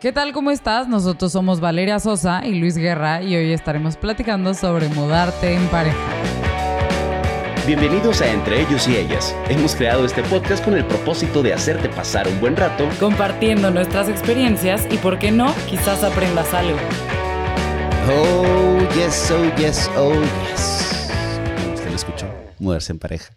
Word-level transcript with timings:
¿Qué 0.00 0.12
tal? 0.12 0.32
¿Cómo 0.32 0.50
estás? 0.50 0.88
Nosotros 0.88 1.30
somos 1.30 1.60
Valeria 1.60 2.00
Sosa 2.00 2.46
y 2.46 2.54
Luis 2.54 2.74
Guerra 2.74 3.22
y 3.22 3.36
hoy 3.36 3.52
estaremos 3.52 3.98
platicando 3.98 4.54
sobre 4.54 4.88
mudarte 4.88 5.52
en 5.52 5.68
pareja. 5.68 5.98
Bienvenidos 7.66 8.22
a 8.22 8.32
Entre 8.32 8.62
ellos 8.62 8.88
y 8.88 8.96
ellas. 8.96 9.36
Hemos 9.50 9.76
creado 9.76 10.06
este 10.06 10.22
podcast 10.22 10.64
con 10.64 10.74
el 10.74 10.86
propósito 10.86 11.42
de 11.42 11.52
hacerte 11.52 11.90
pasar 11.90 12.26
un 12.28 12.40
buen 12.40 12.56
rato 12.56 12.88
compartiendo 12.98 13.70
nuestras 13.70 14.08
experiencias 14.08 14.88
y, 14.90 14.96
por 14.96 15.18
qué 15.18 15.32
no, 15.32 15.54
quizás 15.68 16.02
aprendas 16.02 16.54
algo. 16.54 16.78
Oh, 18.08 18.78
yes, 18.94 19.30
oh, 19.30 19.54
yes, 19.58 19.90
oh, 19.98 20.14
yes. 20.48 21.10
Usted 21.74 21.90
lo 21.90 21.96
escuchó, 21.96 22.26
mudarse 22.58 22.92
en 22.92 23.00
pareja. 23.00 23.36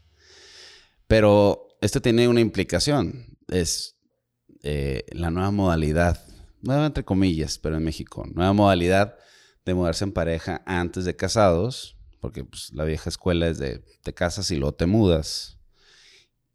Pero 1.08 1.68
esto 1.82 2.02
tiene 2.02 2.30
una 2.30 2.40
implicación. 2.40 3.38
Es 3.50 3.98
eh, 4.64 5.04
la 5.12 5.30
nueva 5.30 5.52
modalidad 5.52 6.18
nueva 6.64 6.86
entre 6.86 7.06
comillas, 7.06 7.60
pero 7.60 7.78
en 7.78 7.84
México, 7.84 8.26
nueva 8.34 8.54
modalidad 8.54 9.16
de 9.66 9.74
mudarse 9.74 10.04
en 10.04 10.12
pareja 10.12 10.62
antes 10.66 11.06
de 11.06 11.16
casados, 11.16 11.98
porque 12.20 12.44
pues, 12.44 12.72
la 12.74 12.86
vieja 12.86 13.10
escuela 13.10 13.48
es 13.48 13.60
de 13.60 13.84
te 14.02 14.14
casas 14.14 14.50
y 14.52 14.56
luego 14.56 14.74
te 14.74 14.86
mudas. 14.86 15.60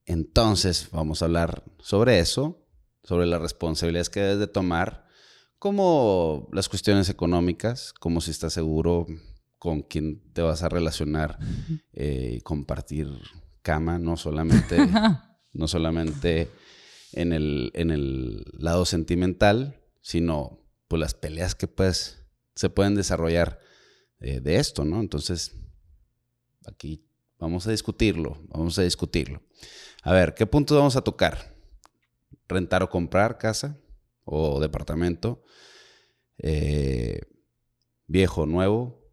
Entonces 0.07 0.89
vamos 0.91 1.21
a 1.21 1.27
hablar 1.27 1.63
sobre 1.79 2.19
eso, 2.19 2.67
sobre 3.03 3.27
las 3.27 3.41
responsabilidades 3.41 4.11
que 4.11 4.21
debes 4.21 4.39
de 4.39 4.47
tomar, 4.47 5.07
como 5.59 6.49
las 6.53 6.69
cuestiones 6.69 7.09
económicas, 7.09 7.93
como 7.93 8.21
si 8.21 8.31
estás 8.31 8.53
seguro 8.53 9.07
con 9.59 9.83
quién 9.83 10.23
te 10.33 10.41
vas 10.41 10.63
a 10.63 10.69
relacionar 10.69 11.39
eh, 11.93 12.37
y 12.37 12.41
compartir 12.41 13.09
cama, 13.63 13.99
no 13.99 14.17
solamente, 14.17 14.79
no 15.53 15.69
solamente 15.69 16.49
en 17.13 17.33
el, 17.33 17.73
en 17.75 17.91
el 17.91 18.45
lado 18.53 18.85
sentimental, 18.85 19.81
sino 20.09 20.59
pues 20.89 21.01
las 21.01 21.13
peleas 21.13 21.55
que 21.55 21.69
pues 21.69 22.25
se 22.55 22.71
pueden 22.71 22.95
desarrollar 22.95 23.61
eh, 24.21 24.41
de 24.41 24.57
esto, 24.57 24.87
¿no? 24.87 25.01
Entonces, 25.01 25.55
aquí 26.67 27.05
vamos 27.39 27.67
a 27.67 27.73
discutirlo, 27.73 28.41
vamos 28.49 28.79
a 28.79 28.83
discutirlo. 28.85 29.43
A 30.03 30.15
ver, 30.15 30.33
¿qué 30.33 30.47
puntos 30.47 30.79
vamos 30.79 30.97
a 30.97 31.03
tocar? 31.03 31.55
Rentar 32.49 32.83
o 32.83 32.89
comprar 32.89 33.37
casa 33.37 33.79
o 34.25 34.59
departamento, 34.61 35.43
eh, 36.39 37.21
viejo 38.07 38.45
o 38.45 38.47
nuevo, 38.47 39.05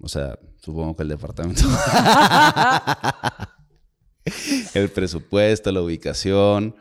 o 0.00 0.08
sea, 0.08 0.40
supongo 0.56 0.96
que 0.96 1.04
el 1.04 1.10
departamento. 1.10 1.62
el 4.74 4.90
presupuesto, 4.90 5.70
la 5.70 5.82
ubicación, 5.82 6.74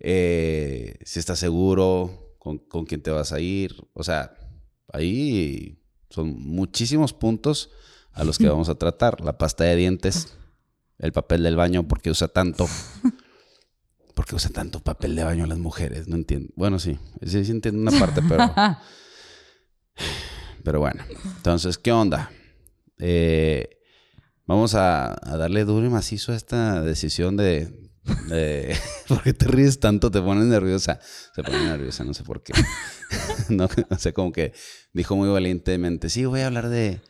eh, 0.00 0.96
si 1.04 1.18
está 1.18 1.36
seguro, 1.36 2.22
con, 2.54 2.84
quién 2.84 3.02
te 3.02 3.10
vas 3.10 3.32
a 3.32 3.40
ir. 3.40 3.74
O 3.92 4.04
sea, 4.04 4.36
ahí 4.92 5.82
son 6.10 6.38
muchísimos 6.38 7.12
puntos 7.12 7.70
a 8.12 8.24
los 8.24 8.38
que 8.38 8.48
vamos 8.48 8.68
a 8.68 8.76
tratar. 8.76 9.20
La 9.20 9.38
pasta 9.38 9.64
de 9.64 9.76
dientes, 9.76 10.36
el 10.98 11.12
papel 11.12 11.42
del 11.42 11.56
baño, 11.56 11.88
porque 11.88 12.10
usa 12.10 12.28
tanto. 12.28 12.66
¿Por 14.14 14.24
qué 14.24 14.34
usa 14.34 14.50
tanto 14.50 14.80
papel 14.80 15.14
de 15.14 15.24
baño 15.24 15.46
las 15.46 15.58
mujeres? 15.58 16.08
No 16.08 16.16
entiendo. 16.16 16.52
Bueno, 16.56 16.78
sí, 16.78 16.98
sí, 17.22 17.44
sí 17.44 17.50
entiendo 17.50 17.80
una 17.80 17.98
parte, 17.98 18.22
pero. 18.28 18.52
Pero 20.62 20.80
bueno, 20.80 21.04
entonces, 21.36 21.78
¿qué 21.78 21.92
onda? 21.92 22.32
Eh, 22.98 23.78
vamos 24.46 24.74
a, 24.74 25.12
a, 25.12 25.36
darle 25.36 25.64
duro 25.64 25.86
y 25.86 25.90
macizo 25.90 26.32
a 26.32 26.34
esta 26.34 26.82
decisión 26.82 27.36
de, 27.36 27.85
eh, 28.30 28.76
¿Por 29.08 29.22
qué 29.22 29.32
te 29.32 29.46
ríes 29.46 29.80
tanto? 29.80 30.10
Te 30.10 30.20
pones 30.20 30.44
nerviosa. 30.44 31.00
Se 31.34 31.42
pone 31.42 31.64
nerviosa, 31.64 32.04
no 32.04 32.14
sé 32.14 32.24
por 32.24 32.42
qué. 32.42 32.52
no, 33.48 33.68
sé, 33.98 34.12
como 34.12 34.32
que 34.32 34.52
dijo 34.92 35.16
muy 35.16 35.28
valientemente, 35.28 36.08
sí, 36.08 36.24
voy 36.24 36.40
a 36.40 36.46
hablar 36.46 36.68
de, 36.68 37.00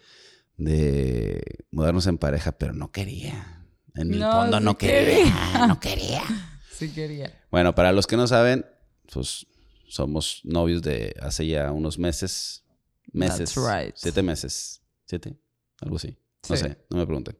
de 0.56 1.42
mudarnos 1.70 2.06
en 2.06 2.18
pareja, 2.18 2.52
pero 2.52 2.72
no 2.72 2.90
quería. 2.90 3.64
En 3.94 4.12
el 4.12 4.20
fondo 4.20 4.60
no 4.60 4.76
quería. 4.76 5.66
No 5.66 5.80
quería. 5.80 6.22
Sí 6.70 6.90
quería. 6.90 7.32
Bueno, 7.50 7.74
para 7.74 7.92
los 7.92 8.06
que 8.06 8.16
no 8.16 8.26
saben, 8.26 8.66
pues 9.10 9.46
somos 9.88 10.40
novios 10.44 10.82
de 10.82 11.14
hace 11.20 11.46
ya 11.46 11.72
unos 11.72 11.98
meses. 11.98 12.64
Meses. 13.12 13.54
Siete 13.94 14.22
meses. 14.22 14.82
¿Siete? 15.06 15.38
Algo 15.80 15.96
así. 15.96 16.18
No 16.50 16.56
sé, 16.56 16.76
no 16.90 16.98
me 16.98 17.06
pregunten. 17.06 17.36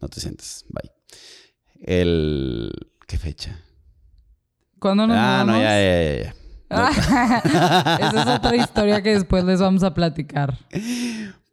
No 0.00 0.08
te 0.08 0.20
sientes. 0.20 0.64
Bye. 0.68 0.95
El... 1.80 2.72
¿Qué 3.06 3.18
fecha? 3.18 3.60
¿Cuándo 4.78 5.06
nos 5.06 5.16
Ah, 5.18 5.44
no, 5.46 5.52
ya, 5.52 5.80
ya, 5.80 6.24
ya. 6.24 6.34
Esa 6.68 8.22
es 8.22 8.26
otra 8.26 8.56
historia 8.56 9.02
que 9.02 9.14
después 9.14 9.44
les 9.44 9.60
vamos 9.60 9.82
a 9.84 9.94
platicar. 9.94 10.58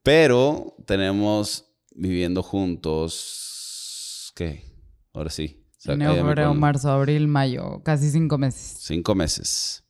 Pero 0.02 0.76
tenemos 0.86 1.66
viviendo 1.96 2.42
juntos. 2.42 4.34
¿Qué? 4.36 4.66
Ahora 5.14 5.30
sí. 5.30 5.64
Enero, 5.86 6.16
febrero, 6.16 6.54
marzo, 6.54 6.90
abril, 6.90 7.28
mayo. 7.28 7.82
Casi 7.84 8.10
cinco 8.10 8.38
meses. 8.38 8.78
Cinco 8.80 9.16
meses. 9.16 9.84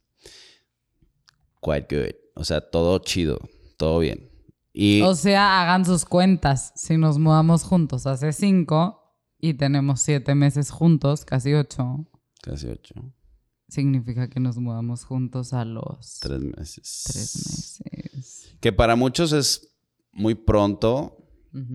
Quite 1.62 1.88
good. 1.90 2.16
O 2.36 2.44
sea, 2.44 2.62
todo 2.62 3.00
chido. 3.00 3.40
Todo 3.78 4.00
bien. 4.00 4.30
Y... 4.74 5.02
O 5.04 5.16
sea, 5.16 5.62
hagan 5.62 5.86
sus 5.86 6.04
cuentas. 6.04 6.74
Si 6.76 6.98
nos 6.98 7.20
mudamos 7.20 7.64
juntos 7.64 8.08
hace 8.08 8.34
cinco, 8.34 9.03
y 9.44 9.56
tenemos 9.56 10.00
siete 10.00 10.36
meses 10.36 10.72
juntos, 10.72 11.26
casi 11.26 11.54
ocho. 11.54 12.08
Casi 12.42 12.68
ocho. 12.68 12.94
Significa 13.68 14.30
que 14.30 14.40
nos 14.40 14.58
mudamos 14.58 15.04
juntos 15.04 15.52
a 15.52 15.66
los... 15.66 16.20
Tres 16.22 16.40
meses. 16.40 17.04
Tres 17.06 17.82
meses. 18.14 18.56
Que 18.62 18.72
para 18.72 18.96
muchos 18.96 19.34
es 19.34 19.76
muy 20.14 20.34
pronto, 20.34 21.18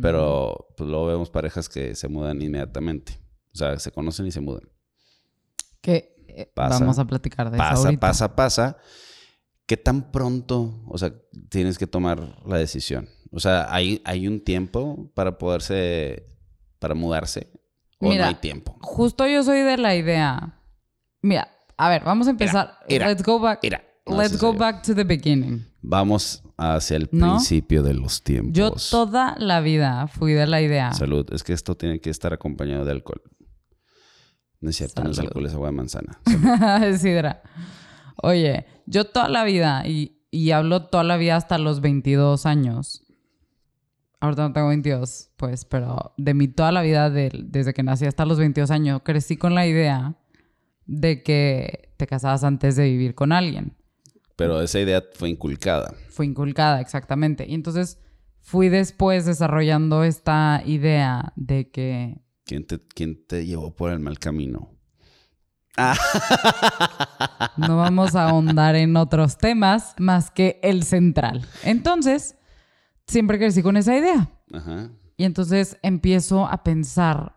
pero 0.00 0.68
pues, 0.78 0.88
luego 0.88 1.06
vemos 1.08 1.28
parejas 1.28 1.68
que 1.68 1.94
se 1.94 2.08
mudan 2.08 2.40
inmediatamente. 2.40 3.20
O 3.52 3.58
sea, 3.58 3.78
se 3.78 3.92
conocen 3.92 4.26
y 4.26 4.30
se 4.30 4.40
mudan. 4.40 4.66
Que 5.82 6.24
eh, 6.28 6.50
vamos 6.56 6.98
a 6.98 7.06
platicar 7.06 7.50
de 7.50 7.58
pasa, 7.58 7.74
eso 7.74 7.84
ahorita. 7.84 8.00
Pasa, 8.00 8.34
pasa, 8.34 8.78
¿Qué 9.66 9.76
tan 9.76 10.10
pronto, 10.10 10.82
o 10.86 10.96
sea, 10.96 11.12
tienes 11.50 11.76
que 11.76 11.86
tomar 11.86 12.42
la 12.46 12.56
decisión? 12.56 13.10
O 13.30 13.38
sea, 13.38 13.66
¿hay, 13.68 14.00
hay 14.06 14.26
un 14.26 14.40
tiempo 14.40 15.12
para 15.14 15.36
poderse, 15.36 16.26
para 16.78 16.94
mudarse? 16.94 17.50
¿O 18.00 18.12
no 18.12 18.24
hay 18.24 18.34
tiempo? 18.36 18.78
Justo 18.80 19.26
yo 19.26 19.42
soy 19.42 19.60
de 19.60 19.76
la 19.76 19.96
idea. 19.96 20.60
Mira, 21.22 21.48
a 21.76 21.88
ver, 21.88 22.04
vamos 22.04 22.26
a 22.26 22.30
empezar. 22.30 22.78
let's 22.88 23.22
go 23.22 23.38
back. 23.38 23.60
let's 24.06 24.40
go 24.40 24.52
back 24.52 24.82
to 24.82 24.94
the 24.94 25.04
beginning. 25.04 25.66
Vamos 25.80 26.42
hacia 26.56 26.96
el 26.96 27.08
principio 27.08 27.82
de 27.82 27.94
los 27.94 28.22
tiempos. 28.22 28.52
Yo 28.52 28.72
toda 28.90 29.36
la 29.38 29.60
vida 29.60 30.06
fui 30.08 30.32
de 30.32 30.46
la 30.46 30.60
idea. 30.60 30.92
Salud. 30.92 31.26
Es 31.32 31.44
que 31.44 31.52
esto 31.52 31.76
tiene 31.76 32.00
que 32.00 32.10
estar 32.10 32.32
acompañado 32.32 32.84
de 32.84 32.92
alcohol. 32.92 33.22
No 34.60 34.70
es 34.70 34.76
cierto, 34.76 35.04
no 35.04 35.10
es 35.10 35.18
alcohol, 35.18 35.46
es 35.46 35.54
agua 35.54 35.68
de 35.68 35.76
manzana. 35.76 36.20
es 36.84 37.00
sidra. 37.00 37.42
Oye, 38.20 38.66
yo 38.86 39.04
toda 39.04 39.28
la 39.28 39.44
vida, 39.44 39.86
y, 39.86 40.20
y 40.32 40.50
hablo 40.50 40.86
toda 40.86 41.04
la 41.04 41.16
vida 41.16 41.36
hasta 41.36 41.58
los 41.58 41.80
22 41.80 42.44
años, 42.44 43.04
ahorita 44.20 44.48
no 44.48 44.52
tengo 44.52 44.68
22, 44.68 45.30
pues, 45.36 45.64
pero 45.64 46.14
de 46.16 46.34
mí 46.34 46.48
toda 46.48 46.72
la 46.72 46.82
vida, 46.82 47.10
desde 47.10 47.72
que 47.74 47.82
nací 47.82 48.06
hasta 48.06 48.24
los 48.24 48.38
22 48.38 48.70
años, 48.70 49.00
crecí 49.04 49.36
con 49.36 49.54
la 49.54 49.66
idea 49.66 50.16
de 50.86 51.22
que 51.22 51.92
te 51.96 52.06
casabas 52.06 52.44
antes 52.44 52.76
de 52.76 52.84
vivir 52.84 53.14
con 53.14 53.32
alguien. 53.32 53.76
Pero 54.36 54.62
esa 54.62 54.78
idea 54.80 55.02
fue 55.14 55.30
inculcada. 55.30 55.94
Fue 56.10 56.24
inculcada, 56.24 56.80
exactamente. 56.80 57.46
Y 57.48 57.54
entonces 57.54 57.98
fui 58.40 58.68
después 58.68 59.26
desarrollando 59.26 60.04
esta 60.04 60.62
idea 60.64 61.32
de 61.36 61.70
que... 61.70 62.22
¿Quién 62.44 62.66
te, 62.66 62.78
quién 62.78 63.26
te 63.26 63.44
llevó 63.44 63.74
por 63.74 63.90
el 63.90 63.98
mal 63.98 64.18
camino? 64.18 64.70
No 67.56 67.76
vamos 67.76 68.14
a 68.14 68.28
ahondar 68.28 68.74
en 68.76 68.96
otros 68.96 69.38
temas 69.38 69.94
más 69.98 70.30
que 70.30 70.58
el 70.62 70.82
central. 70.84 71.46
Entonces, 71.62 72.37
siempre 73.08 73.38
crecí 73.38 73.62
con 73.62 73.76
esa 73.76 73.96
idea. 73.96 74.30
Ajá. 74.52 74.90
Y 75.16 75.24
entonces 75.24 75.76
empiezo 75.82 76.46
a 76.46 76.62
pensar, 76.62 77.34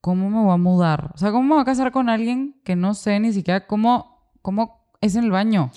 ¿cómo 0.00 0.28
me 0.28 0.42
voy 0.42 0.52
a 0.52 0.56
mudar? 0.56 1.12
O 1.14 1.18
sea, 1.18 1.30
¿cómo 1.30 1.44
me 1.44 1.54
voy 1.54 1.62
a 1.62 1.64
casar 1.64 1.92
con 1.92 2.08
alguien 2.08 2.60
que 2.64 2.74
no 2.74 2.94
sé 2.94 3.20
ni 3.20 3.32
siquiera 3.32 3.68
cómo, 3.68 4.32
cómo 4.42 4.90
es 5.00 5.14
en 5.14 5.24
el 5.24 5.30
baño? 5.30 5.70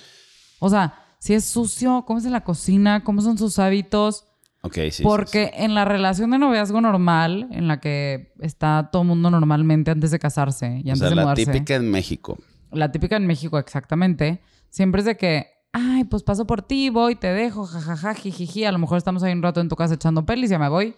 O 0.59 0.69
sea, 0.69 0.95
si 1.19 1.35
es 1.35 1.45
sucio, 1.45 2.05
cómo 2.07 2.17
es 2.17 2.25
en 2.25 2.31
la 2.31 2.43
cocina, 2.43 3.03
cómo 3.03 3.21
son 3.21 3.37
sus 3.37 3.59
hábitos. 3.59 4.25
Ok, 4.63 4.77
sí. 4.89 5.03
Porque 5.03 5.51
en 5.53 5.75
la 5.75 5.85
relación 5.85 6.31
de 6.31 6.39
noviazgo 6.39 6.81
normal, 6.81 7.47
en 7.51 7.67
la 7.67 7.79
que 7.79 8.33
está 8.39 8.89
todo 8.91 9.03
el 9.03 9.09
mundo 9.09 9.29
normalmente 9.29 9.91
antes 9.91 10.09
de 10.09 10.17
casarse 10.17 10.81
y 10.83 10.89
antes 10.89 11.03
o 11.03 11.13
sea, 11.13 11.23
la 11.23 11.33
típica 11.35 11.75
en 11.75 11.91
México. 11.91 12.39
La 12.71 12.91
típica 12.91 13.15
en 13.15 13.27
México, 13.27 13.59
exactamente. 13.59 14.41
Siempre 14.69 14.99
es 14.99 15.05
de 15.05 15.17
que 15.17 15.56
ay, 15.73 16.03
pues 16.05 16.23
paso 16.23 16.45
por 16.47 16.61
ti, 16.61 16.89
voy, 16.89 17.15
te 17.15 17.27
dejo, 17.27 17.65
jajaja, 17.65 18.13
jijiji. 18.13 18.65
A 18.65 18.71
lo 18.71 18.79
mejor 18.79 18.97
estamos 18.97 19.23
ahí 19.23 19.33
un 19.33 19.43
rato 19.43 19.61
en 19.61 19.69
tu 19.69 19.75
casa 19.75 19.93
echando 19.95 20.25
pelis, 20.25 20.49
ya 20.49 20.59
me 20.59 20.69
voy. 20.69 20.95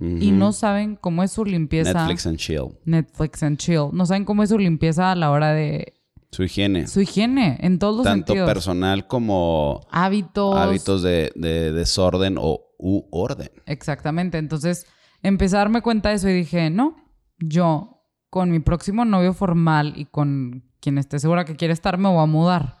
Y 0.00 0.30
no 0.32 0.52
saben 0.52 0.96
cómo 0.96 1.22
es 1.22 1.32
su 1.32 1.44
limpieza. 1.44 1.92
Netflix 1.92 2.26
and 2.26 2.38
chill. 2.38 2.78
Netflix 2.86 3.42
and 3.42 3.58
chill. 3.58 3.88
No 3.92 4.06
saben 4.06 4.24
cómo 4.24 4.42
es 4.42 4.48
su 4.48 4.58
limpieza 4.58 5.12
a 5.12 5.14
la 5.14 5.30
hora 5.30 5.52
de 5.52 5.92
Su 6.30 6.42
higiene. 6.44 6.86
Su 6.86 7.02
higiene, 7.02 7.58
en 7.60 7.78
todos 7.78 7.96
los 7.96 8.04
Tanto 8.04 8.28
sentidos. 8.32 8.48
personal 8.48 9.06
como 9.06 9.80
hábitos. 9.90 10.56
hábitos 10.56 11.02
de, 11.02 11.30
de 11.36 11.72
desorden 11.72 12.36
o 12.38 12.74
u 12.78 13.06
orden. 13.12 13.50
Exactamente. 13.66 14.38
Entonces, 14.38 14.86
empecé 15.22 15.56
a 15.56 15.60
darme 15.60 15.82
cuenta 15.82 16.08
de 16.08 16.14
eso 16.16 16.28
y 16.30 16.32
dije, 16.32 16.70
no, 16.70 16.96
yo 17.38 18.02
con 18.30 18.50
mi 18.50 18.60
próximo 18.60 19.04
novio 19.04 19.34
formal 19.34 19.92
y 19.94 20.06
con 20.06 20.64
quien 20.80 20.96
esté 20.96 21.18
segura 21.18 21.44
que 21.44 21.54
quiere 21.54 21.74
estar, 21.74 21.98
me 21.98 22.08
voy 22.08 22.22
a 22.22 22.26
mudar 22.26 22.78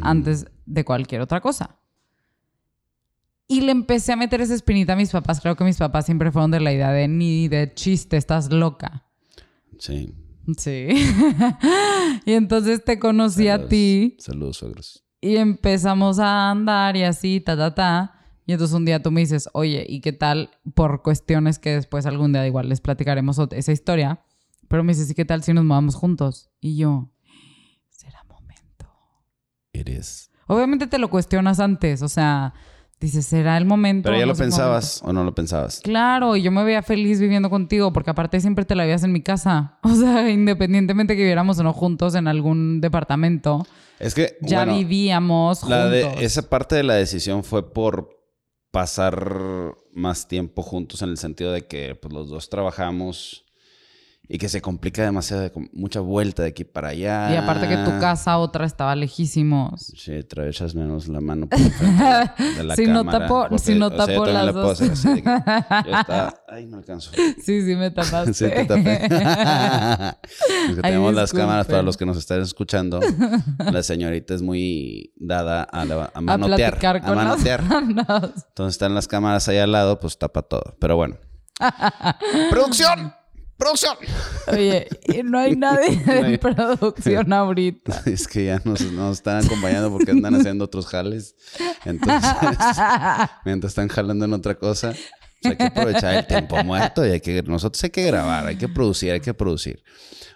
Antes 0.00 0.46
de 0.64 0.84
cualquier 0.84 1.20
otra 1.20 1.40
cosa. 1.40 1.78
Y 3.48 3.60
le 3.60 3.72
empecé 3.72 4.12
a 4.12 4.16
meter 4.16 4.40
esa 4.40 4.54
espinita 4.54 4.94
a 4.94 4.96
mis 4.96 5.10
papás. 5.10 5.40
Creo 5.40 5.56
que 5.56 5.64
mis 5.64 5.76
papás 5.76 6.06
siempre 6.06 6.30
fueron 6.32 6.50
de 6.50 6.60
la 6.60 6.72
idea 6.72 6.90
de 6.90 7.08
ni 7.08 7.48
de 7.48 7.74
chiste, 7.74 8.16
estás 8.16 8.50
loca. 8.50 9.04
Sí. 9.78 10.14
Sí. 10.56 10.88
y 12.24 12.32
entonces 12.32 12.84
te 12.84 12.98
conocí 12.98 13.48
a 13.48 13.68
ti 13.68 14.16
Saludos, 14.18 14.56
suegros. 14.56 15.04
y 15.20 15.36
empezamos 15.36 16.18
a 16.18 16.50
andar 16.50 16.96
y 16.96 17.04
así, 17.04 17.40
ta, 17.40 17.56
ta, 17.56 17.74
ta. 17.74 18.14
Y 18.44 18.52
entonces 18.52 18.74
un 18.74 18.84
día 18.84 19.00
tú 19.02 19.10
me 19.12 19.20
dices, 19.20 19.48
oye, 19.52 19.86
¿y 19.88 20.00
qué 20.00 20.12
tal 20.12 20.50
por 20.74 21.02
cuestiones 21.02 21.58
que 21.60 21.70
después 21.74 22.06
algún 22.06 22.32
día 22.32 22.46
igual 22.46 22.68
les 22.68 22.80
platicaremos 22.80 23.38
esa 23.52 23.72
historia? 23.72 24.24
Pero 24.66 24.82
me 24.82 24.94
dices, 24.94 25.10
¿y 25.10 25.14
qué 25.14 25.24
tal 25.24 25.42
si 25.42 25.52
nos 25.52 25.64
mudamos 25.64 25.94
juntos? 25.94 26.50
Y 26.60 26.76
yo. 26.76 27.10
It 29.72 29.88
is. 29.88 30.30
Obviamente 30.46 30.86
te 30.86 30.98
lo 30.98 31.08
cuestionas 31.08 31.60
antes, 31.60 32.02
o 32.02 32.08
sea, 32.08 32.52
dices, 33.00 33.24
¿será 33.26 33.56
el 33.56 33.64
momento? 33.64 34.06
Pero 34.08 34.18
ya 34.18 34.26
No 34.26 34.32
lo 34.32 34.38
pensabas 34.38 35.00
o 35.04 35.12
no 35.12 35.24
lo 35.24 35.34
pensabas. 35.34 35.80
Claro, 35.82 36.36
y 36.36 36.42
yo 36.42 36.50
me 36.50 36.62
veía 36.64 36.82
feliz 36.82 37.20
viviendo 37.20 37.48
contigo, 37.48 37.92
porque 37.92 38.10
aparte 38.10 38.40
siempre 38.40 38.64
te 38.64 38.74
la 38.74 38.84
veías 38.84 39.02
en 39.04 39.12
mi 39.12 39.22
casa. 39.22 39.78
O 39.82 39.94
sea, 39.94 40.28
independientemente 40.30 41.14
que 41.16 41.22
viviéramos 41.22 41.58
o 41.58 41.62
no 41.62 41.72
juntos 41.72 42.14
en 42.14 42.28
algún 42.28 42.80
departamento, 42.80 43.66
Es 43.98 44.14
que 44.14 44.36
ya 44.42 44.58
bueno, 44.64 44.74
vivíamos 44.78 45.62
la 45.68 45.86
de- 45.88 46.24
esa 46.24 46.42
parte 46.48 46.74
de 46.76 46.82
la 46.82 46.94
decisión 46.94 47.42
fue 47.44 47.72
por 47.72 48.10
pasar 48.70 49.74
más 49.92 50.28
tiempo 50.28 50.62
juntos 50.62 51.02
en 51.02 51.10
el 51.10 51.18
sentido 51.18 51.52
de 51.52 51.66
que 51.66 51.94
pues, 51.94 52.12
los 52.12 52.28
dos 52.30 52.48
trabajamos 52.48 53.44
y 54.34 54.38
que 54.38 54.48
se 54.48 54.62
complica 54.62 55.02
demasiado, 55.02 55.50
mucha 55.74 56.00
vuelta 56.00 56.42
de 56.42 56.48
aquí 56.48 56.64
para 56.64 56.88
allá. 56.88 57.30
Y 57.34 57.36
aparte 57.36 57.68
que 57.68 57.76
tu 57.76 57.90
casa 58.00 58.38
otra 58.38 58.64
estaba 58.64 58.96
lejísimos. 58.96 59.92
Sí, 59.94 60.22
trae 60.24 60.48
echas 60.48 60.74
menos 60.74 61.06
la 61.08 61.20
mano 61.20 61.46
por 61.50 61.58
de 62.56 62.64
la, 62.64 62.74
Si 62.74 62.86
no 62.86 63.04
cámara, 63.04 63.26
tapo- 63.26 63.42
porque, 63.50 63.58
si 63.58 63.74
no 63.74 63.88
o 63.88 63.90
sea, 63.90 64.06
yo 64.06 64.06
tapo 64.06 64.26
las 64.26 64.54
dos. 64.54 64.80
hacer 64.80 64.92
así 64.92 65.22
yo 65.22 65.96
estaba... 66.00 66.34
Ay, 66.48 66.64
no 66.64 66.78
alcanzo. 66.78 67.10
Sí, 67.42 67.60
sí 67.62 67.76
me 67.76 67.90
tapaste. 67.90 68.32
Sí, 68.32 68.46
te 68.46 68.64
tapé. 68.64 69.00
Ay, 69.10 70.76
tenemos 70.80 71.12
las 71.12 71.30
cámaras 71.32 71.66
para 71.66 71.82
los 71.82 71.98
que 71.98 72.06
nos 72.06 72.16
están 72.16 72.40
escuchando. 72.40 73.00
La 73.58 73.82
señorita 73.82 74.32
es 74.32 74.40
muy 74.40 75.12
dada 75.16 75.62
a, 75.64 75.84
la- 75.84 76.04
a 76.04 76.10
a 76.14 76.20
manotear. 76.22 76.78
a 76.86 76.92
las 76.94 77.04
manotear. 77.16 77.62
Entonces 77.70 78.74
están 78.76 78.94
las 78.94 79.06
cámaras 79.08 79.46
ahí 79.48 79.58
al 79.58 79.72
lado, 79.72 80.00
pues 80.00 80.16
tapa 80.16 80.40
todo. 80.40 80.74
Pero 80.80 80.96
bueno. 80.96 81.16
¡Producción! 82.50 83.12
¡Producción! 83.62 83.96
Oye, 84.48 84.88
y 85.04 85.22
no 85.22 85.38
hay 85.38 85.54
nadie 85.54 85.96
de 86.04 86.38
producción 86.38 87.32
ahorita. 87.32 88.02
Es 88.06 88.26
que 88.26 88.46
ya 88.46 88.60
nos, 88.64 88.80
nos 88.90 89.18
están 89.18 89.44
acompañando 89.44 89.90
porque 89.92 90.10
andan 90.10 90.34
haciendo 90.34 90.64
otros 90.64 90.86
jales. 90.86 91.36
Entonces, 91.84 92.30
mientras 93.44 93.70
están 93.70 93.86
jalando 93.86 94.24
en 94.24 94.32
otra 94.32 94.56
cosa, 94.56 94.92
pues 95.40 95.52
hay 95.52 95.56
que 95.56 95.64
aprovechar 95.64 96.14
el 96.16 96.26
tiempo 96.26 96.62
muerto 96.64 97.06
y 97.06 97.10
hay 97.10 97.20
que, 97.20 97.40
nosotros 97.44 97.84
hay 97.84 97.90
que 97.90 98.04
grabar, 98.04 98.48
hay 98.48 98.56
que 98.56 98.68
producir, 98.68 99.12
hay 99.12 99.20
que 99.20 99.32
producir. 99.32 99.84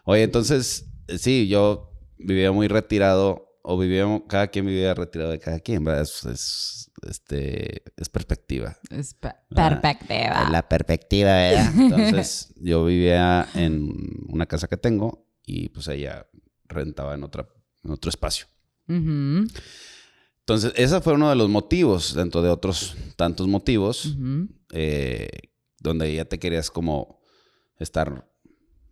Oye, 0.04 0.22
entonces, 0.22 0.86
sí, 1.18 1.48
yo 1.48 1.90
vivía 2.18 2.52
muy 2.52 2.68
retirado 2.68 3.58
o 3.62 3.76
vivíamos, 3.76 4.22
cada 4.28 4.46
quien 4.46 4.66
vivía 4.66 4.94
retirado 4.94 5.32
de 5.32 5.40
cada 5.40 5.58
quien, 5.58 5.82
¿verdad? 5.82 6.02
Es, 6.02 6.24
es, 6.26 6.85
este, 7.02 7.82
es 7.96 8.08
perspectiva. 8.08 8.76
Es 8.90 9.14
pe- 9.14 9.34
perspectiva. 9.54 10.48
La 10.50 10.68
perspectiva, 10.68 11.32
¿verdad? 11.34 11.72
Entonces, 11.78 12.52
yo 12.56 12.84
vivía 12.84 13.48
en 13.54 13.90
una 14.28 14.46
casa 14.46 14.68
que 14.68 14.76
tengo 14.76 15.26
y 15.44 15.68
pues 15.70 15.88
ella 15.88 16.26
rentaba 16.68 17.14
en, 17.14 17.22
otra, 17.24 17.46
en 17.84 17.90
otro 17.92 18.08
espacio. 18.08 18.46
Entonces, 20.40 20.72
ese 20.76 21.00
fue 21.00 21.14
uno 21.14 21.28
de 21.28 21.36
los 21.36 21.48
motivos, 21.48 22.14
dentro 22.14 22.40
de 22.42 22.50
otros 22.50 22.96
tantos 23.16 23.48
motivos, 23.48 24.16
eh, 24.72 25.28
donde 25.80 26.14
ya 26.14 26.24
te 26.24 26.38
querías 26.38 26.70
como 26.70 27.20
estar 27.78 28.28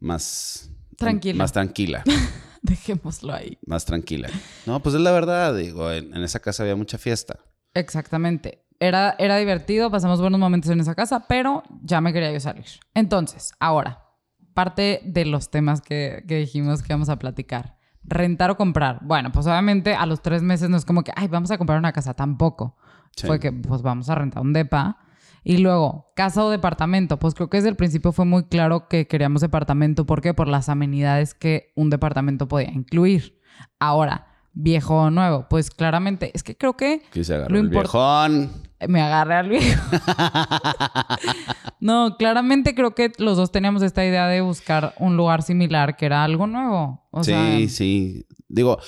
más... 0.00 0.70
Tranquila. 0.96 1.38
Más 1.38 1.52
tranquila, 1.52 2.04
Dejémoslo 2.62 3.32
ahí. 3.34 3.58
más 3.66 3.84
tranquila. 3.84 4.30
No, 4.64 4.80
pues 4.82 4.94
es 4.94 5.00
la 5.00 5.10
verdad, 5.12 5.54
digo, 5.56 5.90
en, 5.92 6.14
en 6.16 6.22
esa 6.22 6.40
casa 6.40 6.62
había 6.62 6.76
mucha 6.76 6.98
fiesta. 6.98 7.40
Exactamente. 7.74 8.64
Era, 8.80 9.14
era 9.18 9.36
divertido, 9.36 9.90
pasamos 9.90 10.20
buenos 10.20 10.40
momentos 10.40 10.70
en 10.70 10.80
esa 10.80 10.94
casa, 10.94 11.26
pero 11.28 11.62
ya 11.82 12.00
me 12.00 12.12
quería 12.12 12.32
yo 12.32 12.40
salir. 12.40 12.66
Entonces, 12.94 13.52
ahora, 13.60 14.04
parte 14.52 15.00
de 15.04 15.24
los 15.24 15.50
temas 15.50 15.80
que, 15.80 16.24
que 16.26 16.38
dijimos 16.38 16.82
que 16.82 16.92
vamos 16.92 17.08
a 17.08 17.18
platicar. 17.18 17.76
Rentar 18.02 18.50
o 18.50 18.56
comprar. 18.56 18.98
Bueno, 19.02 19.32
pues 19.32 19.46
obviamente 19.46 19.94
a 19.94 20.06
los 20.06 20.22
tres 20.22 20.42
meses 20.42 20.68
no 20.68 20.76
es 20.76 20.84
como 20.84 21.02
que, 21.02 21.12
ay, 21.16 21.28
vamos 21.28 21.50
a 21.50 21.58
comprar 21.58 21.78
una 21.78 21.92
casa, 21.92 22.14
tampoco. 22.14 22.76
Sí. 23.16 23.26
Fue 23.26 23.38
que, 23.40 23.52
pues 23.52 23.82
vamos 23.82 24.10
a 24.10 24.14
rentar 24.14 24.42
un 24.42 24.52
depa. 24.52 24.98
Y 25.44 25.58
luego, 25.58 26.12
casa 26.16 26.44
o 26.44 26.50
departamento. 26.50 27.18
Pues 27.18 27.34
creo 27.34 27.50
que 27.50 27.58
desde 27.58 27.68
el 27.68 27.76
principio 27.76 28.12
fue 28.12 28.24
muy 28.24 28.44
claro 28.44 28.88
que 28.88 29.06
queríamos 29.06 29.42
departamento. 29.42 30.06
¿Por 30.06 30.20
qué? 30.20 30.34
Por 30.34 30.48
las 30.48 30.68
amenidades 30.68 31.34
que 31.34 31.72
un 31.76 31.90
departamento 31.90 32.48
podía 32.48 32.70
incluir. 32.70 33.40
Ahora, 33.78 34.26
viejo 34.54 34.94
o 34.94 35.10
nuevo. 35.10 35.46
Pues 35.50 35.70
claramente, 35.70 36.30
es 36.34 36.42
que 36.42 36.56
creo 36.56 36.76
que 36.76 37.02
Quise 37.12 37.34
agarrar 37.34 37.52
Lo 37.52 37.58
el 37.58 37.68
viejón. 37.68 38.52
me 38.88 39.02
agarré 39.02 39.34
al 39.34 39.48
viejo. 39.48 39.82
no, 41.80 42.16
claramente 42.16 42.74
creo 42.74 42.94
que 42.94 43.12
los 43.18 43.36
dos 43.36 43.52
teníamos 43.52 43.82
esta 43.82 44.04
idea 44.04 44.26
de 44.28 44.40
buscar 44.40 44.94
un 44.98 45.16
lugar 45.16 45.42
similar 45.42 45.96
que 45.96 46.06
era 46.06 46.24
algo 46.24 46.46
nuevo. 46.46 47.06
O 47.10 47.22
sí, 47.22 47.30
sea, 47.30 47.68
sí. 47.68 48.26
Digo, 48.48 48.78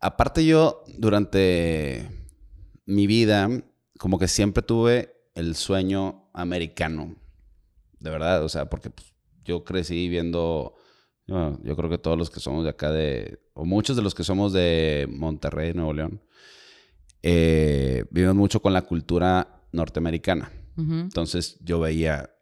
aparte 0.00 0.44
yo 0.44 0.82
durante 0.98 2.08
mi 2.86 3.06
vida, 3.06 3.48
como 3.98 4.18
que 4.18 4.28
siempre 4.28 4.62
tuve 4.62 5.14
el 5.34 5.54
sueño 5.56 6.30
americano. 6.32 7.16
De 7.98 8.10
verdad, 8.10 8.42
o 8.44 8.48
sea, 8.48 8.68
porque 8.68 8.90
pues, 8.90 9.14
yo 9.44 9.64
crecí 9.64 10.08
viendo, 10.08 10.74
bueno, 11.26 11.58
yo 11.62 11.76
creo 11.76 11.90
que 11.90 11.98
todos 11.98 12.18
los 12.18 12.30
que 12.30 12.40
somos 12.40 12.64
de 12.64 12.70
acá 12.70 12.90
de, 12.90 13.43
o 13.54 13.64
muchos 13.64 13.96
de 13.96 14.02
los 14.02 14.14
que 14.14 14.24
somos 14.24 14.52
de 14.52 15.06
Monterrey, 15.10 15.72
Nuevo 15.72 15.92
León, 15.92 16.20
eh, 17.22 18.04
vivimos 18.10 18.36
mucho 18.36 18.60
con 18.60 18.72
la 18.72 18.82
cultura 18.82 19.62
norteamericana. 19.72 20.52
Entonces 20.76 21.56
yo 21.60 21.78
veía 21.78 22.34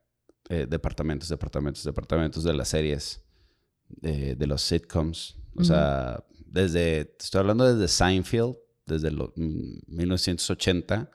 eh, 0.48 0.66
departamentos, 0.68 1.28
departamentos, 1.28 1.84
departamentos 1.84 2.44
de 2.44 2.54
las 2.54 2.68
series, 2.68 3.22
de, 3.88 4.34
de 4.34 4.46
los 4.46 4.62
sitcoms. 4.62 5.36
O 5.54 5.64
sea, 5.64 6.24
desde, 6.46 7.14
estoy 7.20 7.40
hablando 7.40 7.70
desde 7.70 7.88
Seinfeld, 7.88 8.56
desde 8.86 9.10
los 9.10 9.30
1980 9.36 11.10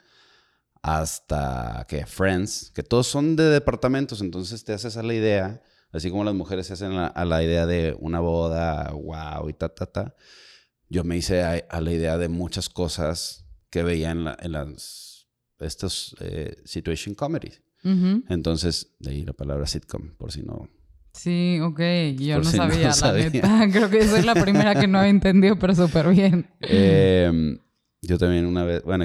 hasta 0.82 1.86
que 1.90 2.06
Friends, 2.06 2.72
que 2.74 2.84
todos 2.84 3.08
son 3.08 3.36
de 3.36 3.46
departamentos, 3.46 4.22
entonces 4.22 4.64
te 4.64 4.74
haces 4.74 4.96
a 4.96 5.04
la 5.04 5.14
idea, 5.14 5.62
así 5.92 6.10
como 6.10 6.24
las 6.24 6.34
mujeres 6.36 6.68
se 6.68 6.74
hacen 6.74 6.94
a, 6.94 7.08
a 7.08 7.26
la 7.26 7.44
idea 7.44 7.66
de 7.66 7.96
una 8.00 8.20
boda, 8.20 8.92
wow, 8.92 9.50
y 9.50 9.54
ta, 9.54 9.70
ta, 9.70 9.86
ta. 9.88 10.16
Yo 10.90 11.04
me 11.04 11.18
hice 11.18 11.44
a, 11.44 11.54
a 11.70 11.82
la 11.82 11.92
idea 11.92 12.18
de 12.18 12.30
muchas 12.30 12.70
cosas 12.70 13.46
que 13.70 13.84
veía 13.84 14.12
en, 14.12 14.24
la- 14.26 14.38
en 14.40 14.52
las, 14.54 15.28
estos 15.60 16.16
eh, 16.22 16.56
situation 16.66 17.14
comedies. 17.16 17.62
ujú. 17.84 18.24
Entonces, 18.30 18.96
de 19.00 19.12
ahí 19.12 19.24
la 19.26 19.34
palabra 19.34 19.66
sitcom, 19.68 20.16
por 20.18 20.32
si 20.32 20.44
no. 20.44 20.70
Sí, 21.14 21.60
ok. 21.62 21.80
Yo 22.18 22.36
Por 22.36 22.46
no 22.46 22.52
si 22.52 22.58
no 22.58 22.70
sabía, 22.70 22.88
la 22.90 22.94
sabía. 22.94 23.30
neta. 23.30 23.68
Creo 23.72 23.90
que 23.90 24.08
soy 24.08 24.22
la 24.24 24.36
primera 24.36 24.80
que 24.80 24.88
no 24.88 25.00
había 25.00 25.10
entendido, 25.10 25.58
pero 25.60 25.74
súper 25.76 26.10
bien. 26.10 26.48
Eh, 26.62 27.58
yo 28.02 28.18
también 28.18 28.46
una 28.46 28.64
vez, 28.64 28.84
bueno, 28.84 29.04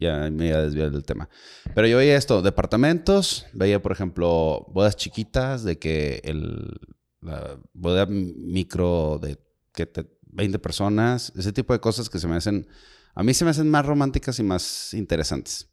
ya 0.00 0.30
me 0.30 0.48
iba 0.48 0.58
a 0.58 0.62
desviar 0.62 0.90
del 0.90 1.04
tema. 1.04 1.28
Pero 1.74 1.86
yo 1.86 1.96
veía 1.98 2.16
esto, 2.16 2.42
departamentos, 2.42 3.46
veía, 3.52 3.80
por 3.82 3.92
ejemplo, 3.92 4.66
bodas 4.72 4.96
chiquitas, 4.96 5.64
de 5.64 5.78
que 5.78 6.20
el, 6.24 6.78
la 7.20 7.58
boda 7.72 8.06
micro 8.06 9.18
de 9.22 9.38
que 9.72 9.86
te- 9.86 10.06
20 10.28 10.58
personas, 10.58 11.32
ese 11.36 11.52
tipo 11.52 11.72
de 11.72 11.80
cosas 11.80 12.08
que 12.10 12.18
se 12.18 12.28
me 12.28 12.36
hacen, 12.36 12.66
a 13.14 13.22
mí 13.22 13.32
se 13.32 13.44
me 13.44 13.50
hacen 13.50 13.70
más 13.70 13.86
románticas 13.86 14.38
y 14.38 14.42
más 14.42 14.92
interesantes. 14.94 15.70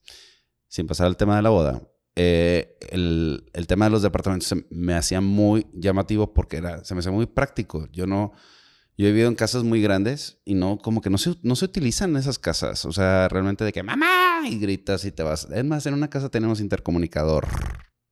Sin 0.67 0.87
pasar 0.87 1.07
al 1.07 1.17
tema 1.17 1.35
de 1.35 1.41
la 1.41 1.49
boda. 1.49 1.81
eh, 2.15 2.77
el, 2.91 3.49
el 3.53 3.67
tema 3.67 3.85
de 3.85 3.91
los 3.91 4.01
departamentos 4.03 4.47
se 4.47 4.65
me 4.69 4.93
hacía 4.93 5.19
muy 5.19 5.65
llamativo 5.73 6.33
porque 6.33 6.57
era, 6.57 6.83
se 6.85 6.93
me 6.93 6.99
hacía 6.99 7.11
muy 7.11 7.25
práctico. 7.25 7.87
Yo 7.91 8.05
no, 8.07 8.31
yo 8.97 9.07
he 9.07 9.11
vivido 9.11 9.27
en 9.29 9.35
casas 9.35 9.63
muy 9.63 9.81
grandes 9.81 10.39
y 10.45 10.53
no, 10.53 10.77
como 10.77 11.01
que 11.01 11.09
no 11.09 11.17
se, 11.17 11.35
no 11.41 11.55
se 11.55 11.65
utilizan 11.65 12.15
esas 12.15 12.37
casas. 12.39 12.85
O 12.85 12.91
sea, 12.91 13.27
realmente 13.29 13.63
de 13.63 13.71
que 13.73 13.83
mamá 13.83 14.41
y 14.47 14.59
gritas 14.59 15.05
y 15.05 15.11
te 15.11 15.23
vas. 15.23 15.47
Es 15.51 15.65
más, 15.65 15.85
en 15.85 15.93
una 15.95 16.09
casa 16.09 16.29
tenemos 16.29 16.59
intercomunicador 16.59 17.47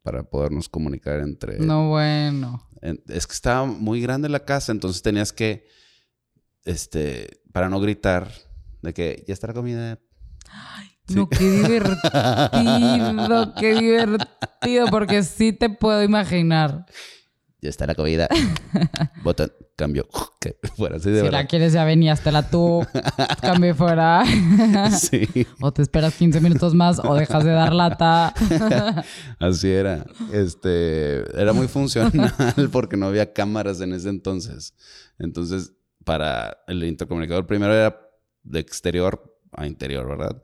para 0.04 0.24
podernos 0.24 0.68
comunicar 0.70 1.20
entre. 1.20 1.60
No, 1.60 1.90
bueno. 1.90 2.68
en- 2.82 3.02
es 3.08 3.28
que 3.28 3.34
estaba 3.34 3.66
muy 3.66 4.02
grande 4.02 4.30
la 4.30 4.46
casa, 4.46 4.72
entonces 4.72 5.02
tenías 5.04 5.32
que 5.32 5.68
este, 6.66 7.42
para 7.52 7.70
no 7.70 7.80
gritar 7.80 8.32
de 8.82 8.94
que 8.94 9.24
ya 9.28 9.34
está 9.34 9.48
la 9.48 9.54
comida. 9.54 10.00
No, 11.10 11.28
qué 11.28 11.50
divertido, 11.50 13.54
qué 13.60 13.76
divertido, 13.76 14.88
porque 14.90 15.24
sí 15.24 15.52
te 15.54 15.70
puedo 15.70 16.04
imaginar. 16.04 16.86
Ya 17.62 17.70
está 17.70 17.86
la 17.86 17.96
comida. 17.96 18.28
Botón, 19.24 19.52
cambio. 19.82 20.08
Que 20.42 20.58
fuera 20.76 20.96
así 20.96 21.12
de 21.12 21.22
Si 21.22 21.30
la 21.30 21.46
quieres, 21.46 21.72
ya 21.74 21.84
venías, 21.84 22.26
la 22.26 22.50
tú. 22.50 22.84
Cambio 23.42 23.76
fuera. 23.76 24.24
sí. 25.00 25.28
O 25.60 25.72
te 25.72 25.84
esperas 25.84 26.16
15 26.16 26.42
minutos 26.42 26.74
más 26.74 26.98
o 26.98 27.14
dejas 27.14 27.44
de 27.44 27.52
dar 27.52 27.72
lata. 27.72 28.34
así 29.38 29.70
era. 29.70 30.04
Este, 30.34 31.20
era 31.40 31.54
muy 31.54 31.68
funcional 31.68 32.34
porque 32.72 32.98
no 32.98 33.06
había 33.06 33.34
cámaras 33.34 33.82
en 33.82 33.94
ese 33.94 34.10
entonces. 34.10 34.74
Entonces, 35.20 35.74
para 36.04 36.58
el 36.66 36.84
intercomunicador, 36.86 37.46
primero 37.46 37.76
era 37.76 37.96
de 38.42 38.60
exterior 38.60 39.38
a 39.52 39.68
interior, 39.68 40.08
¿verdad? 40.08 40.42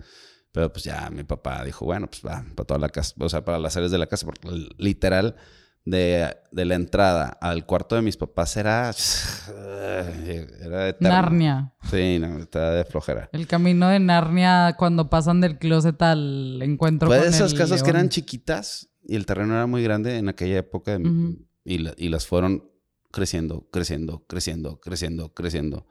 Pero 0.51 0.71
pues 0.71 0.83
ya 0.83 1.09
mi 1.09 1.23
papá 1.23 1.63
dijo, 1.63 1.85
bueno, 1.85 2.07
pues 2.07 2.21
va, 2.23 2.45
para 2.55 2.67
toda 2.67 2.79
la 2.79 2.89
casa, 2.89 3.15
o 3.17 3.29
sea, 3.29 3.43
para 3.43 3.57
las 3.57 3.75
áreas 3.77 3.91
de 3.91 3.97
la 3.97 4.05
casa, 4.05 4.27
porque 4.27 4.47
literal, 4.77 5.37
de, 5.89 6.35
la 6.51 6.75
entrada 6.75 7.29
al 7.41 7.65
cuarto 7.65 7.95
de 7.95 8.01
mis 8.01 8.17
papás 8.17 8.57
era. 8.57 8.91
Era 10.59 10.95
Narnia. 10.99 11.73
Sí, 11.89 12.19
no, 12.19 12.39
estaba 12.39 12.71
de 12.71 12.83
flojera. 12.83 13.29
El 13.31 13.47
camino 13.47 13.87
de 13.87 13.99
Narnia 13.99 14.75
cuando 14.77 15.09
pasan 15.09 15.39
del 15.39 15.57
closet 15.57 16.01
al 16.01 16.61
encuentro 16.61 17.09
de 17.09 17.27
esas 17.27 17.53
casas 17.53 17.83
que 17.83 17.89
eran 17.89 18.09
chiquitas 18.09 18.89
y 19.03 19.15
el 19.15 19.25
terreno 19.25 19.53
era 19.53 19.65
muy 19.65 19.81
grande 19.81 20.17
en 20.17 20.27
aquella 20.27 20.57
época 20.57 20.99
y, 21.63 21.87
y 21.97 22.09
las 22.09 22.27
fueron 22.27 22.69
creciendo, 23.11 23.67
creciendo, 23.71 24.25
creciendo, 24.27 24.79
creciendo, 24.81 25.33
creciendo. 25.33 25.87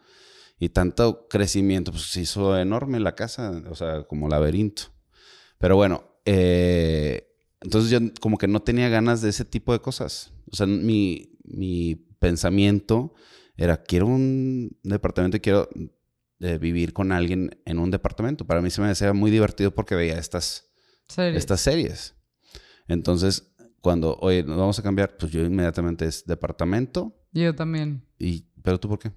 Y 0.58 0.70
tanto 0.70 1.26
crecimiento, 1.28 1.90
pues 1.92 2.10
se 2.10 2.20
hizo 2.20 2.58
enorme 2.58 3.00
la 3.00 3.14
casa, 3.14 3.62
o 3.68 3.74
sea, 3.74 4.04
como 4.04 4.28
laberinto. 4.28 4.84
Pero 5.58 5.76
bueno, 5.76 6.04
eh, 6.24 7.26
entonces 7.60 7.90
yo 7.90 7.98
como 8.20 8.38
que 8.38 8.48
no 8.48 8.60
tenía 8.60 8.88
ganas 8.88 9.22
de 9.22 9.30
ese 9.30 9.44
tipo 9.44 9.72
de 9.72 9.80
cosas. 9.80 10.32
O 10.50 10.56
sea, 10.56 10.66
mi, 10.66 11.38
mi 11.44 11.94
pensamiento 12.18 13.14
era, 13.56 13.82
quiero 13.82 14.06
un 14.06 14.78
departamento 14.82 15.36
y 15.36 15.40
quiero 15.40 15.68
eh, 16.40 16.58
vivir 16.58 16.92
con 16.92 17.12
alguien 17.12 17.60
en 17.64 17.78
un 17.78 17.90
departamento. 17.90 18.46
Para 18.46 18.60
mí 18.60 18.70
se 18.70 18.82
me 18.82 18.88
hacía 18.88 19.12
muy 19.12 19.30
divertido 19.30 19.74
porque 19.74 19.94
veía 19.94 20.18
estas 20.18 20.70
series. 21.08 21.38
Estas 21.38 21.60
series. 21.60 22.14
Entonces, 22.88 23.54
cuando, 23.80 24.16
oye, 24.20 24.42
nos 24.42 24.58
vamos 24.58 24.78
a 24.78 24.82
cambiar, 24.82 25.16
pues 25.16 25.32
yo 25.32 25.42
inmediatamente 25.44 26.06
es 26.06 26.24
departamento. 26.26 27.16
Yo 27.32 27.54
también. 27.54 28.06
Y, 28.18 28.46
¿Pero 28.62 28.78
tú 28.78 28.88
por 28.88 28.98
qué? 28.98 29.12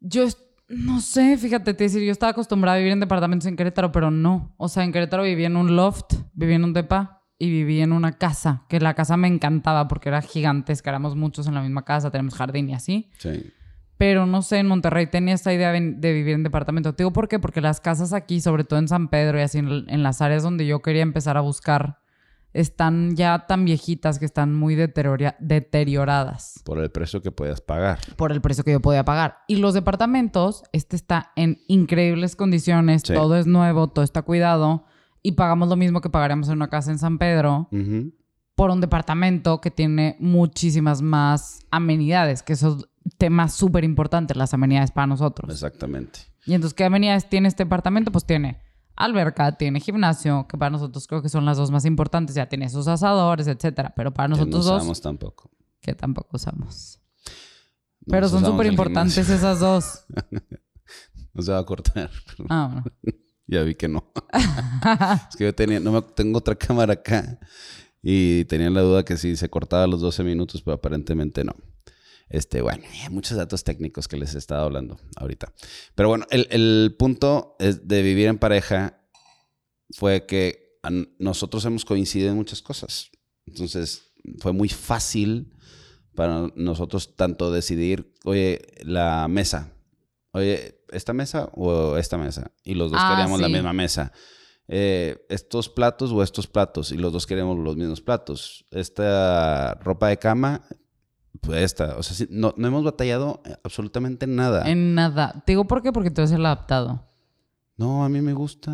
Yo 0.00 0.26
no 0.72 1.00
sé, 1.00 1.36
fíjate, 1.36 1.74
te 1.74 1.84
decir, 1.84 2.02
yo 2.02 2.12
estaba 2.12 2.30
acostumbrada 2.30 2.76
a 2.76 2.78
vivir 2.78 2.92
en 2.92 3.00
departamentos 3.00 3.46
en 3.46 3.56
Querétaro, 3.56 3.92
pero 3.92 4.10
no. 4.10 4.54
O 4.56 4.68
sea, 4.68 4.84
en 4.84 4.92
Querétaro 4.92 5.22
vivía 5.22 5.46
en 5.46 5.56
un 5.56 5.76
loft, 5.76 6.14
vivía 6.32 6.56
en 6.56 6.64
un 6.64 6.72
depa 6.72 7.22
y 7.38 7.50
vivía 7.50 7.84
en 7.84 7.92
una 7.92 8.12
casa, 8.12 8.64
que 8.68 8.80
la 8.80 8.94
casa 8.94 9.16
me 9.16 9.28
encantaba 9.28 9.88
porque 9.88 10.08
era 10.08 10.22
gigantesca, 10.22 10.90
éramos 10.90 11.14
muchos 11.16 11.46
en 11.46 11.54
la 11.54 11.62
misma 11.62 11.84
casa, 11.84 12.10
tenemos 12.10 12.34
jardín 12.34 12.70
y 12.70 12.74
así. 12.74 13.10
Sí. 13.18 13.52
Pero 13.98 14.26
no 14.26 14.42
sé, 14.42 14.58
en 14.58 14.66
Monterrey 14.66 15.06
tenía 15.06 15.34
esta 15.34 15.52
idea 15.52 15.72
de 15.72 16.12
vivir 16.12 16.34
en 16.34 16.42
departamento. 16.42 16.94
Te 16.94 17.02
digo 17.02 17.12
por 17.12 17.28
qué, 17.28 17.38
porque 17.38 17.60
las 17.60 17.80
casas 17.80 18.12
aquí, 18.12 18.40
sobre 18.40 18.64
todo 18.64 18.78
en 18.78 18.88
San 18.88 19.08
Pedro 19.08 19.38
y 19.38 19.42
así 19.42 19.58
en 19.58 20.02
las 20.02 20.22
áreas 20.22 20.42
donde 20.42 20.66
yo 20.66 20.82
quería 20.82 21.02
empezar 21.02 21.36
a 21.36 21.40
buscar 21.40 22.01
están 22.52 23.16
ya 23.16 23.46
tan 23.46 23.64
viejitas 23.64 24.18
que 24.18 24.24
están 24.24 24.54
muy 24.54 24.74
deterioradas. 24.74 26.60
Por 26.64 26.78
el 26.78 26.90
precio 26.90 27.22
que 27.22 27.32
puedas 27.32 27.60
pagar. 27.60 27.98
Por 28.16 28.32
el 28.32 28.40
precio 28.40 28.64
que 28.64 28.72
yo 28.72 28.80
podía 28.80 29.04
pagar. 29.04 29.38
Y 29.48 29.56
los 29.56 29.74
departamentos, 29.74 30.64
este 30.72 30.96
está 30.96 31.32
en 31.36 31.60
increíbles 31.68 32.36
condiciones, 32.36 33.02
todo 33.02 33.36
es 33.36 33.46
nuevo, 33.46 33.88
todo 33.88 34.04
está 34.04 34.22
cuidado 34.22 34.84
y 35.22 35.32
pagamos 35.32 35.68
lo 35.68 35.76
mismo 35.76 36.00
que 36.00 36.10
pagaríamos 36.10 36.48
en 36.48 36.54
una 36.54 36.68
casa 36.68 36.90
en 36.90 36.98
San 36.98 37.18
Pedro 37.18 37.68
por 38.54 38.70
un 38.70 38.80
departamento 38.80 39.60
que 39.60 39.70
tiene 39.70 40.16
muchísimas 40.20 41.00
más 41.00 41.60
amenidades, 41.70 42.42
que 42.42 42.52
eso 42.52 42.76
es 42.78 42.86
tema 43.16 43.48
súper 43.48 43.82
importante, 43.82 44.34
las 44.34 44.52
amenidades 44.52 44.90
para 44.90 45.06
nosotros. 45.06 45.50
Exactamente. 45.50 46.20
Y 46.44 46.54
entonces, 46.54 46.74
¿qué 46.74 46.84
amenidades 46.84 47.28
tiene 47.28 47.48
este 47.48 47.64
departamento? 47.64 48.12
Pues 48.12 48.26
tiene 48.26 48.60
alberca, 48.96 49.56
tiene 49.56 49.80
gimnasio, 49.80 50.46
que 50.48 50.56
para 50.56 50.70
nosotros 50.70 51.06
creo 51.06 51.22
que 51.22 51.28
son 51.28 51.44
las 51.44 51.56
dos 51.56 51.70
más 51.70 51.84
importantes. 51.84 52.34
Ya 52.34 52.48
tiene 52.48 52.68
sus 52.68 52.88
asadores, 52.88 53.46
etcétera. 53.46 53.92
Pero 53.96 54.12
para 54.12 54.28
nosotros 54.28 54.64
que 54.64 54.70
no 54.70 54.76
usamos 54.76 55.00
tampoco. 55.00 55.50
Que 55.80 55.94
tampoco 55.94 56.36
usamos. 56.36 57.00
Pero 58.06 58.28
son 58.28 58.44
súper 58.44 58.66
importantes 58.66 59.28
esas 59.28 59.60
dos. 59.60 60.04
no 61.34 61.42
se 61.42 61.52
va 61.52 61.58
a 61.58 61.64
cortar. 61.64 62.10
Ah, 62.48 62.68
bueno. 62.72 62.84
ya 63.46 63.62
vi 63.62 63.74
que 63.74 63.88
no. 63.88 64.04
es 65.30 65.36
que 65.36 65.44
yo 65.44 65.54
tenía, 65.54 65.80
no 65.80 65.92
me, 65.92 66.02
tengo 66.02 66.38
otra 66.38 66.54
cámara 66.54 66.94
acá 66.94 67.38
y 68.02 68.44
tenía 68.46 68.70
la 68.70 68.80
duda 68.80 69.04
que 69.04 69.16
si 69.16 69.36
se 69.36 69.48
cortaba 69.48 69.86
los 69.86 70.00
12 70.00 70.24
minutos, 70.24 70.62
pero 70.62 70.74
aparentemente 70.74 71.44
no. 71.44 71.54
Este, 72.32 72.62
bueno, 72.62 72.82
hay 72.90 73.10
muchos 73.10 73.36
datos 73.36 73.62
técnicos 73.62 74.08
que 74.08 74.16
les 74.16 74.34
he 74.34 74.38
estado 74.38 74.64
hablando 74.64 74.98
ahorita. 75.16 75.52
Pero 75.94 76.08
bueno, 76.08 76.26
el, 76.30 76.96
punto 76.98 77.56
de 77.58 78.02
vivir 78.02 78.28
en 78.28 78.38
pareja 78.38 78.98
fue 79.90 80.24
que 80.24 80.78
nosotros 81.18 81.62
hemos 81.66 81.84
coincidido 81.84 82.30
en 82.30 82.36
muchas 82.36 82.62
cosas. 82.62 83.10
Entonces, 83.44 84.14
fue 84.38 84.54
muy 84.54 84.70
fácil 84.70 85.54
para 86.14 86.48
nosotros 86.56 87.16
tanto 87.16 87.52
decidir, 87.52 88.14
oye, 88.24 88.62
la 88.82 89.28
mesa, 89.28 89.74
oye, 90.32 90.82
esta 90.90 91.12
mesa 91.12 91.50
o 91.52 91.98
esta 91.98 92.16
mesa. 92.16 92.50
Y 92.64 92.76
los 92.76 92.90
dos 92.90 93.00
ah, 93.02 93.10
queríamos 93.10 93.42
la 93.42 93.50
misma 93.50 93.74
mesa. 93.74 94.10
Eh, 94.68 95.26
estos 95.28 95.68
platos 95.68 96.12
o 96.12 96.22
estos 96.22 96.46
platos. 96.46 96.92
Y 96.92 96.96
los 96.96 97.12
dos 97.12 97.26
queremos 97.26 97.58
los 97.58 97.76
mismos 97.76 98.00
platos. 98.00 98.64
Esta 98.70 99.74
ropa 99.74 100.08
de 100.08 100.18
cama 100.18 100.66
esta, 101.50 101.96
o 101.96 102.02
sea, 102.02 102.26
no, 102.30 102.54
no 102.56 102.68
hemos 102.68 102.84
batallado 102.84 103.42
absolutamente 103.64 104.26
nada. 104.26 104.70
En 104.70 104.94
nada. 104.94 105.42
Te 105.44 105.52
digo 105.52 105.64
por 105.64 105.82
qué, 105.82 105.92
porque 105.92 106.10
tú 106.10 106.20
eres 106.20 106.32
el 106.32 106.46
adaptado. 106.46 107.04
No, 107.76 108.04
a 108.04 108.08
mí 108.08 108.20
me 108.20 108.32
gusta. 108.32 108.72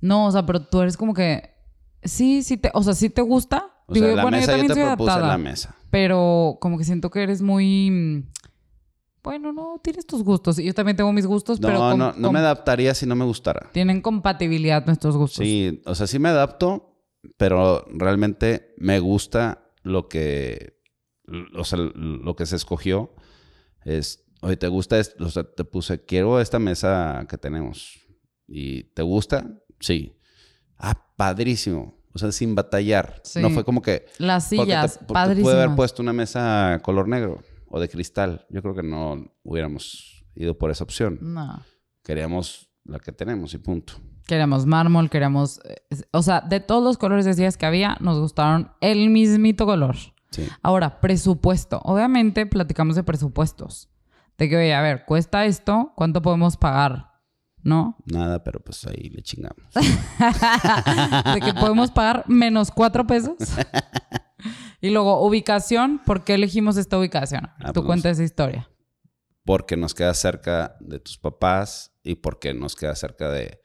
No, 0.00 0.26
o 0.26 0.32
sea, 0.32 0.46
pero 0.46 0.62
tú 0.62 0.80
eres 0.80 0.96
como 0.96 1.12
que. 1.12 1.54
Sí, 2.02 2.42
sí 2.42 2.56
te. 2.56 2.70
O 2.72 2.82
sea, 2.82 2.94
sí 2.94 3.10
te 3.10 3.20
gusta. 3.20 3.70
O 3.86 3.94
sea, 3.94 4.14
la 4.14 4.30
mesa 4.30 4.56
yo, 4.56 4.74
te 4.74 4.86
propuse 4.86 5.20
la 5.20 5.38
mesa. 5.38 5.74
Pero 5.90 6.58
como 6.60 6.78
que 6.78 6.84
siento 6.84 7.10
que 7.10 7.22
eres 7.22 7.42
muy. 7.42 8.26
Bueno, 9.22 9.52
no, 9.52 9.80
tienes 9.82 10.06
tus 10.06 10.22
gustos. 10.22 10.56
Yo 10.56 10.72
también 10.72 10.96
tengo 10.96 11.12
mis 11.12 11.26
gustos, 11.26 11.58
pero. 11.60 11.78
No, 11.78 11.96
no, 11.96 12.14
no 12.16 12.32
me 12.32 12.38
adaptaría 12.38 12.94
si 12.94 13.04
no 13.04 13.16
me 13.16 13.24
gustara. 13.24 13.68
Tienen 13.72 14.00
compatibilidad 14.00 14.86
nuestros 14.86 15.16
gustos. 15.16 15.44
Sí, 15.44 15.82
o 15.84 15.94
sea, 15.94 16.06
sí 16.06 16.18
me 16.18 16.30
adapto, 16.30 17.02
pero 17.36 17.84
realmente 17.90 18.74
me 18.78 18.98
gusta 19.00 19.64
lo 19.82 20.08
que 20.08 20.77
o 21.54 21.64
sea, 21.64 21.78
lo 21.78 22.36
que 22.36 22.46
se 22.46 22.56
escogió 22.56 23.14
es, 23.84 24.24
oye, 24.40 24.56
¿te 24.56 24.68
gusta 24.68 24.98
esto? 24.98 25.24
O 25.24 25.30
sea, 25.30 25.44
te 25.44 25.64
puse, 25.64 26.04
quiero 26.04 26.40
esta 26.40 26.58
mesa 26.58 27.26
que 27.28 27.38
tenemos. 27.38 27.98
¿Y 28.46 28.84
te 28.94 29.02
gusta? 29.02 29.46
Sí. 29.80 30.16
Ah, 30.78 31.06
padrísimo. 31.16 31.98
O 32.14 32.18
sea, 32.18 32.32
sin 32.32 32.54
batallar. 32.54 33.22
No 33.36 33.50
fue 33.50 33.64
como 33.64 33.82
que... 33.82 34.06
Las 34.18 34.48
sillas, 34.48 34.98
padrísimas. 35.06 35.52
Puede 35.52 35.62
haber 35.62 35.76
puesto 35.76 36.02
una 36.02 36.12
mesa 36.12 36.80
color 36.82 37.06
negro 37.06 37.42
o 37.68 37.78
de 37.78 37.88
cristal. 37.88 38.46
Yo 38.48 38.62
creo 38.62 38.74
que 38.74 38.82
no 38.82 39.32
hubiéramos 39.42 40.24
ido 40.34 40.56
por 40.56 40.70
esa 40.70 40.84
opción. 40.84 41.18
No. 41.20 41.62
Queríamos 42.02 42.70
la 42.84 42.98
que 42.98 43.12
tenemos 43.12 43.52
y 43.54 43.58
punto. 43.58 43.94
Queríamos 44.26 44.66
mármol, 44.66 45.10
queríamos... 45.10 45.60
Eh, 45.64 46.02
o 46.10 46.22
sea, 46.22 46.40
de 46.40 46.60
todos 46.60 46.82
los 46.82 46.98
colores 46.98 47.24
de 47.24 47.34
sillas 47.34 47.56
que 47.56 47.66
había, 47.66 47.96
nos 48.00 48.18
gustaron 48.18 48.72
el 48.80 49.10
mismito 49.10 49.66
color. 49.66 49.96
Ahora, 50.62 51.00
presupuesto. 51.00 51.80
Obviamente 51.84 52.46
platicamos 52.46 52.96
de 52.96 53.02
presupuestos. 53.02 53.88
De 54.36 54.48
que, 54.48 54.56
oye, 54.56 54.74
a 54.74 54.82
ver, 54.82 55.04
cuesta 55.04 55.44
esto, 55.46 55.92
¿cuánto 55.96 56.22
podemos 56.22 56.56
pagar? 56.56 57.08
¿No? 57.62 57.96
Nada, 58.04 58.44
pero 58.44 58.60
pues 58.60 58.86
ahí 58.86 59.10
le 59.10 59.20
chingamos. 59.22 59.74
de 61.34 61.40
que 61.40 61.54
podemos 61.54 61.90
pagar 61.90 62.24
menos 62.28 62.70
cuatro 62.70 63.06
pesos. 63.06 63.34
y 64.80 64.90
luego, 64.90 65.26
ubicación. 65.26 66.00
¿Por 66.04 66.22
qué 66.22 66.34
elegimos 66.34 66.76
esta 66.76 66.98
ubicación? 66.98 67.50
Ah, 67.58 67.72
Tú 67.72 67.80
pues, 67.80 67.86
cuenta 67.86 68.10
esa 68.10 68.22
historia. 68.22 68.70
Porque 69.44 69.76
nos 69.76 69.92
queda 69.92 70.14
cerca 70.14 70.76
de 70.78 71.00
tus 71.00 71.18
papás 71.18 71.92
y 72.04 72.14
porque 72.14 72.54
nos 72.54 72.76
queda 72.76 72.94
cerca 72.94 73.30
de, 73.30 73.60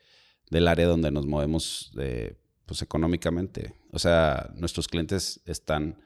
del 0.50 0.68
área 0.68 0.88
donde 0.88 1.12
nos 1.12 1.28
movemos 1.28 1.92
de, 1.94 2.42
pues, 2.66 2.82
económicamente. 2.82 3.76
O 3.92 4.00
sea, 4.00 4.50
nuestros 4.56 4.88
clientes 4.88 5.42
están 5.46 6.00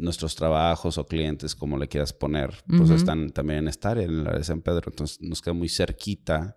nuestros 0.00 0.34
trabajos 0.34 0.98
o 0.98 1.06
clientes, 1.06 1.54
como 1.54 1.78
le 1.78 1.88
quieras 1.88 2.12
poner, 2.12 2.54
pues 2.66 2.90
están 2.90 3.30
también 3.30 3.60
en 3.60 3.68
esta 3.68 3.90
área, 3.90 4.04
en 4.04 4.24
la 4.24 4.32
de 4.32 4.44
San 4.44 4.62
Pedro. 4.62 4.90
Entonces 4.90 5.20
nos 5.20 5.42
queda 5.42 5.54
muy 5.54 5.68
cerquita 5.68 6.56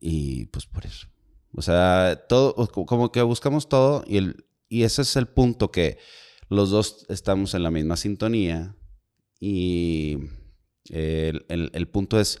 y 0.00 0.46
pues 0.46 0.66
por 0.66 0.84
eso. 0.84 1.06
O 1.54 1.62
sea, 1.62 2.24
todo, 2.28 2.54
como 2.86 3.12
que 3.12 3.22
buscamos 3.22 3.68
todo 3.68 4.04
y, 4.06 4.16
el, 4.16 4.44
y 4.68 4.82
ese 4.82 5.02
es 5.02 5.16
el 5.16 5.28
punto 5.28 5.70
que 5.70 5.98
los 6.48 6.70
dos 6.70 7.06
estamos 7.08 7.54
en 7.54 7.62
la 7.62 7.70
misma 7.70 7.96
sintonía 7.96 8.76
y, 9.40 10.18
El, 10.88 11.88
punto 11.90 12.18
es, 12.20 12.40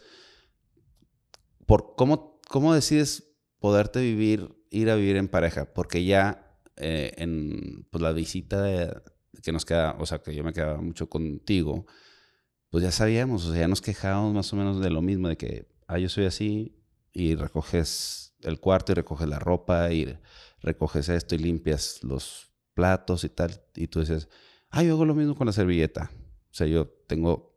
por 1.66 1.94
cómo, 1.96 2.40
¿cómo 2.48 2.74
decides 2.74 3.34
poderte 3.58 4.00
vivir, 4.00 4.54
ir 4.70 4.90
a 4.90 4.96
vivir 4.96 5.16
en 5.16 5.28
pareja? 5.28 5.72
Porque 5.72 6.04
ya 6.04 6.58
eh, 6.76 7.12
en 7.18 7.86
pues, 7.90 8.02
la 8.02 8.12
visita 8.12 9.02
que 9.42 9.52
nos 9.52 9.64
queda, 9.64 9.96
o 9.98 10.06
sea, 10.06 10.18
que 10.18 10.34
yo 10.34 10.44
me 10.44 10.52
quedaba 10.52 10.80
mucho 10.80 11.08
contigo, 11.08 11.86
pues 12.70 12.84
ya 12.84 12.90
sabíamos, 12.90 13.46
o 13.46 13.52
sea, 13.52 13.60
ya 13.60 13.68
nos 13.68 13.80
quejábamos 13.80 14.34
más 14.34 14.52
o 14.52 14.56
menos 14.56 14.80
de 14.80 14.90
lo 14.90 15.02
mismo, 15.02 15.28
de 15.28 15.36
que, 15.36 15.68
ah, 15.86 15.98
yo 15.98 16.08
soy 16.08 16.26
así, 16.26 16.76
y 17.12 17.34
recoges 17.34 18.34
el 18.40 18.58
cuarto 18.60 18.92
y 18.92 18.94
recoges 18.94 19.28
la 19.28 19.38
ropa 19.38 19.92
y 19.92 20.18
recoges 20.60 21.08
esto 21.08 21.34
y 21.34 21.38
limpias 21.38 22.00
los 22.02 22.50
platos 22.74 23.24
y 23.24 23.28
tal, 23.28 23.62
y 23.74 23.88
tú 23.88 24.00
dices, 24.00 24.28
ah, 24.70 24.82
yo 24.82 24.94
hago 24.94 25.04
lo 25.04 25.14
mismo 25.14 25.34
con 25.34 25.46
la 25.46 25.52
servilleta. 25.52 26.10
O 26.50 26.54
sea, 26.54 26.66
yo 26.66 26.86
tengo... 27.06 27.54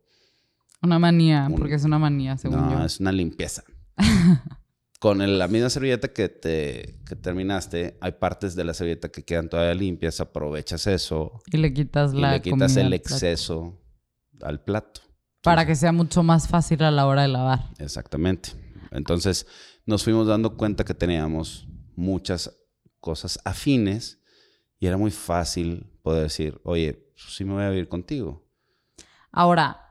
Una 0.82 0.98
manía, 0.98 1.48
porque 1.56 1.74
es 1.74 1.84
una 1.84 1.98
manía, 1.98 2.36
según 2.36 2.58
no, 2.58 2.84
es 2.84 3.00
una 3.00 3.12
limpieza. 3.12 3.64
con 4.98 5.38
la 5.38 5.48
misma 5.48 5.70
servilleta 5.70 6.08
que, 6.08 6.28
te, 6.28 7.00
que 7.06 7.16
terminaste, 7.16 7.98
hay 8.00 8.12
partes 8.12 8.54
de 8.54 8.64
la 8.64 8.74
servilleta 8.74 9.08
que 9.08 9.24
quedan 9.24 9.48
todavía 9.48 9.74
limpias, 9.74 10.20
aprovechas 10.20 10.86
eso. 10.86 11.42
Y 11.50 11.58
le 11.58 11.72
quitas 11.72 12.14
la 12.14 12.30
Y 12.30 12.32
le 12.32 12.42
quitas 12.42 12.76
el 12.76 12.92
exceso 12.92 13.82
al 14.42 14.62
plato. 14.62 15.02
Para 15.42 15.66
que 15.66 15.76
sea 15.76 15.92
mucho 15.92 16.22
más 16.22 16.48
fácil 16.48 16.82
a 16.82 16.90
la 16.90 17.06
hora 17.06 17.22
de 17.22 17.28
lavar. 17.28 17.70
Exactamente. 17.78 18.50
Entonces 18.90 19.46
nos 19.84 20.02
fuimos 20.02 20.26
dando 20.26 20.56
cuenta 20.56 20.84
que 20.84 20.94
teníamos 20.94 21.68
muchas 21.94 22.56
cosas 23.00 23.38
afines 23.44 24.20
y 24.78 24.86
era 24.86 24.96
muy 24.96 25.10
fácil 25.10 25.86
poder 26.02 26.24
decir, 26.24 26.60
oye, 26.64 26.94
pues 26.94 27.34
sí 27.34 27.44
me 27.44 27.54
voy 27.54 27.62
a 27.62 27.70
vivir 27.70 27.88
contigo. 27.88 28.44
Ahora, 29.30 29.85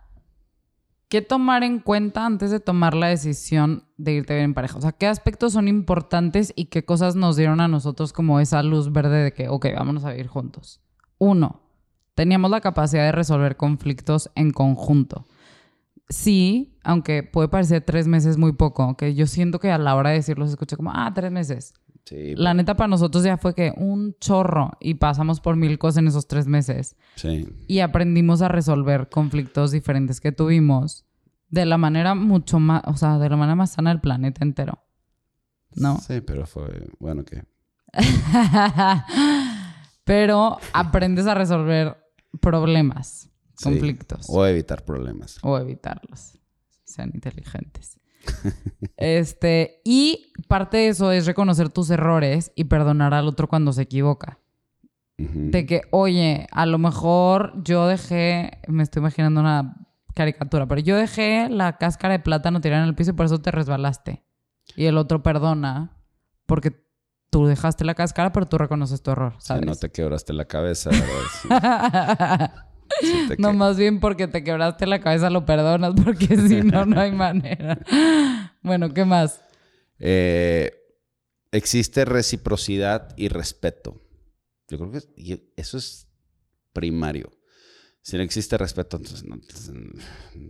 ¿qué 1.09 1.21
tomar 1.21 1.63
en 1.63 1.79
cuenta 1.79 2.25
antes 2.25 2.51
de 2.51 2.59
tomar 2.59 2.95
la 2.95 3.07
decisión 3.07 3.83
de 3.97 4.13
irte 4.13 4.33
vivir 4.33 4.45
en 4.45 4.53
pareja? 4.53 4.77
O 4.77 4.81
sea, 4.81 4.91
¿qué 4.91 5.07
aspectos 5.07 5.53
son 5.53 5.67
importantes 5.67 6.53
y 6.55 6.65
qué 6.65 6.85
cosas 6.85 7.15
nos 7.15 7.35
dieron 7.37 7.61
a 7.61 7.67
nosotros 7.67 8.13
como 8.13 8.39
esa 8.39 8.63
luz 8.63 8.91
verde 8.91 9.23
de 9.23 9.33
que, 9.33 9.49
ok, 9.49 9.67
vámonos 9.75 10.05
a 10.05 10.11
vivir 10.11 10.27
juntos? 10.27 10.81
Uno, 11.17 11.61
teníamos 12.13 12.51
la 12.51 12.61
capacidad 12.61 13.03
de 13.03 13.11
resolver 13.11 13.57
conflictos 13.57 14.31
en 14.35 14.51
conjunto 14.51 15.25
sí, 16.09 16.77
aunque 16.83 17.23
puede 17.23 17.47
parecer 17.47 17.83
tres 17.83 18.07
meses 18.07 18.37
muy 18.37 18.53
poco, 18.53 18.95
que 18.97 19.15
yo 19.15 19.27
siento 19.27 19.59
que 19.59 19.71
a 19.71 19.77
la 19.77 19.95
hora 19.95 20.11
de 20.11 20.17
decirlo 20.17 20.45
se 20.45 20.51
escucha 20.51 20.77
como, 20.77 20.91
ah, 20.93 21.11
tres 21.13 21.31
meses. 21.31 21.73
Sí, 22.05 22.35
la 22.35 22.53
neta 22.53 22.75
para 22.75 22.87
nosotros 22.87 23.23
ya 23.23 23.37
fue 23.37 23.55
que 23.55 23.73
un 23.75 24.15
chorro 24.19 24.73
y 24.79 24.93
pasamos 24.93 25.39
por 25.41 25.55
mil 25.55 25.79
cosas 25.79 25.97
en 25.97 26.07
esos 26.07 26.27
tres 26.27 26.45
meses. 26.45 26.95
Sí. 27.15 27.47
Y 27.67 27.79
aprendimos 27.79 28.43
a 28.43 28.47
resolver 28.47 29.09
conflictos 29.09 29.71
diferentes 29.71 30.21
que 30.21 30.31
tuvimos 30.31 31.05
de 31.49 31.65
la 31.65 31.77
manera 31.77 32.13
mucho 32.13 32.59
más, 32.59 32.83
o 32.85 32.95
sea, 32.95 33.17
de 33.17 33.29
la 33.29 33.37
manera 33.37 33.55
más 33.55 33.71
sana 33.71 33.89
del 33.89 34.01
planeta 34.01 34.43
entero. 34.43 34.83
¿No? 35.73 35.97
Sí, 35.99 36.21
pero 36.21 36.45
fue, 36.45 36.87
bueno, 36.99 37.23
que... 37.25 37.43
pero 40.03 40.57
aprendes 40.73 41.25
a 41.27 41.33
resolver 41.33 41.97
problemas 42.39 43.29
conflictos. 43.61 44.27
O 44.29 44.45
evitar 44.45 44.83
problemas. 44.85 45.39
O 45.41 45.57
evitarlos. 45.57 46.39
Sean 46.83 47.11
inteligentes. 47.13 47.99
Este, 48.97 49.81
y 49.83 50.33
parte 50.47 50.77
de 50.77 50.87
eso 50.89 51.11
es 51.11 51.25
reconocer 51.25 51.69
tus 51.69 51.89
errores 51.89 52.51
y 52.55 52.65
perdonar 52.65 53.13
al 53.13 53.27
otro 53.27 53.47
cuando 53.47 53.73
se 53.73 53.83
equivoca. 53.83 54.39
De 55.17 55.65
que, 55.65 55.83
oye, 55.91 56.45
a 56.51 56.65
lo 56.65 56.77
mejor 56.77 57.53
yo 57.63 57.87
dejé, 57.87 58.59
me 58.67 58.83
estoy 58.83 58.99
imaginando 58.99 59.39
una 59.39 59.87
caricatura, 60.13 60.67
pero 60.67 60.81
yo 60.81 60.97
dejé 60.97 61.47
la 61.49 61.77
cáscara 61.77 62.13
de 62.13 62.19
plátano 62.19 62.59
tirada 62.59 62.83
en 62.83 62.89
el 62.89 62.95
piso 62.95 63.11
y 63.11 63.13
por 63.13 63.25
eso 63.25 63.39
te 63.39 63.51
resbalaste. 63.51 64.23
Y 64.75 64.85
el 64.85 64.97
otro 64.97 65.23
perdona 65.23 65.97
porque 66.45 66.85
tú 67.29 67.45
dejaste 67.45 67.85
la 67.85 67.95
cáscara, 67.95 68.33
pero 68.33 68.45
tú 68.45 68.57
reconoces 68.57 69.01
tu 69.01 69.11
error. 69.11 69.35
¿sabes? 69.39 69.65
no 69.65 69.75
te 69.75 69.89
quebraste 69.89 70.33
la 70.33 70.45
cabeza. 70.45 70.89
no, 73.37 73.53
más 73.53 73.77
bien 73.77 73.99
porque 73.99 74.27
te 74.27 74.43
quebraste 74.43 74.85
la 74.85 75.01
cabeza 75.01 75.29
lo 75.29 75.45
perdonas, 75.45 75.93
porque 76.03 76.27
si 76.47 76.61
no, 76.61 76.85
no 76.85 76.99
hay 76.99 77.11
manera. 77.11 77.79
bueno, 78.61 78.93
¿qué 78.93 79.05
más? 79.05 79.41
Eh, 79.99 80.71
existe 81.51 82.05
reciprocidad 82.05 83.13
y 83.17 83.27
respeto. 83.27 84.01
Yo 84.67 84.77
creo 84.77 84.91
que 84.91 85.51
eso 85.55 85.77
es 85.77 86.07
primario. 86.73 87.31
Si 88.01 88.17
no 88.17 88.23
existe 88.23 88.57
respeto, 88.57 88.97
entonces, 88.97 89.25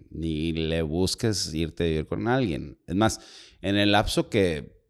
ni 0.09 0.51
le 0.51 0.81
busques 0.81 1.53
irte 1.53 1.83
a 1.83 1.87
vivir 1.87 2.05
con 2.05 2.27
alguien. 2.27 2.77
Es 2.85 2.95
más, 2.95 3.21
en 3.61 3.77
el 3.77 3.93
lapso 3.93 4.29
que, 4.29 4.81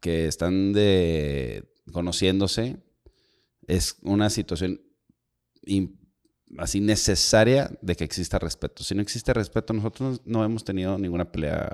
que 0.00 0.26
están 0.26 0.72
de 0.72 1.70
conociéndose, 1.92 2.78
es 3.66 3.96
una 4.02 4.30
situación 4.30 4.80
así 6.58 6.80
necesaria 6.80 7.70
de 7.82 7.96
que 7.96 8.04
exista 8.04 8.38
respeto. 8.38 8.82
Si 8.82 8.94
no 8.94 9.02
existe 9.02 9.32
respeto, 9.32 9.72
nosotros 9.72 10.22
no 10.24 10.44
hemos 10.44 10.64
tenido 10.64 10.98
ninguna 10.98 11.30
pelea, 11.30 11.70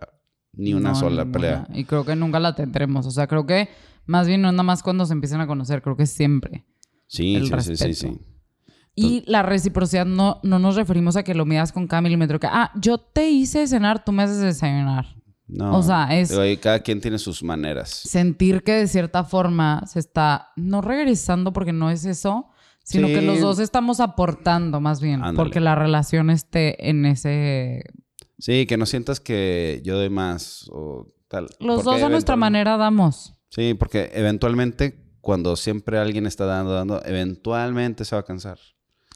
ni 0.53 0.75
una 0.75 0.95
sola 0.95 1.25
pelea. 1.25 1.67
Y 1.73 1.85
creo 1.85 2.05
que 2.05 2.17
nunca 2.17 2.41
la 2.41 2.55
tendremos. 2.55 3.07
O 3.07 3.11
sea, 3.11 3.27
creo 3.27 3.47
que 3.47 3.69
más 4.07 4.27
bien 4.27 4.43
no 4.43 4.51
nada 4.51 4.63
más 4.63 4.83
cuando 4.83 5.07
se 5.07 5.13
empiezan 5.13 5.41
a 5.41 5.47
conocer, 5.47 5.83
creo 5.83 5.97
que 5.97 6.07
siempre. 6.07 6.65
Sí, 7.07 7.43
sí, 7.61 7.77
sí, 7.77 7.95
sí, 7.95 8.19
Y 8.95 9.23
la 9.27 9.43
reciprocidad 9.43 10.07
no, 10.07 10.41
no 10.43 10.59
nos 10.59 10.77
referimos 10.77 11.17
a 11.17 11.23
que 11.23 11.35
lo 11.35 11.45
midas 11.45 11.73
con 11.73 11.87
cada 11.87 12.01
milímetro. 12.01 12.41
Que, 12.41 12.47
ah, 12.47 12.73
yo 12.75 12.99
te 12.99 13.29
hice 13.29 13.67
cenar, 13.67 14.05
tú 14.05 14.13
me 14.13 14.23
haces 14.23 14.39
desayunar. 14.39 15.17
No. 15.47 15.77
O 15.77 15.83
sea, 15.83 16.19
es. 16.19 16.33
cada 16.61 16.81
quien 16.81 17.01
tiene 17.01 17.19
sus 17.19 17.43
maneras. 17.43 17.91
Sentir 17.91 18.63
que 18.63 18.73
de 18.73 18.89
cierta 18.89 19.25
forma 19.25 19.85
se 19.87 19.99
está 19.99 20.53
no 20.57 20.81
regresando 20.81 21.53
porque 21.53 21.75
no 21.75 21.91
es 21.91 22.07
eso, 22.07 22.49
sino 22.85 23.09
que 23.09 23.23
los 23.23 23.41
dos 23.41 23.59
estamos 23.59 24.01
aportando 24.01 24.81
más 24.81 25.01
bien, 25.01 25.21
porque 25.37 25.61
la 25.61 25.75
relación 25.75 26.31
esté 26.31 26.89
en 26.89 27.07
ese... 27.07 27.85
Sí, 28.39 28.67
que 28.67 28.77
no 28.77 28.87
sientas 28.87 29.21
que 29.21 29.81
yo 29.85 29.97
doy 29.97 30.11
más 30.11 30.69
o 30.73 31.07
tal. 31.29 31.47
Los 31.61 31.85
dos 31.85 32.03
a 32.03 32.09
nuestra 32.09 32.37
manera 32.37 32.77
damos. 32.77 33.35
Sí, 33.51 33.75
porque 33.75 34.11
eventualmente 34.15 34.99
cuando 35.21 35.55
siempre 35.57 35.99
alguien 35.99 36.27
está 36.27 36.45
dando, 36.47 36.73
dando, 36.73 37.03
eventualmente 37.05 38.05
se 38.05 38.17
va 38.17 38.21
a 38.21 38.25
cansar. 38.25 38.59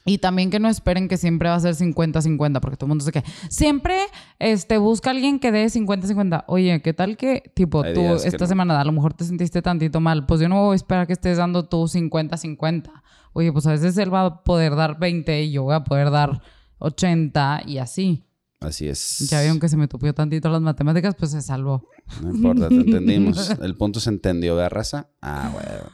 Y 0.08 0.18
también 0.18 0.50
que 0.50 0.60
no 0.60 0.68
esperen 0.68 1.08
que 1.08 1.16
siempre 1.16 1.48
va 1.48 1.56
a 1.56 1.60
ser 1.60 1.74
50-50, 1.74 2.60
porque 2.60 2.76
todo 2.76 2.86
el 2.86 2.90
mundo 2.90 3.04
se 3.04 3.10
que 3.10 3.24
siempre 3.50 3.98
este, 4.38 4.78
busca 4.78 5.10
a 5.10 5.12
alguien 5.12 5.40
que 5.40 5.50
dé 5.50 5.66
50-50. 5.66 6.44
Oye, 6.46 6.80
¿qué 6.80 6.92
tal 6.94 7.16
que, 7.16 7.50
tipo, 7.54 7.82
tú 7.82 8.14
esta 8.14 8.46
semana 8.46 8.80
a 8.80 8.84
lo 8.84 8.92
mejor 8.92 9.14
te 9.14 9.24
sentiste 9.24 9.62
tantito 9.62 9.98
mal? 9.98 10.24
Pues 10.24 10.40
yo 10.40 10.48
no 10.48 10.62
voy 10.62 10.74
a 10.74 10.76
esperar 10.76 11.08
que 11.08 11.12
estés 11.12 11.38
dando 11.38 11.68
tú 11.68 11.88
50-50 11.88 13.02
oye, 13.36 13.52
pues 13.52 13.66
a 13.66 13.72
veces 13.72 13.98
él 13.98 14.12
va 14.12 14.24
a 14.24 14.44
poder 14.44 14.74
dar 14.74 14.98
20 14.98 15.42
y 15.42 15.52
yo 15.52 15.64
voy 15.64 15.74
a 15.74 15.84
poder 15.84 16.10
dar 16.10 16.40
80 16.78 17.64
y 17.66 17.76
así. 17.76 18.24
Así 18.60 18.88
es. 18.88 19.28
Ya 19.28 19.42
vieron 19.42 19.60
que 19.60 19.68
se 19.68 19.76
me 19.76 19.88
tupió 19.88 20.14
tantito 20.14 20.48
las 20.48 20.62
matemáticas, 20.62 21.14
pues 21.14 21.32
se 21.32 21.42
salvó. 21.42 21.86
No 22.22 22.34
importa, 22.34 22.70
te 22.70 22.76
entendimos. 22.76 23.50
El 23.60 23.76
punto 23.76 24.00
se 24.00 24.08
entendió, 24.08 24.56
¿verdad, 24.56 24.70
raza? 24.70 25.10
Ah, 25.20 25.50
bueno. 25.52 25.92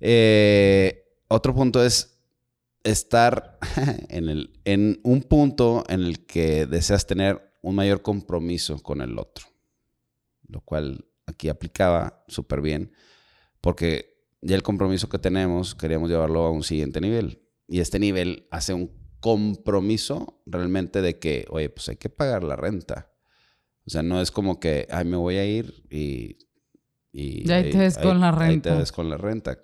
Eh, 0.00 1.04
otro 1.28 1.54
punto 1.54 1.84
es 1.84 2.18
estar 2.84 3.58
en, 4.08 4.30
el, 4.30 4.58
en 4.64 4.98
un 5.04 5.22
punto 5.24 5.84
en 5.88 6.00
el 6.00 6.24
que 6.24 6.64
deseas 6.64 7.06
tener 7.06 7.52
un 7.60 7.74
mayor 7.74 8.00
compromiso 8.00 8.82
con 8.82 9.02
el 9.02 9.18
otro. 9.18 9.44
Lo 10.48 10.62
cual 10.62 11.04
aquí 11.26 11.50
aplicaba 11.50 12.24
súper 12.28 12.62
bien. 12.62 12.92
Porque 13.60 14.11
ya 14.42 14.56
el 14.56 14.62
compromiso 14.62 15.08
que 15.08 15.18
tenemos, 15.18 15.74
queríamos 15.74 16.10
llevarlo 16.10 16.44
a 16.44 16.50
un 16.50 16.64
siguiente 16.64 17.00
nivel. 17.00 17.42
Y 17.68 17.80
este 17.80 17.98
nivel 17.98 18.48
hace 18.50 18.74
un 18.74 18.90
compromiso 19.20 20.42
realmente 20.46 21.00
de 21.00 21.18
que, 21.18 21.46
oye, 21.48 21.70
pues 21.70 21.88
hay 21.88 21.96
que 21.96 22.10
pagar 22.10 22.42
la 22.42 22.56
renta. 22.56 23.12
O 23.86 23.90
sea, 23.90 24.02
no 24.02 24.20
es 24.20 24.30
como 24.30 24.60
que, 24.60 24.86
ay, 24.90 25.04
me 25.04 25.16
voy 25.16 25.36
a 25.36 25.46
ir 25.46 25.84
y... 25.88 26.38
y 27.12 27.44
ya 27.46 27.56
ahí 27.56 27.70
te 27.70 27.78
des 27.78 27.98
con 27.98 28.20
la 28.20 28.32
renta. 28.32 28.70
Ahí 28.70 28.76
te 28.76 28.80
des 28.80 28.92
con 28.92 29.08
la 29.08 29.16
renta. 29.16 29.58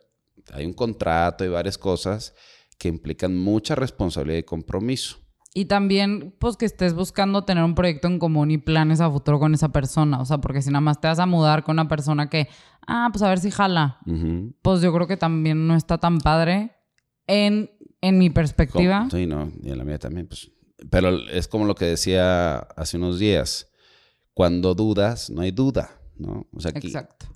Hay 0.53 0.65
un 0.65 0.73
contrato 0.73 1.45
y 1.45 1.49
varias 1.49 1.77
cosas 1.77 2.35
que 2.79 2.89
implican 2.89 3.37
mucha 3.37 3.75
responsabilidad 3.75 4.39
y 4.39 4.45
compromiso. 4.45 5.19
Y 5.59 5.65
también, 5.65 6.33
pues, 6.39 6.57
que 6.57 6.67
estés 6.67 6.95
buscando 6.95 7.43
tener 7.43 7.65
un 7.65 7.75
proyecto 7.75 8.07
en 8.07 8.21
común 8.21 8.53
y 8.53 8.59
planes 8.59 9.01
a 9.01 9.11
futuro 9.11 9.41
con 9.41 9.55
esa 9.55 9.71
persona. 9.71 10.21
O 10.21 10.25
sea, 10.25 10.39
porque 10.39 10.63
si 10.63 10.71
nada 10.71 10.83
más 10.83 11.01
te 11.01 11.09
vas 11.09 11.19
a 11.19 11.27
mudar 11.27 11.65
con 11.65 11.75
una 11.75 11.89
persona 11.89 12.31
que, 12.31 12.47
ah, 12.87 13.09
pues 13.13 13.23
a 13.23 13.29
ver 13.29 13.41
si 13.41 13.51
jala. 13.51 13.99
Pues 14.63 14.83
yo 14.83 14.93
creo 14.95 15.09
que 15.09 15.17
también 15.17 15.67
no 15.67 15.75
está 15.75 15.99
tan 15.99 16.19
padre 16.19 16.77
en, 17.27 17.73
en 18.01 18.19
mi 18.19 18.31
perspectiva. 18.31 19.09
Sí, 19.11 19.27
no, 19.27 19.51
y 19.61 19.73
en 19.73 19.79
la 19.79 19.83
mía 19.83 19.99
también. 19.99 20.29
Pues. 20.29 20.49
Pero 20.91 21.09
es 21.29 21.49
como 21.49 21.65
lo 21.65 21.75
que 21.75 21.87
decía 21.87 22.59
hace 22.59 22.97
unos 22.97 23.19
días. 23.19 23.69
Cuando 24.35 24.77
dudas, 24.77 25.29
no 25.29 25.41
hay 25.41 25.51
duda, 25.51 25.91
¿no? 26.19 26.47
O 26.53 26.61
sea, 26.61 26.71
Exacto. 26.73 27.27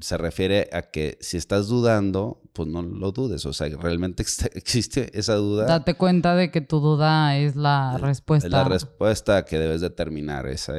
Se 0.00 0.16
refiere 0.16 0.68
a 0.72 0.82
que 0.82 1.18
si 1.20 1.36
estás 1.36 1.68
dudando, 1.68 2.42
pues 2.52 2.68
no 2.68 2.82
lo 2.82 3.12
dudes. 3.12 3.44
O 3.46 3.52
sea, 3.52 3.68
realmente 3.68 4.22
existe 4.54 5.16
esa 5.18 5.34
duda. 5.34 5.66
Date 5.66 5.94
cuenta 5.94 6.34
de 6.34 6.50
que 6.50 6.60
tu 6.60 6.80
duda 6.80 7.36
es 7.36 7.56
la 7.56 7.98
respuesta. 7.98 8.46
Es 8.46 8.52
la 8.52 8.64
respuesta 8.64 9.44
que 9.44 9.58
debes 9.58 9.80
determinar 9.80 10.46
esa, 10.46 10.74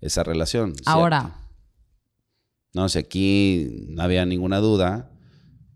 esa 0.00 0.22
relación. 0.22 0.74
Ahora. 0.84 1.42
No, 2.74 2.88
si 2.90 2.98
aquí 2.98 3.86
no 3.88 4.02
había 4.02 4.26
ninguna 4.26 4.58
duda, 4.58 5.10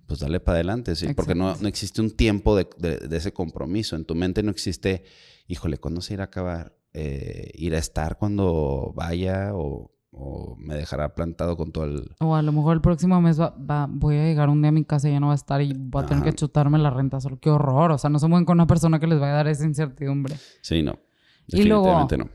pues 0.06 0.20
dale 0.20 0.38
para 0.38 0.56
adelante, 0.56 0.96
sí. 0.96 1.14
Porque 1.14 1.34
no, 1.34 1.56
no, 1.58 1.68
existe 1.68 2.02
un 2.02 2.10
tiempo 2.10 2.56
de, 2.56 2.68
de, 2.76 3.16
ese 3.16 3.32
compromiso. 3.32 3.96
En 3.96 4.04
tu 4.04 4.14
mente 4.14 4.42
no 4.42 4.50
existe, 4.50 5.04
híjole, 5.46 5.78
¿cuándo 5.78 6.02
se 6.02 6.14
irá 6.14 6.24
a 6.24 6.26
acabar? 6.26 6.76
Eh, 6.92 7.52
¿Ir 7.54 7.74
a 7.74 7.78
estar 7.78 8.18
cuando 8.18 8.92
vaya? 8.94 9.52
O 9.54 9.94
o 10.22 10.54
me 10.58 10.74
dejará 10.74 11.14
plantado 11.14 11.56
con 11.56 11.72
todo 11.72 11.84
el... 11.84 12.10
O 12.20 12.34
a 12.34 12.42
lo 12.42 12.52
mejor 12.52 12.74
el 12.74 12.82
próximo 12.82 13.20
mes 13.22 13.40
va, 13.40 13.86
voy 13.88 14.16
a 14.16 14.24
llegar 14.24 14.50
un 14.50 14.60
día 14.60 14.68
a 14.68 14.72
mi 14.72 14.84
casa 14.84 15.08
y 15.08 15.12
ya 15.12 15.20
no 15.20 15.28
va 15.28 15.32
a 15.32 15.36
estar 15.36 15.62
y 15.62 15.72
voy 15.74 16.02
a 16.02 16.06
tener 16.06 16.22
que 16.22 16.32
chutarme 16.34 16.78
la 16.78 16.90
renta. 16.90 17.20
Solo 17.20 17.38
qué 17.40 17.48
horror. 17.48 17.92
O 17.92 17.98
sea, 17.98 18.10
no 18.10 18.18
se 18.18 18.28
mueven 18.28 18.44
con 18.44 18.56
una 18.56 18.66
persona 18.66 18.98
que 18.98 19.06
les 19.06 19.18
vaya 19.18 19.32
a 19.32 19.36
dar 19.36 19.48
esa 19.48 19.64
incertidumbre. 19.64 20.36
Sí, 20.60 20.82
no. 20.82 20.98
Definitivamente 21.46 22.18
no. 22.18 22.28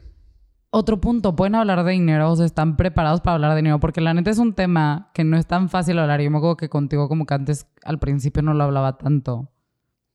Otro 0.72 1.00
punto, 1.00 1.36
pueden 1.36 1.56
hablar 1.56 1.86
de 1.86 1.92
dinero, 1.94 2.30
o 2.30 2.36
sea, 2.36 2.46
están 2.46 2.76
preparados 2.76 3.22
para 3.22 3.36
hablar 3.36 3.52
de 3.52 3.58
dinero, 3.58 3.80
porque 3.80 4.02
la 4.02 4.14
neta 4.14 4.30
es 4.30 4.40
un 4.40 4.54
tema 4.54 5.10
que 5.14 5.24
no 5.24 5.38
es 5.38 5.46
tan 5.46 5.70
fácil 5.70 6.00
hablar. 6.00 6.20
Yo 6.20 6.30
me 6.30 6.38
acuerdo 6.38 6.58
que 6.58 6.68
contigo 6.68 7.08
como 7.08 7.26
que 7.26 7.34
antes 7.34 7.68
al 7.86 7.98
principio 7.98 8.42
no 8.44 8.54
lo 8.54 8.66
hablaba 8.66 8.98
tanto. 8.98 9.52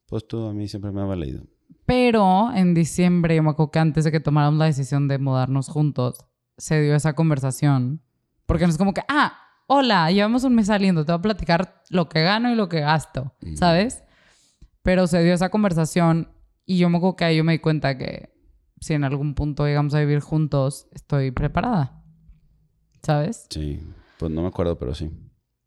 Pues 0.06 0.28
tú 0.28 0.44
a 0.44 0.52
mí 0.52 0.68
siempre 0.68 0.92
me 0.92 1.00
ha 1.00 1.04
valido. 1.04 1.44
Pero 1.86 2.52
en 2.52 2.74
diciembre, 2.74 3.36
yo 3.36 3.42
me 3.42 3.50
acuerdo 3.50 3.70
que 3.70 3.78
antes 3.78 4.04
de 4.04 4.12
que 4.12 4.20
tomáramos 4.20 4.58
la 4.58 4.66
decisión 4.66 5.08
de 5.08 5.18
mudarnos 5.18 5.68
juntos, 5.68 6.26
se 6.60 6.80
dio 6.80 6.94
esa 6.94 7.14
conversación. 7.14 8.02
Porque 8.46 8.64
no 8.64 8.70
es 8.70 8.78
como 8.78 8.92
que, 8.92 9.02
ah, 9.08 9.36
hola, 9.66 10.10
llevamos 10.10 10.44
un 10.44 10.54
mes 10.54 10.66
saliendo, 10.66 11.04
te 11.04 11.12
voy 11.12 11.18
a 11.18 11.22
platicar 11.22 11.82
lo 11.88 12.08
que 12.08 12.22
gano 12.22 12.52
y 12.52 12.54
lo 12.54 12.68
que 12.68 12.80
gasto, 12.80 13.34
¿sabes? 13.54 14.02
Pero 14.82 15.06
se 15.06 15.22
dio 15.22 15.32
esa 15.32 15.48
conversación 15.48 16.32
y 16.66 16.78
yo 16.78 16.88
me 16.90 16.98
acuerdo 16.98 17.16
que 17.16 17.24
ahí 17.24 17.36
yo 17.36 17.44
me 17.44 17.52
di 17.52 17.58
cuenta 17.60 17.96
que 17.96 18.34
si 18.80 18.94
en 18.94 19.04
algún 19.04 19.34
punto 19.34 19.66
llegamos 19.66 19.94
a 19.94 20.00
vivir 20.00 20.20
juntos, 20.20 20.88
estoy 20.92 21.30
preparada. 21.30 22.02
¿Sabes? 23.02 23.46
Sí, 23.50 23.80
pues 24.18 24.30
no 24.30 24.42
me 24.42 24.48
acuerdo, 24.48 24.78
pero 24.78 24.94
sí. 24.94 25.10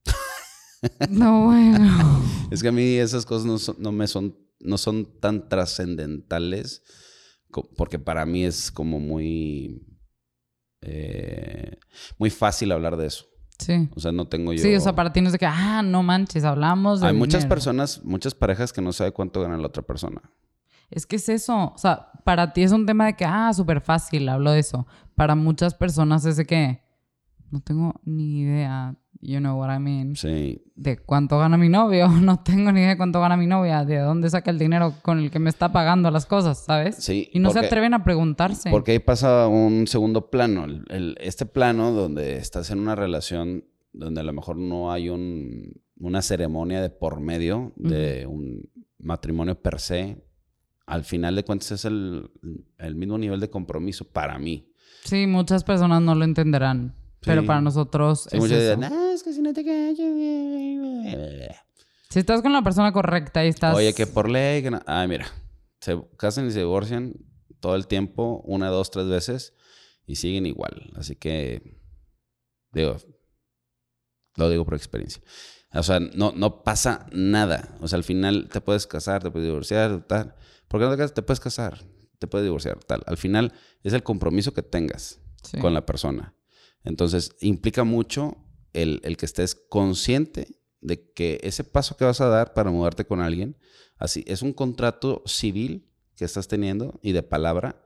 No, 1.09 1.45
bueno. 1.45 2.21
es 2.51 2.61
que 2.61 2.67
a 2.67 2.71
mí 2.71 2.95
esas 2.95 3.25
cosas 3.25 3.45
no, 3.45 3.73
no 3.79 3.91
me 3.91 4.07
son, 4.07 4.37
no 4.59 4.77
son 4.77 5.19
tan 5.19 5.47
trascendentales 5.47 6.83
porque 7.77 7.99
para 7.99 8.25
mí 8.25 8.43
es 8.43 8.71
como 8.71 8.99
muy 8.99 9.92
eh, 10.85 11.77
muy 12.17 12.29
fácil 12.29 12.71
hablar 12.71 12.97
de 12.97 13.07
eso. 13.07 13.25
Sí. 13.59 13.89
O 13.95 13.99
sea, 13.99 14.11
no 14.11 14.27
tengo 14.27 14.51
yo. 14.53 14.61
Sí, 14.61 14.75
o 14.75 14.79
sea, 14.79 14.95
para 14.95 15.13
ti 15.13 15.21
no 15.21 15.27
es 15.27 15.33
de 15.33 15.39
que, 15.39 15.45
ah, 15.45 15.81
no 15.83 16.03
manches, 16.03 16.43
hablamos 16.43 17.01
de. 17.01 17.07
Hay 17.07 17.13
muchas 17.13 17.45
personas, 17.45 18.03
muchas 18.03 18.33
parejas 18.33 18.73
que 18.73 18.81
no 18.81 18.91
saben 18.91 19.13
cuánto 19.13 19.41
gana 19.41 19.57
la 19.57 19.67
otra 19.67 19.83
persona. 19.83 20.21
Es 20.89 21.05
que 21.05 21.15
es 21.15 21.29
eso. 21.29 21.73
O 21.73 21.77
sea, 21.77 22.11
para 22.23 22.53
ti 22.53 22.63
es 22.63 22.71
un 22.71 22.85
tema 22.85 23.05
de 23.05 23.15
que, 23.15 23.25
ah, 23.25 23.51
súper 23.53 23.81
fácil, 23.81 24.27
hablo 24.29 24.51
de 24.51 24.59
eso. 24.59 24.85
Para 25.15 25.35
muchas 25.35 25.73
personas 25.73 26.25
es 26.25 26.37
de 26.37 26.45
que 26.45 26.83
no 27.51 27.61
tengo 27.61 27.99
ni 28.03 28.41
idea 28.41 28.95
you 29.23 29.39
know 29.39 29.59
what 29.59 29.73
I 29.73 29.79
mean, 29.79 30.15
sí. 30.15 30.61
de 30.75 30.97
cuánto 30.97 31.39
gana 31.39 31.57
mi 31.57 31.69
novio, 31.69 32.07
no 32.21 32.43
tengo 32.43 32.71
ni 32.71 32.81
idea 32.81 32.89
de 32.89 32.97
cuánto 32.97 33.21
gana 33.21 33.37
mi 33.37 33.47
novia, 33.47 33.85
de 33.85 33.99
dónde 33.99 34.29
saca 34.29 34.51
el 34.51 34.59
dinero 34.59 34.93
con 35.01 35.19
el 35.19 35.31
que 35.31 35.39
me 35.39 35.49
está 35.49 35.71
pagando 35.71 36.11
las 36.11 36.25
cosas, 36.25 36.63
¿sabes? 36.65 36.97
Sí. 36.97 37.29
Y 37.33 37.39
no 37.39 37.51
se 37.51 37.59
atreven 37.59 37.93
a 37.93 38.03
preguntarse. 38.03 38.69
Porque 38.69 38.91
ahí 38.91 38.99
pasa 38.99 39.47
un 39.47 39.87
segundo 39.87 40.29
plano, 40.29 40.65
este 41.19 41.45
plano 41.45 41.91
donde 41.91 42.37
estás 42.37 42.69
en 42.69 42.79
una 42.79 42.95
relación 42.95 43.65
donde 43.93 44.21
a 44.21 44.23
lo 44.23 44.33
mejor 44.33 44.57
no 44.57 44.91
hay 44.91 45.09
un, 45.09 45.81
una 45.99 46.21
ceremonia 46.21 46.81
de 46.81 46.89
por 46.89 47.19
medio 47.19 47.71
de 47.75 48.25
un 48.25 48.69
matrimonio 48.97 49.61
per 49.61 49.79
se, 49.79 50.25
al 50.85 51.03
final 51.03 51.35
de 51.35 51.43
cuentas 51.43 51.71
es 51.71 51.85
el, 51.85 52.29
el 52.77 52.95
mismo 52.95 53.17
nivel 53.17 53.39
de 53.39 53.49
compromiso 53.49 54.05
para 54.05 54.37
mí. 54.37 54.69
Sí, 55.03 55.27
muchas 55.27 55.63
personas 55.63 56.01
no 56.01 56.15
lo 56.15 56.25
entenderán. 56.25 56.95
Pero 57.25 57.45
para 57.45 57.61
nosotros 57.61 58.27
es 58.31 58.43
es 58.43 59.23
que 59.23 59.33
si 59.33 59.41
no 59.41 59.53
te 59.53 59.63
Si 62.09 62.19
estás 62.19 62.41
con 62.41 62.53
la 62.53 62.61
persona 62.61 62.91
correcta 62.91 63.45
y 63.45 63.49
estás... 63.49 63.75
Oye, 63.75 63.93
que 63.93 64.07
por 64.07 64.29
ley... 64.29 64.61
Que 64.61 64.71
no... 64.71 64.81
Ay, 64.85 65.07
mira. 65.07 65.27
Se 65.79 66.01
casan 66.17 66.47
y 66.47 66.51
se 66.51 66.59
divorcian 66.59 67.13
todo 67.59 67.75
el 67.75 67.87
tiempo, 67.87 68.41
una, 68.45 68.69
dos, 68.69 68.91
tres 68.91 69.07
veces, 69.07 69.53
y 70.05 70.15
siguen 70.15 70.45
igual. 70.45 70.91
Así 70.95 71.15
que... 71.15 71.79
Digo... 72.71 72.97
Lo 74.35 74.49
digo 74.49 74.65
por 74.65 74.73
experiencia. 74.73 75.21
O 75.73 75.83
sea, 75.83 75.99
no, 75.99 76.33
no 76.35 76.63
pasa 76.63 77.07
nada. 77.11 77.77
O 77.81 77.87
sea, 77.87 77.97
al 77.97 78.03
final 78.03 78.49
te 78.51 78.61
puedes 78.61 78.87
casar, 78.87 79.23
te 79.23 79.31
puedes 79.31 79.47
divorciar, 79.47 80.05
tal. 80.07 80.35
¿Por 80.67 80.79
qué 80.79 80.85
no 80.85 80.91
te 80.91 80.97
casas? 80.97 81.13
Te 81.13 81.21
puedes 81.21 81.39
casar, 81.39 81.79
te 82.19 82.27
puedes 82.27 82.45
divorciar, 82.45 82.79
tal. 82.83 83.03
Al 83.05 83.17
final 83.17 83.53
es 83.83 83.93
el 83.93 84.03
compromiso 84.03 84.53
que 84.53 84.63
tengas 84.63 85.19
con 85.61 85.73
la 85.73 85.85
persona. 85.85 86.35
Entonces, 86.83 87.35
implica 87.39 87.83
mucho 87.83 88.37
el, 88.73 89.01
que 89.17 89.25
estés 89.25 89.55
consciente 89.55 90.59
de 90.81 91.11
que 91.13 91.39
ese 91.43 91.63
paso 91.63 91.95
que 91.95 92.05
vas 92.05 92.19
a 92.21 92.27
dar 92.27 92.53
para 92.53 92.71
mudarte 92.71 93.05
con 93.05 93.21
alguien, 93.21 93.57
así, 93.97 94.23
es 94.27 94.41
un 94.41 94.53
contrato 94.53 95.23
civil 95.25 95.89
que 96.15 96.25
estás 96.25 96.47
teniendo 96.47 96.99
y 97.01 97.13
de 97.13 97.23
palabra, 97.23 97.81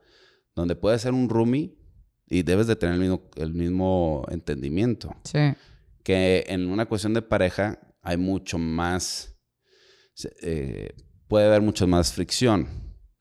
donde 0.54 0.74
puede 0.74 0.98
ser 0.98 1.12
un 1.12 1.28
roomie 1.28 1.78
y 2.26 2.42
debes 2.42 2.66
de 2.66 2.76
tener 2.76 2.94
el 2.94 3.00
mismo, 3.00 3.30
el 3.36 3.54
mismo 3.54 4.26
entendimiento. 4.30 5.14
Sí. 5.24 5.54
Que 6.02 6.44
en 6.48 6.68
una 6.68 6.86
cuestión 6.86 7.14
de 7.14 7.22
pareja 7.22 7.78
hay 8.02 8.16
mucho 8.16 8.58
más, 8.58 9.36
eh, 10.42 10.90
puede 11.28 11.46
haber 11.46 11.62
mucho 11.62 11.86
más 11.86 12.12
fricción 12.12 12.68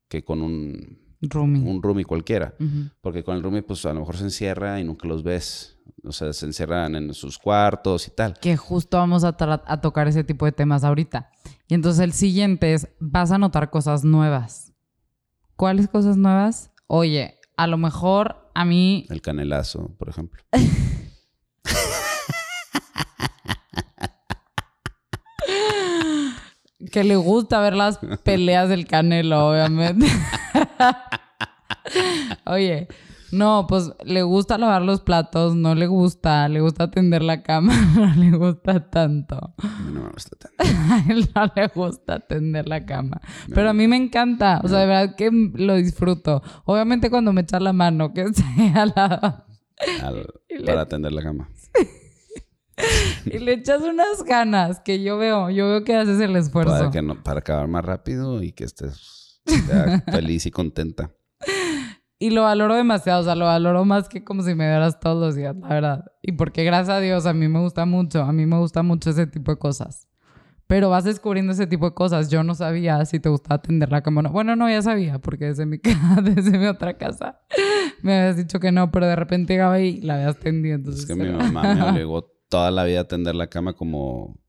que 0.10 0.24
con 0.24 0.42
un 0.42 1.07
un 1.21 1.82
roomie 1.82 2.06
cualquiera. 2.06 2.53
Porque 3.01 3.23
con 3.23 3.36
el 3.36 3.43
roomie, 3.43 3.63
pues 3.63 3.86
a 3.86 3.93
lo 3.93 4.01
mejor 4.01 4.17
se 4.17 4.23
encierra 4.25 4.80
y 4.80 4.84
nunca 4.84 5.08
los 5.08 5.23
ves. 5.23 5.77
O 6.03 6.12
sea, 6.12 6.32
se 6.34 6.45
encierran 6.45 6.95
en 6.95 7.13
sus 7.13 7.38
cuartos 7.38 8.08
y 8.08 8.12
tal. 8.12 8.34
Que 8.39 8.56
justo 8.56 8.97
vamos 8.97 9.23
a, 9.23 9.36
a 9.39 9.82
tocar 9.82 10.08
ese 10.08 10.23
tipo 10.23 10.45
de 10.45 10.51
temas 10.51 10.84
ahorita. 10.84 11.30
Y 11.67 11.73
entonces 11.73 12.01
el 12.03 12.13
siguiente 12.13 12.73
es, 12.73 12.89
vas 12.99 13.32
a 13.32 13.38
notar 13.38 13.69
cosas 13.69 14.03
nuevas. 14.03 14.73
¿Cuáles 15.56 15.88
cosas 15.88 16.17
nuevas? 16.17 16.71
Oye, 16.88 17.39
a 17.58 17.67
lo 17.67 17.77
mejor 17.77 18.51
a 18.53 18.63
mí... 18.63 19.06
El 19.10 19.21
canelazo, 19.21 19.95
por 19.97 20.10
ejemplo. 20.10 20.43
que 26.91 27.03
le 27.03 27.15
gusta 27.15 27.60
ver 27.62 27.75
las 27.75 27.99
peleas 28.23 28.69
del 28.69 28.88
Canelo, 28.88 29.49
obviamente. 29.49 30.06
Oye, 32.46 32.88
no, 33.32 33.66
pues 33.68 33.92
le 34.06 34.24
gusta 34.24 34.58
lavar 34.58 34.82
los 34.84 35.02
platos, 35.02 35.56
no 35.56 35.76
le 35.76 35.88
gusta, 35.88 36.48
le 36.48 36.62
gusta 36.62 36.90
tender 36.90 37.24
la 37.24 37.44
cama, 37.44 37.74
no 37.96 38.13
le 38.16 38.38
gusta 38.38 38.90
tanto. 38.90 39.54
No 39.92 40.04
me 40.04 40.10
gusta 40.10 40.38
tanto. 40.38 40.63
No 41.36 41.52
le 41.56 41.68
gusta 41.68 42.20
tender 42.20 42.68
la 42.68 42.86
cama. 42.86 43.20
Pero 43.54 43.70
a 43.70 43.74
mí 43.74 43.88
me 43.88 43.98
encanta, 43.98 44.62
o 44.63 44.68
sea, 44.68 44.80
de 44.80 44.86
verdad 44.88 45.16
que 45.16 45.30
lo 45.32 45.76
disfruto. 45.76 46.42
Obviamente 46.66 47.10
cuando 47.10 47.34
me 47.34 47.42
echa 47.42 47.60
la 47.60 47.74
mano, 47.74 48.13
que 48.13 48.34
sea 48.34 48.86
la... 48.86 49.46
para 50.66 50.86
tender 50.86 51.12
la 51.12 51.24
cama. 51.24 51.50
y 53.26 53.40
le 53.40 53.54
echas 53.54 53.82
unas 53.82 54.24
ganas 54.24 54.80
que 54.80 55.04
yo 55.04 55.18
veo, 55.18 55.50
yo 55.50 55.68
veo 55.68 55.84
que 55.84 55.96
haces 55.96 56.20
el 56.22 56.36
esfuerzo. 56.36 56.72
Para, 56.72 56.92
que 56.92 57.02
no, 57.02 57.22
para 57.22 57.40
acabar 57.40 57.68
más 57.68 57.84
rápido 57.84 58.42
y 58.42 58.54
que 58.54 58.63
estés 58.63 59.27
feliz 60.12 60.45
y 60.45 60.51
contenta. 60.51 61.12
Y 62.19 62.31
lo 62.31 62.43
valoro 62.43 62.73
demasiado, 62.73 63.21
o 63.21 63.23
sea, 63.23 63.36
lo 63.36 63.45
valoro 63.45 63.86
más 63.86 64.10
que 64.10 64.23
como 64.23 64.41
si 64.41 64.55
me 64.55 64.67
dieras 64.67 64.99
todos 64.99 65.19
los 65.21 65.36
días, 65.36 65.55
la 65.55 65.67
verdad. 65.67 66.05
Y 66.23 66.31
porque 66.31 66.63
gracias 66.63 66.97
a 66.97 66.99
Dios 66.99 67.27
a 67.27 67.33
mí 67.33 67.47
me 67.47 67.60
gusta 67.60 67.86
mucho, 67.86 68.23
a 68.23 68.33
mí 68.33 68.47
me 68.47 68.57
gusta 68.57 68.81
mucho 68.81 69.12
ese 69.12 69.27
tipo 69.27 69.51
de 69.51 69.60
cosas. 69.60 70.07
Pero 70.65 70.89
vas 70.89 71.03
descubriendo 71.03 71.53
ese 71.53 71.67
tipo 71.67 71.86
de 71.86 71.93
cosas. 71.93 72.29
Yo 72.29 72.43
no 72.43 72.53
sabía 72.55 73.05
si 73.05 73.19
te 73.19 73.29
gustaba 73.29 73.55
atender 73.55 73.89
la 73.89 74.01
cama 74.01 74.19
o 74.19 74.23
no. 74.23 74.31
Bueno, 74.31 74.55
no, 74.55 74.67
ya 74.67 74.81
sabía, 74.81 75.19
porque 75.19 75.45
desde 75.45 75.65
mi, 75.65 75.77
desde 76.23 76.57
mi 76.57 76.65
otra 76.65 76.97
casa 76.97 77.39
me 78.01 78.17
habías 78.17 78.38
dicho 78.38 78.60
que 78.60 78.71
no, 78.71 78.91
pero 78.91 79.05
de 79.05 79.15
repente 79.15 79.53
llegaba 79.53 79.75
ahí 79.75 79.99
y 79.99 80.01
la 80.01 80.15
habías 80.15 80.38
tendido. 80.39 80.75
Entonces 80.75 81.03
es 81.03 81.07
que 81.07 81.15
mi 81.15 81.29
mamá 81.29 81.75
me 81.75 81.83
obligó 81.83 82.33
toda 82.49 82.71
la 82.71 82.83
vida 82.83 83.01
a 83.01 83.07
tender 83.07 83.36
la 83.36 83.47
cama 83.47 83.73
como 83.73 84.39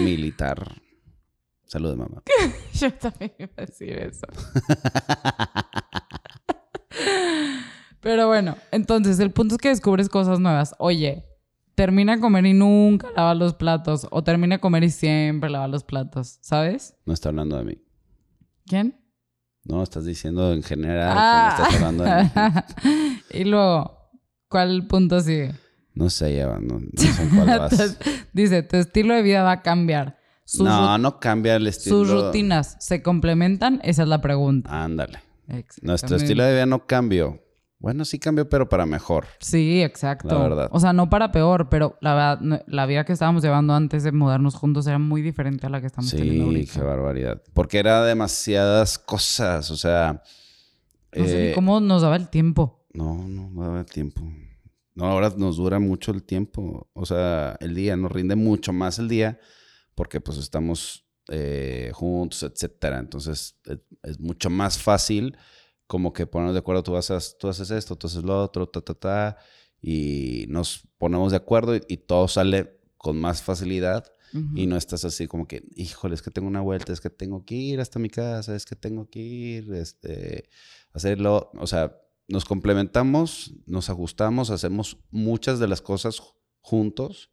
militar. 0.00 0.81
Saludos, 1.72 1.96
mamá. 1.96 2.22
Yo 2.74 2.92
también 2.92 3.32
iba 3.38 3.50
a 3.56 3.62
decir 3.62 3.96
eso. 3.96 4.26
Pero 8.00 8.26
bueno, 8.26 8.58
entonces 8.70 9.18
el 9.20 9.30
punto 9.30 9.54
es 9.54 9.58
que 9.58 9.70
descubres 9.70 10.10
cosas 10.10 10.38
nuevas. 10.38 10.74
Oye, 10.78 11.24
termina 11.74 12.12
a 12.12 12.20
comer 12.20 12.44
y 12.44 12.52
nunca 12.52 13.08
lava 13.16 13.34
los 13.34 13.54
platos. 13.54 14.06
O 14.10 14.22
termina 14.22 14.56
a 14.56 14.58
comer 14.58 14.84
y 14.84 14.90
siempre 14.90 15.48
lava 15.48 15.66
los 15.66 15.82
platos, 15.82 16.36
¿sabes? 16.42 16.94
No 17.06 17.14
está 17.14 17.30
hablando 17.30 17.56
de 17.56 17.64
mí. 17.64 17.78
¿Quién? 18.66 19.00
No, 19.64 19.82
estás 19.82 20.04
diciendo 20.04 20.52
en 20.52 20.62
general 20.62 21.14
que 21.14 21.16
no 21.24 21.48
estás 21.48 21.74
hablando 21.74 22.04
de 22.04 22.24
mí. 22.24 22.30
y 23.30 23.44
luego, 23.44 24.10
¿cuál 24.46 24.86
punto 24.88 25.22
sigue? 25.22 25.54
No 25.94 26.10
sé, 26.10 26.36
ya, 26.36 26.58
no, 26.58 26.80
sé 26.96 27.28
cuál 27.34 27.60
vas. 27.60 27.96
Dice, 28.34 28.62
tu 28.62 28.76
estilo 28.76 29.14
de 29.14 29.22
vida 29.22 29.42
va 29.42 29.52
a 29.52 29.62
cambiar. 29.62 30.20
No, 30.60 30.98
no 30.98 31.20
cambia 31.20 31.56
el 31.56 31.66
estilo. 31.66 31.98
¿Sus 31.98 32.10
rutinas 32.10 32.76
se 32.80 33.02
complementan? 33.02 33.80
Esa 33.82 34.02
es 34.02 34.08
la 34.08 34.20
pregunta. 34.20 34.84
Ándale. 34.84 35.20
Nuestro 35.82 36.16
estilo 36.16 36.44
de 36.44 36.52
vida 36.52 36.66
no 36.66 36.86
cambió. 36.86 37.40
Bueno, 37.78 38.04
sí 38.04 38.20
cambió, 38.20 38.48
pero 38.48 38.68
para 38.68 38.86
mejor. 38.86 39.26
Sí, 39.40 39.82
exacto. 39.82 40.28
La 40.28 40.38
verdad. 40.38 40.68
O 40.70 40.78
sea, 40.78 40.92
no 40.92 41.10
para 41.10 41.32
peor, 41.32 41.68
pero 41.68 41.98
la 42.00 42.14
verdad, 42.14 42.64
la 42.68 42.86
vida 42.86 43.04
que 43.04 43.12
estábamos 43.12 43.42
llevando 43.42 43.74
antes 43.74 44.04
de 44.04 44.12
mudarnos 44.12 44.54
juntos 44.54 44.86
era 44.86 45.00
muy 45.00 45.20
diferente 45.20 45.66
a 45.66 45.70
la 45.70 45.80
que 45.80 45.88
estamos 45.88 46.12
teniendo 46.12 46.44
ahorita. 46.44 46.72
Sí, 46.72 46.78
qué 46.78 46.84
barbaridad. 46.84 47.42
Porque 47.52 47.78
era 47.78 48.04
demasiadas 48.04 48.98
cosas, 48.98 49.70
o 49.72 49.76
sea... 49.76 50.22
No 51.14 51.26
sé 51.26 51.50
eh, 51.50 51.54
cómo 51.54 51.80
nos 51.80 52.02
daba 52.02 52.14
el 52.14 52.28
tiempo. 52.28 52.86
No, 52.94 53.26
no 53.26 53.50
daba 53.60 53.80
el 53.80 53.86
tiempo. 53.86 54.22
No, 54.94 55.06
ahora 55.06 55.32
nos 55.36 55.56
dura 55.56 55.80
mucho 55.80 56.12
el 56.12 56.22
tiempo. 56.22 56.88
O 56.92 57.04
sea, 57.04 57.56
el 57.60 57.74
día 57.74 57.96
nos 57.96 58.12
rinde 58.12 58.36
mucho 58.36 58.72
más 58.72 59.00
el 59.00 59.08
día 59.08 59.40
porque 59.94 60.20
pues 60.20 60.38
estamos 60.38 61.06
eh, 61.28 61.92
juntos, 61.94 62.42
etcétera. 62.42 62.98
Entonces 62.98 63.56
es, 64.02 64.18
mucho 64.18 64.50
más 64.50 64.78
fácil 64.78 65.36
como 65.86 66.12
que 66.12 66.26
ponernos 66.26 66.54
de 66.54 66.60
acuerdo, 66.60 66.82
tú, 66.82 66.96
haces, 66.96 67.36
tú 67.38 67.48
haces 67.48 67.70
esto, 67.70 67.96
tú 67.96 68.06
haces 68.06 68.24
lo 68.24 68.42
otro, 68.42 68.68
ta, 68.68 68.80
ta, 68.80 68.94
ta, 68.94 69.36
y 69.80 70.46
nos 70.48 70.88
ponemos 70.96 71.32
de 71.32 71.36
acuerdo 71.36 71.76
y, 71.76 71.96
todo 71.98 72.28
sale 72.28 72.80
con 72.96 73.20
más 73.20 73.42
facilidad 73.42 74.04
y 74.54 74.66
no 74.66 74.78
estás 74.78 75.04
así 75.04 75.26
como 75.26 75.46
que, 75.46 75.62
híjole, 75.74 76.14
es 76.14 76.22
que 76.22 76.30
tengo 76.30 76.48
una 76.48 76.62
vuelta, 76.62 76.94
es 76.94 77.02
que 77.02 77.10
tengo 77.10 77.44
que 77.44 77.54
ir 77.54 77.80
hasta 77.80 77.98
mi 77.98 78.08
casa, 78.08 78.56
es 78.56 78.64
que 78.64 78.74
tengo 78.74 79.10
que 79.10 79.18
ir, 79.18 79.74
este, 79.74 80.48
hacerlo, 80.94 81.50
o 81.58 81.66
sea, 81.66 81.94
nos 82.28 82.46
complementamos, 82.46 83.52
nos 83.66 83.90
ajustamos, 83.90 84.48
hacemos 84.48 84.96
muchas 85.10 85.58
de 85.58 85.68
las 85.68 85.82
cosas 85.82 86.22
juntos 86.60 87.30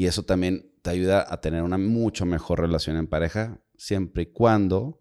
y 0.00 0.06
eso 0.06 0.22
también 0.22 0.72
te 0.80 0.88
ayuda 0.88 1.26
a 1.28 1.42
tener 1.42 1.62
una 1.62 1.76
mucho 1.76 2.24
mejor 2.24 2.58
relación 2.58 2.96
en 2.96 3.06
pareja, 3.06 3.60
siempre 3.76 4.22
y 4.22 4.26
cuando 4.32 4.96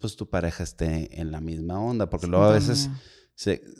pues 0.00 0.16
tu 0.16 0.28
pareja 0.28 0.64
esté 0.64 1.20
en 1.20 1.30
la 1.30 1.40
misma 1.40 1.78
onda, 1.78 2.10
porque 2.10 2.26
luego 2.26 2.46
a 2.46 2.50
veces 2.50 2.90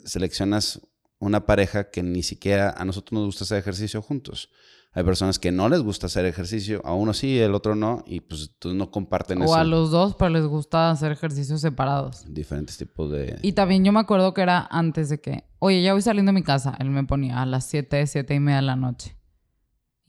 seleccionas 0.05 0.79
una 1.19 1.45
pareja 1.45 1.89
que 1.89 2.03
ni 2.03 2.23
siquiera 2.23 2.69
a 2.69 2.85
nosotros 2.85 3.19
nos 3.19 3.25
gusta 3.25 3.43
hacer 3.43 3.57
ejercicio 3.57 4.01
juntos. 4.01 4.49
Hay 4.93 5.03
personas 5.03 5.39
que 5.39 5.51
no 5.51 5.67
les 5.67 5.81
gusta 5.81 6.05
hacer 6.05 6.23
ejercicio, 6.23 6.81
a 6.85 6.93
uno 6.93 7.13
sí, 7.13 7.37
el 7.37 7.53
otro 7.53 7.75
no, 7.75 8.05
y 8.07 8.21
pues 8.21 8.55
tú 8.59 8.73
no 8.73 8.91
comparten 8.91 9.41
eso. 9.41 9.51
O 9.51 9.55
a 9.55 9.65
los 9.65 9.91
dos, 9.91 10.15
pero 10.15 10.29
les 10.29 10.45
gusta 10.45 10.89
hacer 10.89 11.11
ejercicios 11.11 11.59
separados. 11.59 12.23
Diferentes 12.33 12.77
tipos 12.77 13.11
de... 13.11 13.39
Y 13.41 13.51
también 13.51 13.83
yo 13.83 13.91
me 13.91 13.99
acuerdo 13.99 14.33
que 14.33 14.39
era 14.39 14.65
antes 14.71 15.09
de 15.09 15.19
que, 15.19 15.43
oye, 15.59 15.83
ya 15.83 15.91
voy 15.91 16.01
saliendo 16.01 16.29
de 16.29 16.35
mi 16.35 16.43
casa. 16.43 16.77
Él 16.79 16.91
me 16.91 17.03
ponía 17.03 17.41
a 17.41 17.45
las 17.45 17.65
7, 17.65 18.07
7 18.07 18.33
y 18.33 18.39
media 18.39 18.55
de 18.55 18.61
la 18.61 18.77
noche. 18.77 19.18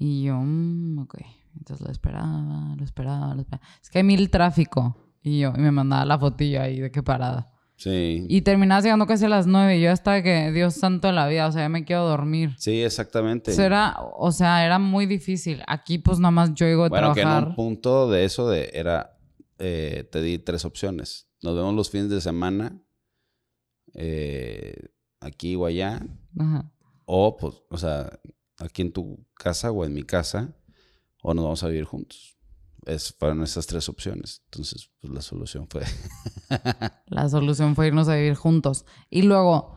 Y 0.00 0.22
yo, 0.22 0.40
mmm, 0.40 1.00
ok. 1.00 1.16
Entonces 1.58 1.86
lo 1.86 1.92
esperaba, 1.92 2.74
lo 2.74 2.82
esperaba, 2.82 3.34
lo 3.34 3.42
esperaba. 3.42 3.66
Es 3.82 3.90
que 3.90 3.98
hay 3.98 4.04
mil 4.04 4.30
tráfico. 4.30 4.96
Y 5.22 5.40
yo, 5.40 5.52
y 5.54 5.60
me 5.60 5.70
mandaba 5.70 6.06
la 6.06 6.18
fotillo 6.18 6.62
ahí 6.62 6.80
de 6.80 6.90
qué 6.90 7.02
parada. 7.02 7.52
Sí. 7.76 8.24
Y 8.26 8.40
terminaba 8.40 8.80
llegando 8.80 9.06
casi 9.06 9.26
a 9.26 9.28
las 9.28 9.46
nueve. 9.46 9.76
Y 9.76 9.82
yo 9.82 9.92
hasta 9.92 10.22
que, 10.22 10.52
Dios 10.52 10.72
santo 10.72 11.08
de 11.08 11.12
la 11.12 11.28
vida, 11.28 11.46
o 11.46 11.52
sea, 11.52 11.62
ya 11.62 11.68
me 11.68 11.84
quiero 11.84 12.08
dormir. 12.08 12.54
Sí, 12.56 12.82
exactamente. 12.82 13.52
era, 13.62 13.94
o 14.16 14.32
sea, 14.32 14.64
era 14.64 14.78
muy 14.78 15.04
difícil. 15.04 15.62
Aquí, 15.66 15.98
pues, 15.98 16.18
nada 16.18 16.30
más 16.30 16.54
yo 16.54 16.66
a 16.66 16.76
bueno, 16.76 16.88
trabajar. 16.88 17.14
Bueno, 17.14 17.38
que 17.38 17.44
en 17.44 17.48
un 17.50 17.54
punto 17.54 18.10
de 18.10 18.24
eso 18.24 18.48
de, 18.48 18.70
era, 18.72 19.18
eh, 19.58 20.08
te 20.10 20.22
di 20.22 20.38
tres 20.38 20.64
opciones. 20.64 21.28
Nos 21.42 21.54
vemos 21.54 21.74
los 21.74 21.90
fines 21.90 22.08
de 22.08 22.22
semana, 22.22 22.80
eh, 23.92 24.88
aquí 25.20 25.56
o 25.56 25.66
allá. 25.66 26.00
Ajá. 26.38 26.72
O, 27.04 27.36
pues, 27.36 27.62
o 27.68 27.76
sea, 27.76 28.18
aquí 28.60 28.82
en 28.82 28.92
tu 28.92 29.26
casa 29.34 29.70
o 29.70 29.84
en 29.84 29.94
mi 29.94 30.04
casa. 30.04 30.56
O 31.22 31.34
nos 31.34 31.44
vamos 31.44 31.62
a 31.64 31.68
vivir 31.68 31.84
juntos 31.84 32.40
es, 32.86 33.14
fueron 33.18 33.42
esas 33.42 33.66
tres 33.66 33.88
opciones. 33.88 34.42
Entonces, 34.46 34.90
pues 35.00 35.12
la 35.12 35.22
solución 35.22 35.66
fue... 35.68 35.82
la 37.06 37.28
solución 37.28 37.74
fue 37.74 37.88
irnos 37.88 38.08
a 38.08 38.14
vivir 38.14 38.34
juntos. 38.34 38.84
Y 39.08 39.22
luego, 39.22 39.76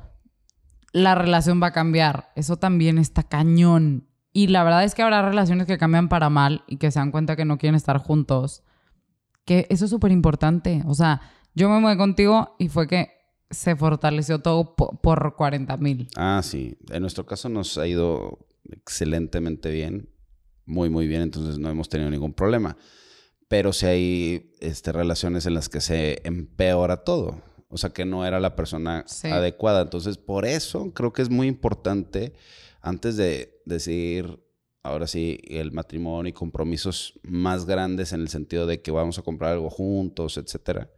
la 0.91 1.15
relación 1.15 1.61
va 1.61 1.67
a 1.67 1.73
cambiar. 1.73 2.31
Eso 2.35 2.57
también 2.57 2.97
está 2.97 3.23
cañón. 3.23 4.07
Y 4.31 4.47
la 4.47 4.63
verdad 4.63 4.83
es 4.83 4.95
que 4.95 5.03
habrá 5.03 5.21
relaciones 5.21 5.67
que 5.67 5.77
cambian 5.77 6.09
para 6.09 6.29
mal 6.29 6.63
y 6.67 6.77
que 6.77 6.91
se 6.91 6.99
dan 6.99 7.11
cuenta 7.11 7.35
que 7.35 7.45
no 7.45 7.57
quieren 7.57 7.75
estar 7.75 7.97
juntos. 7.97 8.63
Que 9.45 9.67
eso 9.69 9.85
es 9.85 9.91
súper 9.91 10.11
importante. 10.11 10.83
O 10.87 10.95
sea, 10.95 11.21
yo 11.53 11.69
me 11.69 11.79
mudé 11.79 11.97
contigo 11.97 12.55
y 12.57 12.69
fue 12.69 12.87
que 12.87 13.11
se 13.51 13.75
fortaleció 13.75 14.39
todo 14.39 14.75
por 14.75 15.35
40 15.35 15.77
mil. 15.77 16.07
Ah, 16.15 16.41
sí. 16.43 16.75
En 16.89 17.01
nuestro 17.01 17.25
caso 17.25 17.49
nos 17.49 17.77
ha 17.77 17.85
ido 17.85 18.39
excelentemente 18.71 19.71
bien 19.71 20.09
muy, 20.65 20.89
muy 20.89 21.07
bien, 21.07 21.21
entonces 21.21 21.59
no 21.59 21.69
hemos 21.69 21.89
tenido 21.89 22.09
ningún 22.09 22.33
problema. 22.33 22.77
Pero 23.47 23.73
si 23.73 23.85
hay 23.85 24.51
este, 24.59 24.91
relaciones 24.91 25.45
en 25.45 25.53
las 25.53 25.69
que 25.69 25.81
se 25.81 26.21
empeora 26.23 27.03
todo, 27.03 27.41
o 27.69 27.77
sea, 27.77 27.89
que 27.89 28.05
no 28.05 28.25
era 28.25 28.39
la 28.39 28.55
persona 28.55 29.05
adecuada. 29.23 29.81
Entonces, 29.81 30.17
por 30.17 30.45
eso 30.45 30.93
creo 30.93 31.11
que 31.11 31.21
es 31.21 31.29
muy 31.29 31.47
importante, 31.47 32.33
antes 32.81 33.17
de 33.17 33.61
decir, 33.65 34.39
ahora 34.83 35.07
sí, 35.07 35.39
el 35.47 35.71
matrimonio 35.71 36.29
y 36.29 36.33
compromisos 36.33 37.19
más 37.23 37.65
grandes 37.65 38.13
en 38.13 38.21
el 38.21 38.29
sentido 38.29 38.67
de 38.67 38.81
que 38.81 38.91
vamos 38.91 39.17
a 39.17 39.23
comprar 39.23 39.53
algo 39.53 39.69
juntos, 39.69 40.37
etcétera, 40.37 40.91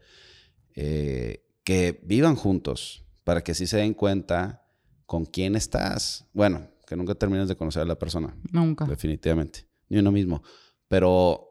eh, 0.75 1.45
que 1.63 1.99
vivan 2.03 2.35
juntos 2.35 3.05
para 3.23 3.41
que 3.41 3.53
así 3.53 3.67
se 3.67 3.77
den 3.77 3.93
cuenta 3.93 4.67
con 5.05 5.25
quién 5.25 5.55
estás. 5.55 6.25
Bueno, 6.33 6.67
que 6.85 6.95
nunca 6.95 7.15
termines 7.15 7.47
de 7.47 7.55
conocer 7.55 7.81
a 7.81 7.85
la 7.85 7.97
persona. 7.97 8.35
Nunca. 8.51 8.85
Definitivamente. 8.85 9.67
Ni 9.89 9.97
uno 9.97 10.11
mismo. 10.11 10.43
Pero 10.87 11.47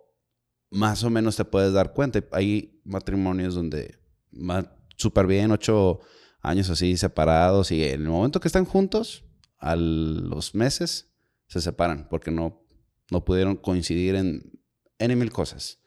más 0.71 1.03
o 1.05 1.11
menos 1.11 1.37
te 1.37 1.45
puedes 1.45 1.73
dar 1.73 1.93
cuenta. 1.93 2.25
Hay 2.33 2.81
matrimonios 2.85 3.55
donde 3.55 3.99
súper 4.97 5.27
bien, 5.27 5.51
ocho 5.51 6.01
años 6.41 6.69
así 6.71 6.97
separados 6.97 7.71
y 7.71 7.83
en 7.85 8.03
el 8.03 8.09
momento 8.09 8.41
que 8.41 8.49
están 8.49 8.65
juntos, 8.65 9.25
a 9.59 9.77
los 9.77 10.55
meses 10.55 11.15
se 11.47 11.61
separan 11.61 12.09
porque 12.11 12.31
no, 12.31 12.67
no 13.11 13.25
pudieron 13.25 13.57
coincidir 13.57 14.15
en 14.15 14.61
N 14.99 15.17
mil 15.17 15.31
cosas. 15.31 15.81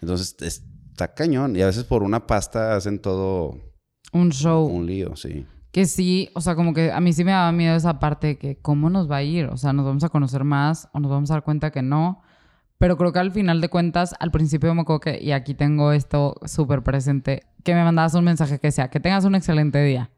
Entonces 0.00 0.36
está 0.40 1.14
cañón 1.14 1.56
y 1.56 1.62
a 1.62 1.66
veces 1.66 1.84
por 1.84 2.02
una 2.02 2.26
pasta 2.26 2.76
hacen 2.76 3.00
todo... 3.00 3.74
Un 4.12 4.30
show. 4.30 4.66
Un 4.66 4.86
lío, 4.86 5.16
sí 5.16 5.46
que 5.76 5.84
sí, 5.84 6.30
o 6.32 6.40
sea, 6.40 6.54
como 6.54 6.72
que 6.72 6.90
a 6.90 7.00
mí 7.02 7.12
sí 7.12 7.22
me 7.22 7.32
daba 7.32 7.52
miedo 7.52 7.76
esa 7.76 7.98
parte 7.98 8.28
de 8.28 8.38
que 8.38 8.56
cómo 8.56 8.88
nos 8.88 9.10
va 9.10 9.16
a 9.16 9.22
ir, 9.22 9.44
o 9.44 9.58
sea, 9.58 9.74
nos 9.74 9.84
vamos 9.84 10.02
a 10.04 10.08
conocer 10.08 10.42
más 10.42 10.88
o 10.94 11.00
nos 11.00 11.10
vamos 11.10 11.30
a 11.30 11.34
dar 11.34 11.44
cuenta 11.44 11.70
que 11.70 11.82
no. 11.82 12.22
Pero 12.78 12.96
creo 12.96 13.12
que 13.12 13.18
al 13.18 13.30
final 13.30 13.60
de 13.60 13.68
cuentas, 13.68 14.14
al 14.18 14.30
principio 14.30 14.74
me 14.74 14.80
acuerdo 14.80 15.00
que, 15.00 15.22
y 15.22 15.32
aquí 15.32 15.52
tengo 15.52 15.92
esto 15.92 16.36
súper 16.46 16.82
presente, 16.82 17.42
que 17.62 17.74
me 17.74 17.84
mandabas 17.84 18.14
un 18.14 18.24
mensaje 18.24 18.58
que 18.58 18.72
sea, 18.72 18.88
que 18.88 19.00
tengas 19.00 19.26
un 19.26 19.34
excelente 19.34 19.84
día. 19.84 20.10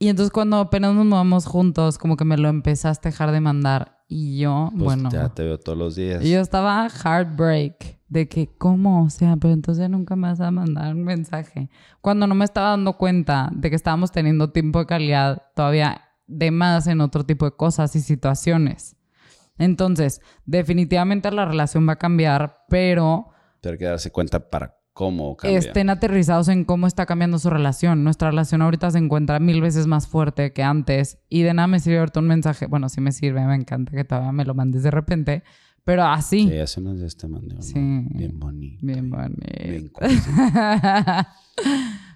Y 0.00 0.08
entonces 0.08 0.32
cuando 0.32 0.56
apenas 0.56 0.96
nos 0.96 1.06
movamos 1.06 1.46
juntos, 1.46 1.96
como 1.96 2.16
que 2.16 2.24
me 2.24 2.36
lo 2.36 2.48
empezaste 2.48 3.10
a 3.10 3.12
dejar 3.12 3.30
de 3.30 3.38
mandar. 3.38 4.02
Y 4.08 4.40
yo, 4.40 4.70
pues 4.72 4.82
bueno. 4.82 5.10
Ya 5.12 5.28
te 5.28 5.44
veo 5.44 5.60
todos 5.60 5.78
los 5.78 5.94
días. 5.94 6.24
Y 6.24 6.32
yo 6.32 6.40
estaba 6.40 6.88
heartbreak 6.88 8.00
de 8.14 8.28
que, 8.28 8.48
¿cómo? 8.56 9.02
O 9.02 9.10
sea, 9.10 9.36
pero 9.36 9.52
entonces 9.52 9.90
nunca 9.90 10.14
me 10.14 10.28
vas 10.28 10.40
a 10.40 10.52
mandar 10.52 10.94
un 10.94 11.02
mensaje. 11.02 11.68
Cuando 12.00 12.28
no 12.28 12.36
me 12.36 12.44
estaba 12.44 12.70
dando 12.70 12.96
cuenta 12.96 13.50
de 13.52 13.70
que 13.70 13.76
estábamos 13.76 14.12
teniendo 14.12 14.52
tiempo 14.52 14.78
de 14.78 14.86
calidad 14.86 15.42
todavía 15.56 16.00
de 16.28 16.52
más 16.52 16.86
en 16.86 17.00
otro 17.00 17.24
tipo 17.24 17.44
de 17.44 17.56
cosas 17.56 17.96
y 17.96 18.00
situaciones. 18.00 18.96
Entonces, 19.58 20.20
definitivamente 20.46 21.28
la 21.32 21.44
relación 21.44 21.88
va 21.88 21.94
a 21.94 21.96
cambiar, 21.96 22.64
pero... 22.68 23.30
Tener 23.60 23.78
que 23.78 23.86
darse 23.86 24.12
cuenta 24.12 24.48
para 24.48 24.76
cómo 24.92 25.36
cambia. 25.36 25.58
Estén 25.58 25.90
aterrizados 25.90 26.46
en 26.46 26.64
cómo 26.64 26.86
está 26.86 27.06
cambiando 27.06 27.40
su 27.40 27.50
relación. 27.50 28.04
Nuestra 28.04 28.30
relación 28.30 28.62
ahorita 28.62 28.92
se 28.92 28.98
encuentra 28.98 29.40
mil 29.40 29.60
veces 29.60 29.88
más 29.88 30.06
fuerte 30.06 30.52
que 30.52 30.62
antes. 30.62 31.18
Y 31.28 31.42
de 31.42 31.52
nada 31.52 31.66
me 31.66 31.80
sirve 31.80 31.98
ahorita 31.98 32.20
un 32.20 32.28
mensaje. 32.28 32.66
Bueno, 32.66 32.88
sí 32.88 33.00
me 33.00 33.10
sirve, 33.10 33.44
me 33.44 33.56
encanta 33.56 33.90
que 33.90 34.04
todavía 34.04 34.30
me 34.30 34.44
lo 34.44 34.54
mandes 34.54 34.84
de 34.84 34.92
repente. 34.92 35.42
Pero 35.84 36.02
así. 36.04 36.48
Sí, 36.48 36.58
hace 36.58 36.80
unos 36.80 36.98
días 36.98 37.16
te 37.16 37.28
mandé 37.28 37.60
Sí. 37.60 37.74
Bien 37.76 38.38
bonito. 38.38 38.78
Bien 38.82 39.10
bonito. 39.10 39.42
Bien 39.62 39.92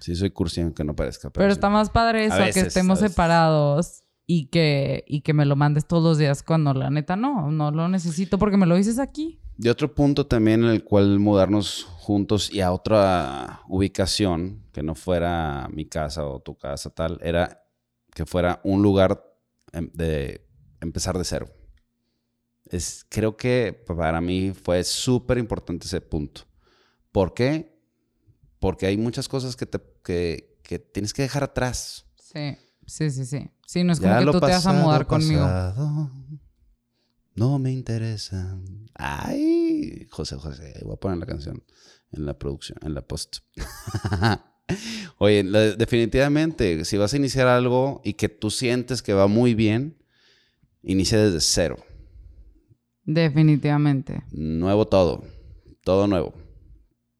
sí, 0.01 0.15
soy 0.15 0.31
cursi 0.31 0.61
aunque 0.61 0.83
no 0.83 0.95
parezca. 0.95 1.29
Pero, 1.29 1.51
está 1.51 1.69
más 1.69 1.89
padre 1.89 2.25
eso, 2.25 2.37
que 2.51 2.61
estemos 2.61 2.99
separados 2.99 4.03
y 4.25 4.47
que, 4.47 5.03
y 5.07 5.21
que 5.21 5.33
me 5.33 5.45
lo 5.45 5.55
mandes 5.55 5.87
todos 5.87 6.03
los 6.03 6.17
días 6.17 6.41
cuando 6.41 6.73
la 6.73 6.89
neta 6.89 7.15
no, 7.15 7.51
no 7.51 7.71
lo 7.71 7.87
necesito 7.89 8.39
porque 8.39 8.57
me 8.57 8.65
lo 8.65 8.75
dices 8.75 8.97
aquí. 8.97 9.39
Y 9.57 9.67
otro 9.67 9.93
punto 9.93 10.25
también 10.25 10.63
en 10.63 10.69
el 10.69 10.83
cual 10.83 11.19
mudarnos 11.19 11.83
juntos 11.83 12.51
y 12.51 12.61
a 12.61 12.71
otra 12.71 13.61
ubicación, 13.67 14.63
que 14.71 14.81
no 14.83 14.95
fuera 14.95 15.67
mi 15.71 15.85
casa 15.85 16.25
o 16.25 16.39
tu 16.39 16.57
casa 16.57 16.89
tal, 16.89 17.19
era 17.21 17.63
que 18.15 18.25
fuera 18.25 18.61
un 18.63 18.81
lugar 18.81 19.21
em, 19.73 19.91
de 19.93 20.47
empezar 20.79 21.17
de 21.17 21.23
cero. 21.23 21.47
Es, 22.69 23.05
creo 23.09 23.35
que 23.35 23.73
para 23.85 24.21
mí 24.21 24.53
fue 24.53 24.83
súper 24.83 25.37
importante 25.37 25.87
ese 25.87 26.01
punto. 26.01 26.41
¿Por 27.11 27.33
qué? 27.33 27.79
Porque 28.59 28.85
hay 28.85 28.97
muchas 28.97 29.27
cosas 29.27 29.55
que, 29.55 29.65
te, 29.65 29.79
que, 30.03 30.59
que 30.63 30.79
tienes 30.79 31.13
que 31.13 31.23
dejar 31.23 31.43
atrás. 31.43 32.05
Sí, 32.15 32.55
sí, 32.85 33.09
sí, 33.09 33.25
sí. 33.25 33.49
Sí, 33.65 33.83
no 33.83 33.93
es 33.93 33.99
como 33.99 34.17
que 34.17 34.25
tú 34.25 34.39
te 34.39 34.51
vas 34.51 34.65
a 34.65 34.73
mudar 34.73 35.07
conmigo. 35.07 35.47
No 37.35 37.57
me 37.57 37.71
interesa. 37.71 38.59
Ay, 38.95 40.07
José 40.11 40.35
José, 40.35 40.79
voy 40.83 40.93
a 40.93 40.97
poner 40.97 41.19
la 41.19 41.25
canción 41.25 41.63
en 42.11 42.25
la 42.25 42.37
producción, 42.37 42.77
en 42.81 42.93
la 42.93 43.01
post. 43.01 43.37
Oye, 45.17 45.43
definitivamente, 45.77 46.85
si 46.85 46.97
vas 46.97 47.13
a 47.13 47.17
iniciar 47.17 47.47
algo 47.47 48.01
y 48.03 48.13
que 48.13 48.29
tú 48.29 48.51
sientes 48.51 49.01
que 49.01 49.13
va 49.13 49.27
muy 49.27 49.53
bien, 49.53 50.03
inicia 50.83 51.17
desde 51.17 51.41
cero. 51.41 51.77
Definitivamente. 53.09 54.21
Nuevo 54.31 54.85
todo. 54.85 55.23
Todo 55.83 56.05
nuevo. 56.07 56.33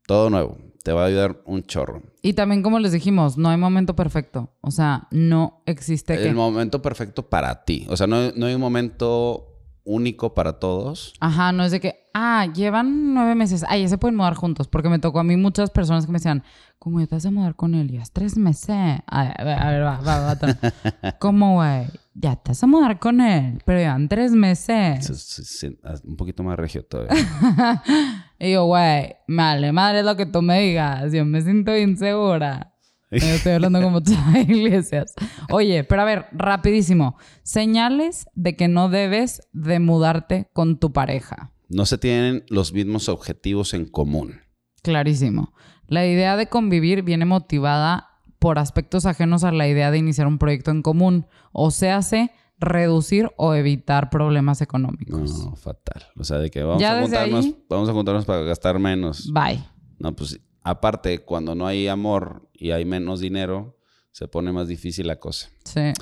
Todo 0.05 0.29
nuevo. 0.29 0.57
Te 0.83 0.91
va 0.91 1.03
a 1.03 1.07
ayudar 1.07 1.41
un 1.45 1.63
chorro. 1.63 2.03
Y 2.21 2.33
también, 2.33 2.61
como 2.61 2.79
les 2.79 2.91
dijimos, 2.91 3.39
no 3.39 3.49
hay 3.49 3.57
momento 3.57 3.95
perfecto. 3.95 4.51
O 4.61 4.69
sea, 4.69 5.07
no 5.09 5.63
existe. 5.65 6.13
El 6.27 6.35
momento 6.35 6.83
perfecto 6.83 7.27
para 7.27 7.65
ti. 7.65 7.87
O 7.89 7.97
sea, 7.97 8.05
no, 8.05 8.31
no 8.33 8.45
hay 8.45 8.53
un 8.53 8.61
momento 8.61 9.49
único 9.83 10.35
para 10.35 10.59
todos. 10.59 11.13
Ajá, 11.19 11.51
no 11.51 11.63
es 11.63 11.71
de 11.71 11.79
que, 11.79 12.07
ah, 12.13 12.45
llevan 12.53 13.15
nueve 13.15 13.33
meses, 13.33 13.65
ah, 13.67 13.75
ya 13.75 13.87
se 13.87 13.97
pueden 13.97 14.15
mudar 14.15 14.35
juntos, 14.35 14.67
porque 14.67 14.89
me 14.89 14.99
tocó 14.99 15.19
a 15.19 15.23
mí 15.23 15.35
muchas 15.35 15.71
personas 15.71 16.05
que 16.05 16.11
me 16.11 16.19
decían, 16.19 16.43
¿cómo 16.77 17.05
te 17.07 17.15
vas 17.15 17.25
a 17.25 17.31
mudar 17.31 17.55
con 17.55 17.73
él? 17.73 17.89
Ya 17.89 18.03
es 18.03 18.11
tres 18.11 18.37
meses. 18.37 19.01
A 19.07 19.23
ver, 19.43 19.59
a 19.59 19.71
ver, 19.71 19.83
va, 19.83 19.99
va, 20.01 20.35
va. 20.35 21.17
¿Cómo, 21.19 21.55
güey? 21.55 21.87
Ya 22.21 22.35
te 22.35 22.49
vas 22.49 22.61
a 22.61 22.67
mudar 22.67 22.99
con 22.99 23.21
él, 23.21 23.61
pero 23.65 23.79
llevan 23.79 24.09
tres 24.09 24.33
meses. 24.33 25.63
un 26.03 26.17
poquito 26.17 26.43
más 26.43 26.57
regio 26.57 26.83
todavía. 26.83 27.15
y 28.39 28.51
yo, 28.51 28.65
güey, 28.65 29.15
vale, 29.29 29.71
madre, 29.71 30.03
lo 30.03 30.17
que 30.17 30.25
tú 30.25 30.41
me 30.41 30.59
digas, 30.59 31.13
yo 31.13 31.23
me 31.23 31.41
siento 31.41 31.77
insegura. 31.77 32.75
Estoy 33.09 33.53
hablando 33.53 33.81
como 33.81 34.01
Chava 34.01 34.37
Iglesias. 34.47 35.13
Oye, 35.49 35.85
pero 35.85 36.01
a 36.01 36.05
ver, 36.05 36.25
rapidísimo. 36.33 37.17
Señales 37.43 38.27
de 38.33 38.57
que 38.57 38.67
no 38.67 38.89
debes 38.89 39.47
de 39.53 39.79
mudarte 39.79 40.49
con 40.51 40.77
tu 40.77 40.91
pareja. 40.91 41.53
No 41.69 41.85
se 41.85 41.97
tienen 41.97 42.43
los 42.49 42.73
mismos 42.73 43.07
objetivos 43.07 43.73
en 43.73 43.85
común. 43.85 44.41
Clarísimo. 44.83 45.53
La 45.87 46.05
idea 46.05 46.35
de 46.35 46.47
convivir 46.47 47.01
viene 47.01 47.23
motivada 47.23 48.08
por 48.39 48.57
aspectos 48.57 49.05
ajenos 49.05 49.43
a 49.43 49.51
la 49.51 49.67
idea 49.67 49.91
de 49.91 49.97
iniciar 49.97 50.27
un 50.27 50.37
proyecto 50.37 50.71
en 50.71 50.81
común. 50.81 51.27
O 51.51 51.71
se 51.71 51.91
hace 51.91 52.31
reducir 52.59 53.29
o 53.37 53.53
evitar 53.53 54.09
problemas 54.09 54.61
económicos. 54.61 55.45
No, 55.45 55.55
fatal. 55.55 56.07
O 56.17 56.23
sea, 56.23 56.37
de 56.37 56.49
que 56.49 56.63
vamos 56.63 56.83
a 56.83 57.01
juntarnos, 57.01 57.55
vamos 57.69 57.89
a 57.89 57.93
juntarnos 57.93 58.25
para 58.25 58.41
gastar 58.41 58.79
menos. 58.79 59.31
Bye. 59.31 59.63
No, 59.97 60.15
pues 60.15 60.39
aparte, 60.63 61.19
cuando 61.19 61.55
no 61.55 61.67
hay 61.67 61.87
amor 61.87 62.49
y 62.53 62.71
hay 62.71 62.85
menos 62.85 63.19
dinero, 63.19 63.77
se 64.11 64.27
pone 64.27 64.51
más 64.51 64.67
difícil 64.67 65.07
la 65.07 65.19
cosa. 65.19 65.49
Sí. 65.63 65.93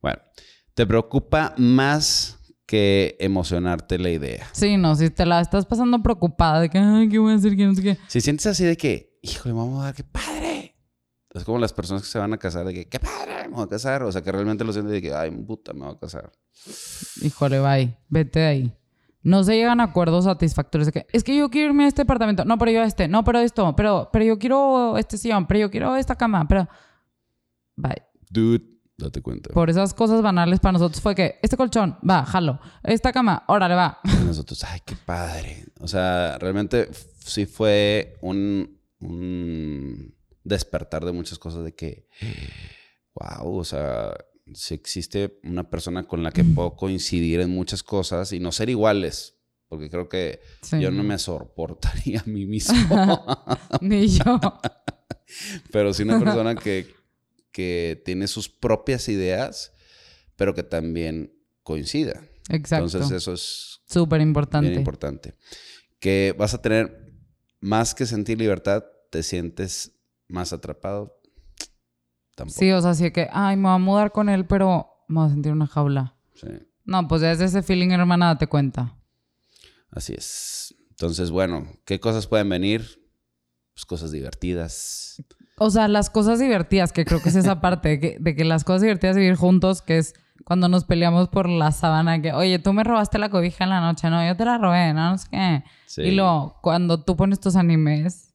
Bueno, 0.00 0.18
¿te 0.74 0.86
preocupa 0.86 1.54
más 1.56 2.38
que 2.66 3.16
emocionarte 3.20 3.98
la 3.98 4.10
idea? 4.10 4.46
Sí, 4.52 4.76
no, 4.76 4.94
si 4.94 5.10
te 5.10 5.26
la 5.26 5.40
estás 5.40 5.66
pasando 5.66 6.02
preocupada 6.02 6.60
de 6.60 6.70
que, 6.70 6.78
ay, 6.78 7.08
¿qué 7.08 7.18
voy 7.18 7.32
a 7.32 7.36
hacer? 7.36 7.56
¿Qué 7.56 7.66
no 7.66 7.74
sé 7.74 7.82
qué? 7.82 7.98
Si 8.08 8.20
sientes 8.20 8.46
así 8.46 8.64
de 8.64 8.76
que, 8.76 9.18
híjole, 9.22 9.54
vamos 9.54 9.80
a 9.80 9.84
dar, 9.84 9.94
qué 9.94 10.04
padre. 10.04 10.31
Es 11.34 11.44
como 11.44 11.58
las 11.58 11.72
personas 11.72 12.02
que 12.02 12.08
se 12.08 12.18
van 12.18 12.32
a 12.32 12.38
casar 12.38 12.66
de 12.66 12.74
que, 12.74 12.88
qué 12.88 13.00
padre, 13.00 13.48
me 13.48 13.56
voy 13.56 13.64
a 13.64 13.68
casar. 13.68 14.02
O 14.02 14.12
sea, 14.12 14.22
que 14.22 14.30
realmente 14.30 14.64
lo 14.64 14.72
sienten 14.72 14.92
de 14.92 15.02
que, 15.02 15.14
ay, 15.14 15.30
puta, 15.30 15.72
me 15.72 15.86
voy 15.86 15.94
a 15.94 15.98
casar. 15.98 16.30
Híjole, 17.22 17.60
bye, 17.60 17.96
vete 18.08 18.40
de 18.40 18.46
ahí 18.46 18.82
no 19.22 19.44
se 19.44 19.54
llegan 19.54 19.80
a 19.80 19.84
acuerdos 19.84 20.24
satisfactorios 20.24 20.86
de 20.86 20.92
que 20.92 21.06
es 21.12 21.22
que 21.22 21.36
yo 21.36 21.48
quiero 21.48 21.68
irme 21.68 21.84
a 21.84 21.88
este 21.88 22.02
apartamento, 22.02 22.44
no, 22.44 22.58
pero 22.58 22.70
yo 22.70 22.82
a 22.82 22.84
este, 22.84 23.08
no, 23.08 23.24
pero 23.24 23.38
esto, 23.38 23.74
pero, 23.76 24.10
pero 24.12 24.24
yo 24.24 24.38
quiero 24.38 24.98
este 24.98 25.16
sillón, 25.16 25.46
pero 25.46 25.60
yo 25.60 25.70
quiero 25.70 25.96
esta 25.96 26.16
cama, 26.16 26.46
pero... 26.48 26.68
Bye. 27.76 28.02
Dude, 28.28 28.64
date 28.98 29.22
cuenta. 29.22 29.50
Por 29.52 29.70
esas 29.70 29.94
cosas 29.94 30.22
banales 30.22 30.60
para 30.60 30.72
nosotros 30.72 31.00
fue 31.00 31.14
que 31.14 31.38
este 31.42 31.56
colchón, 31.56 31.98
va, 32.08 32.24
jalo. 32.24 32.58
Esta 32.82 33.12
cama, 33.12 33.44
órale, 33.46 33.74
va. 33.74 34.00
Y 34.04 34.24
nosotros, 34.24 34.62
ay, 34.64 34.80
qué 34.84 34.96
padre. 34.96 35.66
O 35.80 35.88
sea, 35.88 36.36
realmente 36.38 36.88
sí 37.24 37.46
fue 37.46 38.18
un, 38.22 38.78
un 39.00 40.14
despertar 40.44 41.04
de 41.04 41.12
muchas 41.12 41.38
cosas 41.38 41.64
de 41.64 41.74
que, 41.74 42.08
wow, 43.14 43.56
o 43.56 43.64
sea 43.64 44.14
si 44.54 44.74
existe 44.74 45.38
una 45.44 45.68
persona 45.68 46.04
con 46.04 46.22
la 46.22 46.32
que 46.32 46.44
puedo 46.44 46.76
coincidir 46.76 47.40
en 47.40 47.50
muchas 47.50 47.82
cosas 47.82 48.32
y 48.32 48.40
no 48.40 48.52
ser 48.52 48.70
iguales, 48.70 49.36
porque 49.68 49.88
creo 49.88 50.08
que 50.08 50.40
yo 50.80 50.90
no 50.90 51.02
me 51.02 51.18
soportaría 51.18 52.20
a 52.20 52.24
mí 52.24 52.46
mismo. 52.46 52.76
Ni 53.80 54.08
yo. 54.08 54.40
pero 55.72 55.94
sí 55.94 56.02
una 56.02 56.18
persona 56.18 56.54
que, 56.54 56.94
que 57.52 58.02
tiene 58.04 58.26
sus 58.26 58.48
propias 58.48 59.08
ideas, 59.08 59.72
pero 60.36 60.54
que 60.54 60.62
también 60.62 61.32
coincida. 61.62 62.22
Exacto. 62.48 62.86
Entonces 62.86 63.16
eso 63.16 63.32
es 63.32 63.80
súper 63.86 64.20
importante. 64.20 64.74
Importante. 64.74 65.34
Que 66.00 66.34
vas 66.36 66.52
a 66.54 66.60
tener 66.60 67.12
más 67.60 67.94
que 67.94 68.06
sentir 68.06 68.38
libertad, 68.38 68.84
te 69.10 69.22
sientes 69.22 69.92
más 70.32 70.52
atrapado, 70.52 71.22
Sí, 72.48 72.72
o 72.72 72.80
sea, 72.80 72.94
sí 72.94 73.10
que, 73.10 73.28
ay, 73.32 73.56
me 73.56 73.64
voy 73.64 73.74
a 73.74 73.78
mudar 73.78 74.12
con 74.12 74.28
él, 74.28 74.46
pero 74.46 75.04
me 75.08 75.20
voy 75.20 75.28
a 75.28 75.30
sentir 75.30 75.52
una 75.52 75.66
jaula. 75.66 76.16
Sí. 76.34 76.48
No, 76.84 77.06
pues 77.06 77.20
desde 77.20 77.44
ese 77.44 77.62
feeling, 77.62 77.90
hermana, 77.90 78.28
date 78.28 78.46
cuenta. 78.46 78.96
Así 79.90 80.14
es. 80.16 80.74
Entonces, 80.90 81.30
bueno, 81.30 81.66
¿qué 81.84 82.00
cosas 82.00 82.26
pueden 82.26 82.48
venir? 82.48 82.82
Pues 83.74 83.84
cosas 83.84 84.10
divertidas. 84.10 85.22
O 85.58 85.70
sea, 85.70 85.88
las 85.88 86.10
cosas 86.10 86.38
divertidas, 86.40 86.92
que 86.92 87.04
creo 87.04 87.22
que 87.22 87.28
es 87.28 87.36
esa 87.36 87.60
parte, 87.60 87.90
de 87.90 88.00
que, 88.00 88.16
de 88.18 88.34
que 88.34 88.44
las 88.44 88.64
cosas 88.64 88.82
divertidas 88.82 89.14
de 89.14 89.22
vivir 89.22 89.36
juntos, 89.36 89.82
que 89.82 89.98
es 89.98 90.14
cuando 90.44 90.68
nos 90.68 90.84
peleamos 90.84 91.28
por 91.28 91.48
la 91.48 91.70
sábana, 91.70 92.20
que, 92.20 92.32
oye, 92.32 92.58
tú 92.58 92.72
me 92.72 92.82
robaste 92.82 93.18
la 93.18 93.30
cobija 93.30 93.64
en 93.64 93.70
la 93.70 93.80
noche, 93.80 94.10
no, 94.10 94.26
yo 94.26 94.36
te 94.36 94.44
la 94.44 94.58
robé, 94.58 94.92
no, 94.94 95.10
no 95.10 95.18
sé 95.18 95.28
qué. 95.30 95.64
Sí. 95.86 96.02
Y 96.02 96.10
luego, 96.12 96.58
cuando 96.62 97.04
tú 97.04 97.16
pones 97.16 97.38
tus 97.38 97.54
animes, 97.54 98.34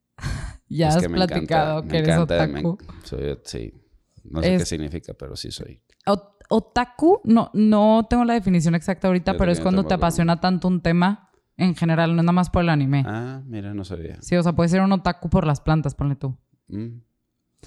ya 0.70 0.90
has 0.90 1.08
platicado 1.08 1.88
que 1.88 1.98
eres 2.00 2.18
otaku. 2.18 2.78
soy, 3.04 3.40
sí. 3.44 3.74
No 4.24 4.42
sé 4.42 4.58
qué 4.58 4.66
significa, 4.66 5.14
pero 5.14 5.36
sí 5.36 5.52
soy. 5.52 5.82
otaku, 6.50 7.22
no, 7.24 7.50
no 7.54 8.06
tengo 8.10 8.26
la 8.26 8.34
definición 8.34 8.76
exacta 8.76 9.08
ahorita, 9.08 9.38
pero 9.38 9.52
es 9.52 9.60
cuando 9.60 9.86
te 9.86 9.94
apasiona 9.94 10.40
tanto 10.40 10.68
un 10.68 10.82
tema 10.82 11.28
en 11.58 11.76
general, 11.76 12.16
no 12.16 12.22
es 12.22 12.26
nada 12.26 12.34
más 12.34 12.50
por 12.50 12.62
el 12.62 12.70
anime. 12.70 13.04
Ah, 13.06 13.42
mira, 13.46 13.74
no 13.74 13.84
sabía. 13.84 14.22
Sí, 14.22 14.36
o 14.36 14.44
sea, 14.44 14.54
puede 14.54 14.70
ser 14.70 14.82
un 14.82 14.92
otaku 14.92 15.30
por 15.30 15.46
las 15.46 15.60
plantas, 15.60 15.96
ponle 15.96 16.16
tú. 16.16 16.38
Mm. 16.68 17.00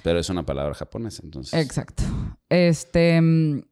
Pero 0.05 0.21
es 0.21 0.31
una 0.31 0.47
palabra 0.47 0.75
japonesa, 0.75 1.23
entonces. 1.25 1.61
Exacto. 1.61 2.05
Este. 2.49 3.21
Mm, 3.21 3.63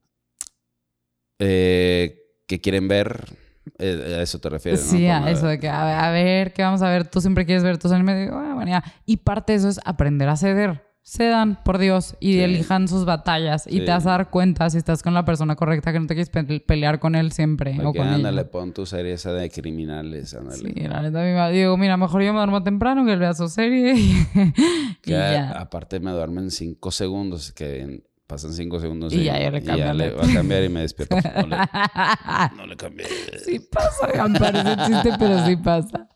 eh, 1.38 2.18
¿Qué 2.46 2.60
quieren 2.60 2.88
ver? 2.88 3.36
Eh, 3.78 4.16
a 4.18 4.22
eso 4.22 4.38
te 4.38 4.48
refieres, 4.48 4.80
Sí, 4.80 5.06
a 5.06 5.30
eso 5.30 5.46
de 5.46 5.58
que, 5.58 5.68
a 5.68 6.10
ver, 6.10 6.52
¿qué 6.52 6.62
vamos 6.62 6.82
a 6.82 6.88
ver? 6.88 7.08
Tú 7.08 7.20
siempre 7.20 7.46
quieres 7.46 7.64
ver 7.64 7.78
tus 7.78 7.92
animes. 7.92 8.30
Ah, 8.32 8.52
bueno, 8.54 8.80
Y 9.06 9.18
parte 9.18 9.52
de 9.52 9.58
eso 9.58 9.68
es 9.68 9.80
aprender 9.84 10.28
a 10.28 10.36
ceder 10.36 10.88
cedan, 11.08 11.58
por 11.64 11.78
Dios, 11.78 12.16
y 12.20 12.40
elijan 12.40 12.86
sus 12.86 13.06
batallas. 13.06 13.66
Y 13.66 13.80
te 13.80 13.90
vas 13.90 14.06
a 14.06 14.10
dar 14.10 14.30
cuenta 14.30 14.68
si 14.68 14.76
estás 14.76 15.02
con 15.02 15.14
la 15.14 15.24
persona 15.24 15.56
correcta, 15.56 15.90
que 15.90 16.00
no 16.00 16.06
te 16.06 16.14
quieres 16.14 16.30
pelear 16.60 16.98
con 16.98 17.14
él 17.14 17.32
siempre. 17.32 17.78
o 17.82 17.94
con 17.94 18.06
ándale, 18.06 18.44
pon 18.44 18.74
tu 18.74 18.84
serie 18.84 19.14
esa 19.14 19.32
de 19.32 19.48
criminales, 19.48 20.34
ándale. 20.34 20.74
Sí, 20.74 20.80
la 20.86 21.00
neta, 21.00 21.48
digo, 21.48 21.76
mira, 21.78 21.96
mejor 21.96 22.22
yo 22.22 22.32
me 22.32 22.38
duermo 22.38 22.62
temprano 22.62 23.06
que 23.06 23.14
él 23.14 23.20
vea 23.20 23.32
su 23.32 23.48
serie. 23.48 23.94
y, 25.06 25.10
ya. 25.10 25.52
Aparte 25.52 25.98
me 25.98 26.10
duermen 26.10 26.50
cinco 26.50 26.90
segundos, 26.90 27.52
que 27.52 28.02
pasan 28.28 28.52
cinco 28.52 28.78
segundos. 28.78 29.12
Y, 29.12 29.24
ya, 29.24 29.42
yo 29.42 29.50
le 29.50 29.60
le 29.94 30.10
va 30.12 30.24
a 30.24 30.32
cambiar 30.34 30.62
y 30.62 30.68
me 30.68 30.82
despierto. 30.82 31.16
No 31.16 31.46
le, 31.48 31.56
no 32.56 32.66
le 32.66 32.76
cambié. 32.76 33.06
Sí 33.44 33.58
pasa, 33.58 34.06
parece 34.38 34.76
chiste, 34.86 35.10
pero 35.18 35.44
sí 35.44 35.56
pasa. 35.56 36.08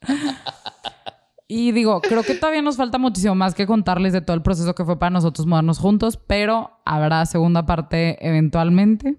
Y 1.49 1.73
digo, 1.73 2.01
creo 2.01 2.23
que 2.23 2.35
todavía 2.35 2.63
nos 2.63 2.77
falta 2.77 2.99
muchísimo 2.99 3.35
más 3.35 3.55
que 3.55 3.67
contarles 3.67 4.13
de 4.13 4.21
todo 4.21 4.37
el 4.37 4.43
proceso 4.43 4.75
que 4.75 4.85
fue 4.85 4.99
para 4.99 5.11
nosotros 5.11 5.47
mudarnos 5.47 5.79
juntos, 5.79 6.19
pero 6.27 6.71
habrá 6.85 7.27
segunda 7.27 7.67
parte 7.67 8.17
eventualmente. 8.27 9.17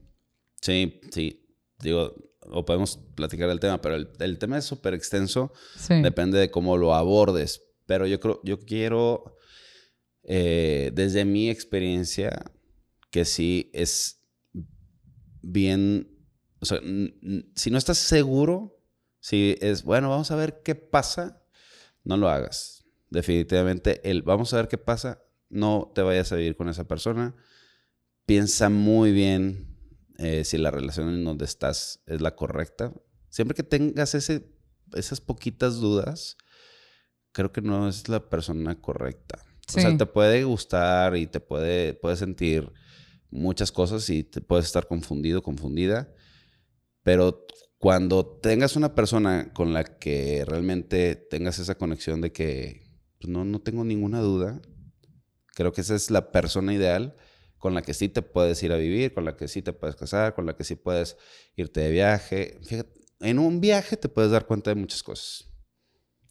Sí, 0.62 1.01
sí. 1.12 1.45
Digo, 1.79 2.13
o 2.51 2.63
podemos 2.63 2.97
platicar 3.15 3.49
el 3.49 3.60
tema, 3.60 3.82
pero 3.82 3.95
el, 3.95 4.38
tema 4.38 4.58
es 4.58 4.65
súper 4.65 4.93
extenso. 4.93 5.51
Depende 5.89 6.38
de 6.38 6.51
cómo 6.51 6.77
lo 6.77 6.93
abordes. 6.93 7.62
Pero 7.86 8.08
yo 8.08 8.19
creo, 8.19 8.39
yo 8.43 8.60
quiero, 8.60 9.36
eh, 10.23 10.91
desde 10.94 11.25
mi 11.25 11.50
experiencia, 11.50 12.44
que 13.13 13.25
sí 13.25 13.69
es 13.73 14.25
bien, 15.43 16.17
o 16.59 16.65
sea, 16.65 16.79
si 17.53 17.69
no 17.69 17.77
estás 17.77 17.99
seguro, 17.99 18.81
si 19.19 19.55
es, 19.61 19.83
bueno, 19.83 20.09
vamos 20.09 20.31
a 20.31 20.35
ver 20.35 20.63
qué 20.63 20.73
pasa 20.73 21.43
no 22.03 22.17
lo 22.17 22.27
hagas. 22.27 22.85
Definitivamente, 23.11 24.01
el 24.09 24.23
vamos 24.23 24.51
a 24.51 24.57
ver 24.57 24.67
qué 24.67 24.79
pasa, 24.79 25.21
no 25.47 25.91
te 25.93 26.01
vayas 26.01 26.31
a 26.31 26.37
vivir 26.37 26.55
con 26.55 26.69
esa 26.69 26.87
persona. 26.87 27.35
Piensa 28.25 28.69
muy 28.69 29.11
bien 29.11 29.77
eh, 30.17 30.43
si 30.43 30.57
la 30.57 30.71
relación 30.71 31.09
en 31.09 31.23
donde 31.23 31.45
estás 31.45 32.01
es 32.07 32.19
la 32.19 32.35
correcta. 32.35 32.91
Siempre 33.29 33.53
que 33.53 33.61
tengas 33.61 34.15
ese, 34.15 34.51
esas 34.93 35.21
poquitas 35.21 35.75
dudas, 35.75 36.35
creo 37.31 37.51
que 37.51 37.61
no 37.61 37.87
es 37.87 38.09
la 38.09 38.27
persona 38.27 38.81
correcta. 38.81 39.45
O 39.69 39.79
sea, 39.79 39.95
te 39.95 40.07
puede 40.07 40.43
gustar 40.45 41.15
y 41.15 41.27
te 41.27 41.39
puede, 41.39 41.93
puede 41.93 42.15
sentir 42.15 42.73
muchas 43.34 43.71
cosas 43.71 44.10
y 44.10 44.23
te 44.23 44.42
puedes 44.42 44.65
estar 44.65 44.88
confundido, 44.88 45.42
confundida. 45.42 46.13
Pero 47.02 47.46
cuando 47.77 48.25
tengas 48.25 48.75
una 48.75 48.96
persona 48.96 49.52
con 49.54 49.73
la 49.73 49.84
que 49.84 50.46
realmente 50.48 51.15
tengas 51.15 51.60
esa 51.60 51.75
conexión 51.75 52.21
de 52.21 52.31
que 52.31 52.84
pues, 53.19 53.29
no, 53.29 53.44
no 53.44 53.60
tengo 53.60 53.84
ninguna 53.84 54.21
duda, 54.21 54.62
creo 55.56 55.73
que 55.73 55.81
esa 55.81 55.96
es 55.96 56.12
la 56.12 56.31
persona 56.31 56.73
ideal 56.73 57.15
con 57.58 57.73
la 57.73 57.81
que 57.81 57.94
sí 57.94 58.10
te 58.10 58.21
puedes 58.21 58.62
ir 58.63 58.71
a 58.71 58.77
vivir, 58.77 59.13
con 59.13 59.25
la 59.25 59.36
que 59.36 59.48
sí 59.48 59.62
te 59.62 59.73
puedes 59.73 59.96
casar, 59.96 60.36
con 60.36 60.46
la 60.46 60.56
que 60.56 60.63
sí 60.63 60.75
puedes 60.75 61.17
irte 61.56 61.79
de 61.79 61.92
viaje. 61.92 62.60
Fíjate, 62.63 63.02
en 63.21 63.40
un 63.40 63.62
viaje 63.62 63.98
te 63.98 64.10
puedes 64.10 64.31
dar 64.31 64.46
cuenta 64.46 64.69
de 64.69 64.75
muchas 64.75 65.02
cosas. 65.02 65.50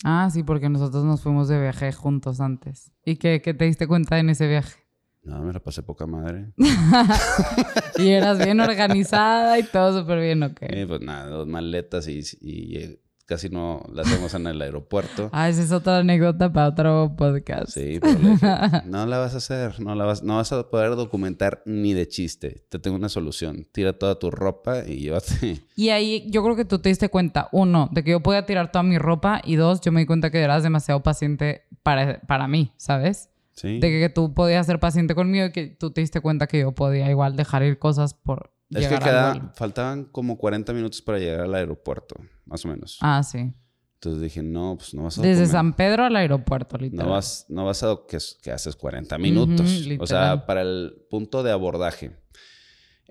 Ah, 0.04 0.28
sí, 0.32 0.42
porque 0.42 0.68
nosotros 0.68 1.04
nos 1.04 1.22
fuimos 1.22 1.48
de 1.48 1.60
viaje 1.60 1.92
juntos 1.92 2.40
antes. 2.40 2.92
¿Y 3.04 3.16
qué, 3.16 3.40
qué 3.42 3.54
te 3.54 3.64
diste 3.64 3.86
cuenta 3.86 4.18
en 4.18 4.30
ese 4.30 4.46
viaje? 4.46 4.81
No, 5.24 5.40
me 5.40 5.52
la 5.52 5.60
pasé 5.60 5.82
poca 5.82 6.06
madre. 6.06 6.52
y 7.98 8.08
eras 8.08 8.38
bien 8.38 8.60
organizada 8.60 9.58
y 9.58 9.62
todo 9.62 10.00
súper 10.00 10.20
bien, 10.20 10.42
¿ok? 10.42 10.60
Pues 10.88 11.00
nada, 11.00 11.28
dos 11.28 11.46
maletas 11.46 12.08
y, 12.08 12.22
y, 12.40 12.98
casi 13.24 13.48
no 13.48 13.84
la 13.92 14.02
hacemos 14.02 14.34
en 14.34 14.48
el 14.48 14.60
aeropuerto. 14.60 15.30
Ah, 15.32 15.48
esa 15.48 15.62
es 15.62 15.70
otra 15.70 15.98
anécdota 15.98 16.52
para 16.52 16.68
otro 16.68 17.14
podcast. 17.16 17.70
Sí, 17.70 17.98
pero 18.00 18.18
no 18.84 19.06
la 19.06 19.18
vas 19.18 19.34
a 19.34 19.36
hacer, 19.36 19.80
no 19.80 19.94
la 19.94 20.04
vas, 20.04 20.22
no 20.24 20.36
vas 20.36 20.52
a 20.52 20.68
poder 20.68 20.96
documentar 20.96 21.62
ni 21.64 21.94
de 21.94 22.08
chiste. 22.08 22.64
Te 22.68 22.78
tengo 22.80 22.96
una 22.96 23.08
solución. 23.08 23.66
Tira 23.70 23.92
toda 23.92 24.18
tu 24.18 24.30
ropa 24.30 24.84
y 24.86 25.00
llévate. 25.00 25.62
Y 25.74 25.88
ahí 25.88 26.26
yo 26.30 26.44
creo 26.44 26.54
que 26.54 26.66
tú 26.66 26.78
te 26.80 26.90
diste 26.90 27.08
cuenta, 27.08 27.48
uno, 27.50 27.88
de 27.90 28.04
que 28.04 28.10
yo 28.10 28.20
podía 28.20 28.44
tirar 28.44 28.70
toda 28.70 28.82
mi 28.82 28.98
ropa 28.98 29.40
y 29.42 29.56
dos, 29.56 29.80
yo 29.80 29.90
me 29.90 30.00
di 30.00 30.06
cuenta 30.06 30.30
que 30.30 30.38
eras 30.38 30.62
demasiado 30.62 31.02
paciente 31.02 31.62
para, 31.82 32.20
para 32.20 32.46
mí, 32.46 32.72
¿sabes? 32.76 33.31
Sí. 33.54 33.78
De 33.80 33.90
que, 33.90 34.08
tú 34.08 34.34
podías 34.34 34.66
ser 34.66 34.80
paciente 34.80 35.14
conmigo 35.14 35.46
y 35.46 35.52
que 35.52 35.66
tú 35.66 35.90
te 35.90 36.00
diste 36.00 36.20
cuenta 36.20 36.46
que 36.46 36.60
yo 36.60 36.72
podía 36.72 37.10
igual 37.10 37.36
dejar 37.36 37.62
ir 37.62 37.78
cosas 37.78 38.14
por 38.14 38.50
es 38.74 38.88
que 38.88 38.98
queda, 38.98 39.52
faltaban 39.54 40.04
como 40.04 40.38
40 40.38 40.72
minutos 40.72 41.02
para 41.02 41.18
llegar 41.18 41.40
al 41.40 41.54
aeropuerto, 41.54 42.16
más 42.46 42.64
o 42.64 42.68
menos. 42.68 42.98
Ah, 43.00 43.22
sí. 43.22 43.52
Entonces 43.94 44.20
dije, 44.20 44.42
no, 44.42 44.76
pues 44.76 44.94
no 44.94 45.04
vas 45.04 45.18
a... 45.18 45.22
Desde 45.22 45.46
San 45.46 45.74
Pedro 45.74 46.04
al 46.04 46.16
aeropuerto, 46.16 46.76
literal. 46.76 47.06
No 47.06 47.12
vas, 47.12 47.46
no 47.48 47.64
vas 47.64 47.82
a... 47.84 47.98
que, 48.08 48.18
que 48.42 48.50
haces 48.50 48.74
40 48.74 49.16
minutos. 49.18 49.86
o 49.98 50.06
sea, 50.06 50.44
para 50.46 50.62
el 50.62 51.04
punto 51.08 51.42
de 51.42 51.52
abordaje. 51.52 52.16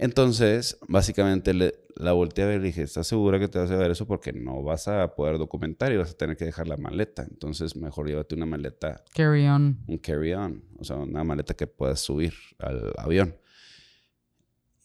Entonces, 0.02 0.80
básicamente 0.88 1.54
le, 1.54 1.76
la 1.95 2.14
volteé 2.14 2.43
a 2.43 2.47
ver 2.47 2.62
y 2.62 2.64
dije, 2.66 2.82
¿estás 2.82 3.06
segura 3.06 3.38
que 3.38 3.47
te 3.47 3.60
vas 3.60 3.70
a 3.70 3.76
ver 3.76 3.91
eso? 3.91 4.08
Porque 4.08 4.34
no 4.34 4.64
vas 4.64 4.88
a 4.88 5.14
poder 5.14 5.38
documentar 5.38 5.91
y 5.91 5.97
vas 5.97 6.10
a 6.10 6.18
tener 6.18 6.36
que 6.36 6.43
dejar 6.43 6.68
la 6.68 6.76
maleta. 6.76 7.22
Entonces, 7.30 7.76
mejor 7.76 8.08
llévate 8.08 8.34
una 8.34 8.47
maleta. 8.47 9.04
Carry 9.14 9.45
on. 9.45 9.78
Un 9.86 9.99
carry 9.99 10.34
on. 10.34 10.64
O 10.80 10.84
sea, 10.84 10.95
una 10.95 11.24
maleta 11.24 11.54
que 11.54 11.68
puedas 11.68 11.99
subir 11.99 12.34
al 12.58 12.91
avión. 12.97 13.38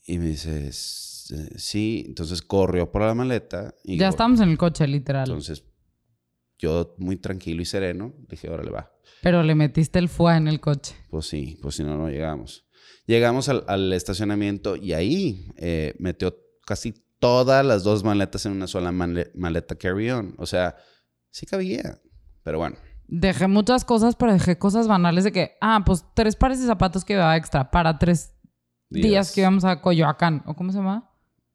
Y 0.05 0.19
me 0.19 0.27
dice, 0.27 0.71
sí, 0.71 2.05
entonces 2.07 2.43
corrió 2.43 2.93
por 2.93 3.01
la 3.01 3.15
maleta. 3.15 3.75
Y 3.85 3.97
ya 3.97 4.09
estamos 4.09 4.41
en 4.41 4.51
el 4.51 4.59
coche, 4.59 4.87
literal. 4.87 5.27
Entonces, 5.27 5.65
yo 6.59 6.95
muy 6.99 7.17
tranquilo 7.17 7.63
y 7.63 7.65
sereno, 7.65 8.13
dije, 8.29 8.51
órale, 8.51 8.71
va. 8.71 8.93
Pero 9.23 9.43
le 9.43 9.55
metiste 9.55 9.99
el 9.99 10.11
fuá 10.11 10.37
en 10.37 10.47
el 10.47 10.61
coche. 10.61 10.95
Pues 11.09 11.25
sí, 11.25 11.59
pues 11.63 11.77
si 11.77 11.85
no, 11.85 11.97
no 11.97 12.11
llegamos. 12.11 12.66
Llegamos 13.07 13.49
al, 13.49 13.93
estacionamiento 13.93 14.77
y 14.77 14.93
ahí 14.93 15.53
eh, 15.57 15.95
metió 15.99 16.37
casi 16.67 16.93
todas 17.21 17.65
las 17.65 17.85
dos 17.85 18.03
maletas 18.03 18.47
en 18.47 18.53
una 18.53 18.67
sola 18.67 18.93
maleta 18.93 19.77
carry-on. 19.77 20.35
O 20.39 20.47
sea, 20.47 20.77
sí 21.31 21.47
cabía, 21.47 22.01
pero 22.43 22.59
bueno. 22.59 22.77
Dejé 23.09 23.47
muchas 23.47 23.85
cosas, 23.85 24.17
pero 24.17 24.33
dejé 24.33 24.59
cosas 24.59 24.89
banales 24.89 25.23
de 25.23 25.31
que, 25.31 25.53
ah, 25.61 25.83
pues 25.87 26.05
tres 26.15 26.35
pares 26.35 26.61
de 26.61 26.67
zapatos 26.67 27.05
que 27.05 27.13
iba 27.13 27.37
extra 27.37 27.71
para 27.71 27.99
tres 27.99 28.35
días, 28.91 29.33
que 29.33 29.43
íbamos 29.43 29.65
a 29.65 29.81
Coyoacán. 29.81 30.43
¿O 30.47 30.55
cómo 30.55 30.73
se 30.73 30.79
llama? 30.79 31.13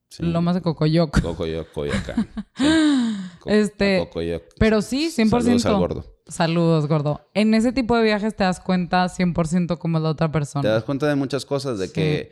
Sí. 0.08 0.24
Lomas 0.24 0.56
de 0.56 0.62
Cocoyoc. 0.62 1.22
Cocoyoc, 1.22 1.72
Coyoacán. 1.74 2.30
este, 3.46 4.10
pero 4.58 4.82
sí, 4.82 5.10
100%. 5.10 5.30
Saludos 5.30 5.66
al 5.66 5.78
gordo. 5.78 6.11
Saludos, 6.32 6.88
gordo. 6.88 7.28
En 7.34 7.54
ese 7.54 7.74
tipo 7.74 7.96
de 7.98 8.04
viajes 8.04 8.36
te 8.36 8.46
das 8.46 8.62
cuenta 8.62 9.06
100% 9.06 9.78
como 9.78 10.00
la 10.00 10.10
otra 10.10 10.32
persona. 10.32 10.62
Te 10.62 10.70
das 10.70 10.84
cuenta 10.84 11.08
de 11.08 11.16
muchas 11.16 11.46
cosas, 11.46 11.78
de 11.78 11.92
que, 11.92 12.32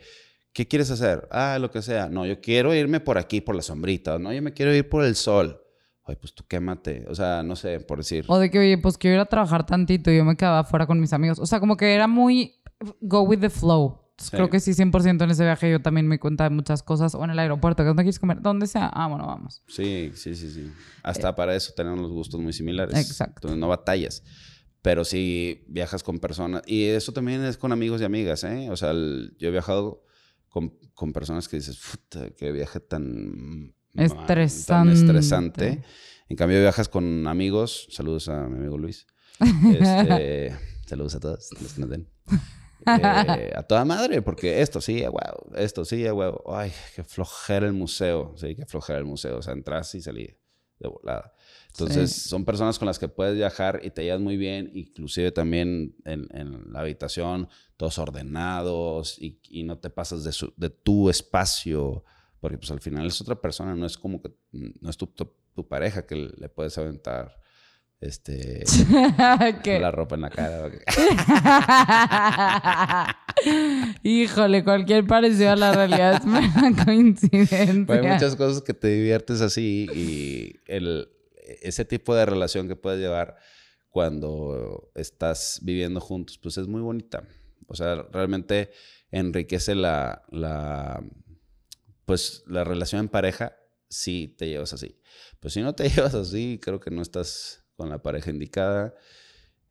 ¿qué 0.54 0.66
quieres 0.66 0.90
hacer? 0.90 1.28
Ah, 1.30 1.58
lo 1.60 1.70
que 1.70 1.82
sea. 1.82 2.08
No, 2.08 2.24
yo 2.24 2.40
quiero 2.40 2.74
irme 2.74 3.00
por 3.00 3.18
aquí, 3.18 3.42
por 3.42 3.54
la 3.54 3.62
sombrita. 3.62 4.18
No, 4.18 4.32
yo 4.32 4.40
me 4.40 4.54
quiero 4.54 4.74
ir 4.74 4.88
por 4.88 5.04
el 5.04 5.16
sol. 5.16 5.60
Ay, 6.04 6.16
pues 6.16 6.32
tú 6.32 6.44
quémate. 6.48 7.04
O 7.08 7.14
sea, 7.14 7.42
no 7.42 7.56
sé, 7.56 7.78
por 7.80 7.98
decir. 7.98 8.24
O 8.28 8.38
de 8.38 8.50
que, 8.50 8.58
oye, 8.58 8.78
pues 8.78 8.96
quiero 8.96 9.16
ir 9.16 9.20
a 9.20 9.26
trabajar 9.26 9.66
tantito 9.66 10.10
y 10.10 10.16
yo 10.16 10.24
me 10.24 10.36
quedaba 10.36 10.60
afuera 10.60 10.86
con 10.86 10.98
mis 10.98 11.12
amigos. 11.12 11.38
O 11.38 11.44
sea, 11.44 11.60
como 11.60 11.76
que 11.76 11.94
era 11.94 12.06
muy 12.06 12.54
go 13.02 13.20
with 13.20 13.40
the 13.40 13.50
flow. 13.50 14.00
Creo 14.30 14.50
que 14.50 14.60
sí, 14.60 14.72
100% 14.72 15.24
en 15.24 15.30
ese 15.30 15.44
viaje 15.44 15.70
yo 15.70 15.80
también 15.80 16.06
me 16.06 16.18
cuenta 16.18 16.44
de 16.44 16.50
muchas 16.50 16.82
cosas. 16.82 17.14
O 17.14 17.24
en 17.24 17.30
el 17.30 17.38
aeropuerto, 17.38 17.82
que 17.82 17.88
¿dónde 17.88 18.02
quieres 18.02 18.18
comer? 18.18 18.42
Donde 18.42 18.66
sea. 18.66 18.88
Ah, 18.92 19.06
bueno, 19.06 19.26
vamos. 19.26 19.62
Sí, 19.66 20.12
sí, 20.14 20.34
sí, 20.34 20.50
sí. 20.50 20.70
Hasta 21.02 21.30
eh, 21.30 21.32
para 21.32 21.56
eso 21.56 21.72
tenemos 21.74 21.98
los 22.00 22.10
gustos 22.10 22.40
muy 22.40 22.52
similares. 22.52 22.94
Exacto. 22.94 23.34
Entonces 23.36 23.58
no 23.58 23.68
batallas. 23.68 24.22
Pero 24.82 25.04
si 25.04 25.64
viajas 25.68 26.02
con 26.02 26.18
personas. 26.18 26.62
Y 26.66 26.84
eso 26.84 27.12
también 27.12 27.44
es 27.44 27.56
con 27.56 27.72
amigos 27.72 28.00
y 28.00 28.04
amigas, 28.04 28.44
¿eh? 28.44 28.68
O 28.70 28.76
sea, 28.76 28.92
yo 28.92 29.48
he 29.48 29.50
viajado 29.50 30.02
con, 30.48 30.74
con 30.94 31.12
personas 31.12 31.48
que 31.48 31.56
dices, 31.56 31.78
puta, 31.78 32.30
qué 32.30 32.52
viaje 32.52 32.80
tan... 32.80 33.74
Estresante. 33.94 34.66
Tan 34.66 34.88
estresante. 34.90 35.82
En 36.28 36.36
cambio, 36.36 36.60
viajas 36.60 36.88
con 36.88 37.26
amigos. 37.26 37.88
Saludos 37.90 38.28
a 38.28 38.46
mi 38.48 38.58
amigo 38.58 38.78
Luis. 38.78 39.06
Este, 39.40 40.54
saludos 40.86 41.14
a 41.14 41.20
todos 41.20 41.48
los 41.60 41.72
que 41.72 41.80
nos 41.80 41.90
den. 41.90 42.08
Eh, 42.86 43.52
a 43.54 43.62
toda 43.62 43.84
madre, 43.84 44.22
porque 44.22 44.60
esto 44.60 44.80
sí, 44.80 45.02
wow, 45.02 45.54
esto 45.56 45.84
sí, 45.84 46.08
wow, 46.08 46.42
ay, 46.48 46.72
que 46.94 47.04
flojera 47.04 47.66
el 47.66 47.72
museo, 47.72 48.34
sí, 48.36 48.54
que 48.54 48.66
flojera 48.66 48.98
el 48.98 49.04
museo, 49.04 49.38
o 49.38 49.42
sea, 49.42 49.52
entras 49.52 49.94
y 49.94 50.00
salí 50.00 50.36
de 50.78 50.88
volada. 50.88 51.34
Entonces, 51.68 52.10
son 52.12 52.44
personas 52.44 52.78
con 52.78 52.86
las 52.86 52.98
que 52.98 53.08
puedes 53.08 53.36
viajar 53.36 53.80
y 53.84 53.90
te 53.90 54.02
llevas 54.02 54.20
muy 54.20 54.36
bien, 54.36 54.70
inclusive 54.74 55.30
también 55.30 55.94
en, 56.04 56.72
la 56.72 56.80
habitación, 56.80 57.48
todos 57.76 57.98
ordenados 57.98 59.16
y, 59.18 59.62
no 59.64 59.78
te 59.78 59.90
pasas 59.90 60.24
de, 60.24 60.32
de, 60.56 60.70
tu 60.70 61.10
espacio, 61.10 62.04
porque 62.40 62.58
pues 62.58 62.70
al 62.70 62.80
final 62.80 63.06
es 63.06 63.20
otra 63.20 63.40
persona, 63.40 63.76
no 63.76 63.86
es 63.86 63.98
como 63.98 64.20
que, 64.22 64.32
no 64.52 64.90
es 64.90 64.96
tu, 64.96 65.06
tu 65.06 65.68
pareja 65.68 66.06
que 66.06 66.16
le 66.16 66.48
puedes 66.48 66.76
aventar 66.78 67.40
este 68.00 68.64
la 69.80 69.90
ropa 69.90 70.14
en 70.14 70.20
la 70.22 70.30
cara. 70.30 70.70
Híjole, 74.02 74.64
cualquier 74.64 75.06
parecido 75.06 75.50
a 75.50 75.56
la 75.56 75.72
realidad 75.72 76.14
es 76.14 76.24
una 76.24 76.84
coincidencia. 76.84 77.60
hay 77.60 78.02
muchas 78.02 78.36
cosas 78.36 78.62
que 78.62 78.74
te 78.74 78.88
diviertes 78.88 79.40
así 79.42 79.86
y 79.94 80.60
el, 80.66 81.10
ese 81.60 81.84
tipo 81.84 82.14
de 82.14 82.24
relación 82.26 82.68
que 82.68 82.76
puedes 82.76 83.00
llevar 83.00 83.36
cuando 83.90 84.90
estás 84.94 85.60
viviendo 85.62 86.00
juntos, 86.00 86.38
pues 86.38 86.56
es 86.58 86.68
muy 86.68 86.80
bonita. 86.80 87.24
O 87.66 87.74
sea, 87.74 88.06
realmente 88.12 88.70
enriquece 89.10 89.74
la, 89.74 90.22
la 90.30 91.02
pues 92.06 92.44
la 92.46 92.64
relación 92.64 93.02
en 93.02 93.08
pareja 93.08 93.56
si 93.88 94.28
te 94.28 94.48
llevas 94.48 94.72
así. 94.72 94.96
Pues 95.38 95.54
si 95.54 95.60
no 95.60 95.74
te 95.74 95.88
llevas 95.88 96.14
así, 96.14 96.58
creo 96.62 96.80
que 96.80 96.90
no 96.90 97.02
estás 97.02 97.59
con 97.80 97.88
la 97.88 98.02
pareja 98.02 98.30
indicada. 98.30 98.94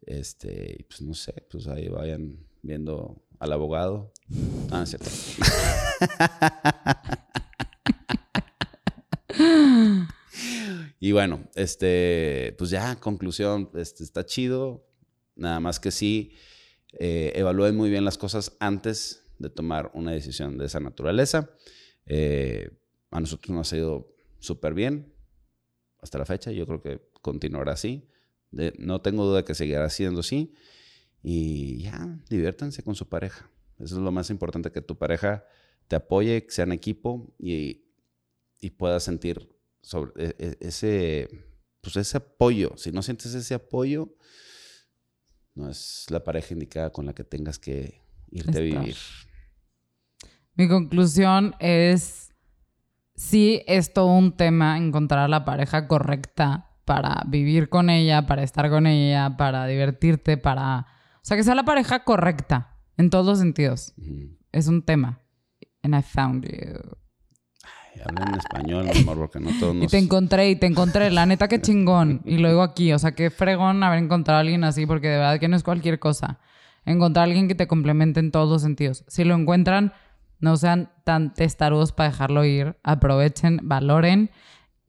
Este, 0.02 0.84
pues 0.88 1.00
no 1.04 1.14
sé, 1.14 1.46
pues 1.48 1.68
ahí 1.68 1.90
vayan 1.90 2.40
viendo 2.64 3.22
al 3.38 3.52
abogado. 3.52 4.12
Ah, 4.72 4.84
cierto. 4.88 5.12
y 11.00 11.12
bueno, 11.12 11.48
este, 11.54 12.56
pues 12.58 12.72
ya, 12.72 13.00
conclusión, 13.00 13.70
este, 13.76 14.04
está 14.04 14.26
chido. 14.26 14.88
Nada 15.36 15.60
más 15.60 15.80
que 15.80 15.92
sí, 15.92 16.34
eh, 16.94 17.34
evalúen 17.36 17.76
muy 17.76 17.92
bien 17.92 18.06
las 18.06 18.18
cosas 18.18 18.58
antes 18.60 19.24
de 19.38 19.52
tomar 19.52 19.92
una 19.94 20.14
decisión 20.14 20.58
de 20.58 20.66
esa 20.66 20.80
naturaleza. 20.80 21.52
Eh, 22.08 22.72
a 23.12 23.20
nosotros 23.20 23.56
nos 23.56 23.72
ha 23.72 23.78
ido 23.78 24.12
súper 24.40 24.74
bien 24.74 25.14
hasta 26.02 26.18
la 26.18 26.26
fecha. 26.26 26.52
Yo 26.52 26.66
creo 26.66 26.82
que 26.82 27.09
continuará 27.22 27.74
así. 27.74 28.08
no 28.78 29.02
tengo 29.02 29.26
duda 29.26 29.46
que 29.46 29.56
seguirá 29.56 29.90
siendo 29.90 30.22
así. 30.22 30.54
Y 31.22 31.84
ya, 31.84 32.20
diviértanse 32.30 32.84
con 32.84 32.96
su 32.96 33.08
pareja. 33.10 33.50
Eso 33.78 33.96
es 33.96 34.02
lo 34.02 34.12
más 34.12 34.30
importante, 34.30 34.72
que 34.72 34.82
tu 34.82 34.98
pareja 34.98 35.46
te 35.88 35.96
apoye, 35.96 36.46
que 36.46 36.52
sean 36.52 36.72
equipo 36.72 37.34
y, 37.40 37.86
y 38.60 38.72
puedas 38.72 39.04
sentir 39.04 39.50
sobre 39.82 40.12
e, 40.16 40.36
e, 40.38 40.58
ese, 40.62 41.30
pues 41.82 41.96
ese 41.96 42.18
apoyo. 42.18 42.74
Si 42.78 42.92
no 42.92 43.02
sientes 43.02 43.34
ese 43.34 43.54
apoyo, 43.54 44.16
no 45.56 45.70
es 45.70 46.06
la 46.10 46.24
pareja 46.24 46.54
indicada 46.54 46.92
con 46.92 47.06
la 47.06 47.14
que 47.14 47.24
tengas 47.24 47.60
que 47.60 48.02
irte 48.32 48.58
a 48.58 48.62
vivir. 48.62 48.96
Mi 50.56 50.68
conclusión 50.68 51.56
es, 51.60 52.34
sí 53.16 53.64
es 53.66 53.94
todo 53.94 54.08
un 54.08 54.36
tema 54.36 54.78
encontrar 54.78 55.30
la 55.30 55.46
pareja 55.46 55.88
correcta 55.88 56.69
para 56.90 57.22
vivir 57.28 57.70
con 57.70 57.92
ella, 57.92 58.26
para 58.26 58.42
estar 58.42 58.68
con 58.72 58.88
ella, 58.88 59.38
para 59.38 59.68
divertirte, 59.68 60.38
para... 60.38 60.88
O 61.18 61.22
sea, 61.22 61.38
que 61.38 61.44
sea 61.44 61.54
la 61.54 61.64
pareja 61.64 62.04
correcta 62.04 62.78
en 62.98 63.12
todos 63.12 63.28
los 63.28 63.38
sentidos. 63.38 63.94
Es 64.52 64.68
un 64.68 64.82
tema. 64.82 65.20
and 65.84 65.94
I 65.94 66.02
found 66.02 66.48
you. 66.48 66.80
Ay, 67.64 68.02
habla 68.04 68.26
en 68.26 68.34
español, 68.34 68.86
mi 68.92 69.02
amor, 69.02 69.18
porque 69.20 69.40
no 69.40 69.52
todos 69.60 69.76
nos... 69.76 69.84
Y 69.84 69.88
te 69.88 70.00
encontré, 70.00 70.50
y 70.50 70.56
te 70.56 70.66
encontré. 70.66 71.12
La 71.12 71.28
neta, 71.28 71.48
qué 71.48 71.62
chingón. 71.62 72.24
Y 72.26 72.40
lo 72.40 72.48
digo 72.50 72.64
aquí. 72.64 72.92
O 72.92 72.98
sea, 72.98 73.12
qué 73.12 73.30
fregón 73.30 73.84
haber 73.84 74.00
encontrado 74.00 74.40
a 74.40 74.42
alguien 74.42 74.64
así, 74.64 74.88
porque 74.88 75.10
de 75.10 75.18
verdad 75.18 75.40
que 75.40 75.48
no 75.48 75.58
es 75.58 75.62
cualquier 75.62 76.00
cosa. 76.00 76.40
Encontrar 76.86 77.22
a 77.22 77.26
alguien 77.26 77.48
que 77.48 77.54
te 77.54 77.68
complemente 77.68 78.20
en 78.20 78.32
todos 78.32 78.50
los 78.50 78.64
sentidos. 78.64 79.06
Si 79.08 79.24
lo 79.26 79.36
encuentran, 79.36 79.94
no 80.40 80.58
sean 80.58 80.90
tan 81.04 81.36
testarudos 81.36 81.92
para 81.92 82.10
dejarlo 82.10 82.46
ir. 82.46 82.78
Aprovechen, 82.82 83.60
valoren. 83.62 84.32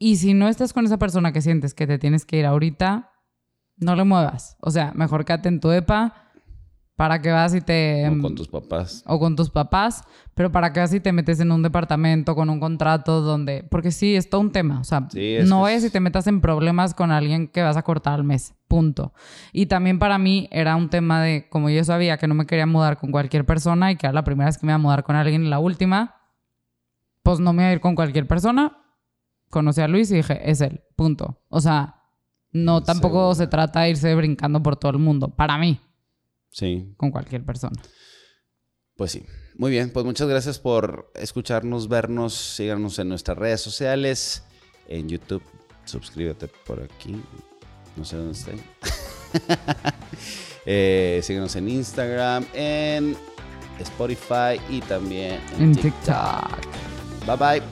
Y 0.03 0.17
si 0.17 0.33
no 0.33 0.49
estás 0.49 0.73
con 0.73 0.87
esa 0.87 0.99
persona 0.99 1.31
que 1.31 1.43
sientes 1.43 1.75
que 1.75 1.87
te 1.87 1.99
tienes 1.99 2.25
que 2.25 2.39
ir 2.39 2.47
ahorita, 2.47 3.13
no 3.77 3.95
le 3.95 4.05
muevas. 4.05 4.57
O 4.61 4.71
sea, 4.71 4.93
mejor 4.95 5.27
quédate 5.27 5.51
en 5.51 5.61
tu 5.61 5.71
EPA 5.71 6.15
para 6.97 7.21
que 7.21 7.31
vas 7.31 7.55
y 7.55 7.61
te... 7.61 8.09
O 8.09 8.23
con 8.23 8.35
tus 8.35 8.49
papás. 8.49 9.05
O 9.07 9.19
con 9.19 9.37
tus 9.37 9.51
papás, 9.51 10.03
pero 10.35 10.51
para 10.51 10.73
que 10.73 10.81
vas 10.81 10.95
y 10.95 11.01
te 11.01 11.13
metes 11.13 11.39
en 11.41 11.53
un 11.53 11.63
departamento 11.63 12.35
con 12.35 12.49
un 12.49 12.61
contrato 12.61 13.21
donde... 13.21 13.63
Porque 13.71 13.91
sí, 13.91 14.17
es 14.17 14.31
todo 14.31 14.41
un 14.41 14.53
tema. 14.53 14.81
O 14.81 14.85
sea, 14.85 15.07
no 15.45 15.69
es... 15.69 15.85
y 15.85 15.91
te 15.91 16.01
metas 16.01 16.27
en 16.27 16.41
problemas 16.41 16.95
con 16.95 17.11
alguien 17.11 17.47
que 17.47 17.63
vas 17.63 17.77
a 17.77 17.83
cortar 17.83 18.15
al 18.15 18.25
mes. 18.25 18.55
Punto. 18.69 19.13
Y 19.53 19.67
también 19.67 19.99
para 19.99 20.17
mí 20.17 20.49
era 20.51 20.77
un 20.77 20.89
tema 20.89 21.23
de, 21.23 21.47
como 21.51 21.69
yo 21.69 21.85
sabía 21.85 22.17
que 22.17 22.27
no 22.27 22.35
me 22.35 22.47
quería 22.47 22.65
mudar 22.65 22.97
con 22.97 23.11
cualquier 23.11 23.45
persona 23.45 23.93
y 23.93 23.97
que 23.97 24.07
era 24.07 24.15
la 24.15 24.25
primera 24.25 24.47
vez 24.47 24.57
que 24.57 24.65
me 24.65 24.73
iba 24.73 24.77
a 24.77 24.79
mudar 24.79 25.05
con 25.05 25.15
alguien 25.15 25.45
y 25.45 25.49
la 25.49 25.59
última, 25.59 26.17
pues 27.23 27.39
no 27.39 27.53
me 27.53 27.65
iba 27.65 27.69
a 27.69 27.73
ir 27.75 27.81
con 27.81 27.95
cualquier 27.95 28.27
persona. 28.27 28.79
Conocí 29.51 29.81
a 29.81 29.89
Luis 29.89 30.11
y 30.11 30.17
dije, 30.17 30.51
es 30.51 30.61
él. 30.61 30.83
Punto. 30.97 31.43
O 31.49 31.61
sea, 31.61 32.03
no 32.53 32.83
tampoco 32.83 33.35
se 33.35 33.47
trata 33.47 33.83
de 33.83 33.91
irse 33.91 34.15
brincando 34.15 34.63
por 34.63 34.77
todo 34.77 34.93
el 34.93 34.99
mundo. 34.99 35.29
Para 35.35 35.59
mí. 35.59 35.81
Sí. 36.51 36.95
Con 36.97 37.11
cualquier 37.11 37.45
persona. 37.45 37.81
Pues 38.97 39.13
sí. 39.13 39.25
Muy 39.61 39.71
bien, 39.71 39.91
pues 39.91 40.07
muchas 40.07 40.27
gracias 40.27 40.59
por 40.59 41.13
escucharnos, 41.15 41.87
vernos, 41.87 42.33
síganos 42.33 42.99
en 42.99 43.11
nuestras 43.11 43.37
redes 43.37 43.61
sociales, 43.61 44.43
en 44.89 45.07
YouTube, 45.07 45.43
suscríbete 45.85 46.49
por 46.67 46.83
aquí, 46.83 47.21
no 47.95 48.03
sé 48.07 48.17
dónde 48.17 48.33
estoy. 48.33 48.63
eh, 50.65 51.21
síganos 51.23 51.55
en 51.57 51.69
Instagram, 51.69 52.47
en 52.55 53.15
Spotify 53.81 54.59
y 54.71 54.81
también 54.81 55.41
en, 55.59 55.75
TikTok. 55.75 57.27
Bye 57.27 57.37
bye. 57.37 57.63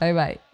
Bye 0.00 0.12
bye. 0.14 0.49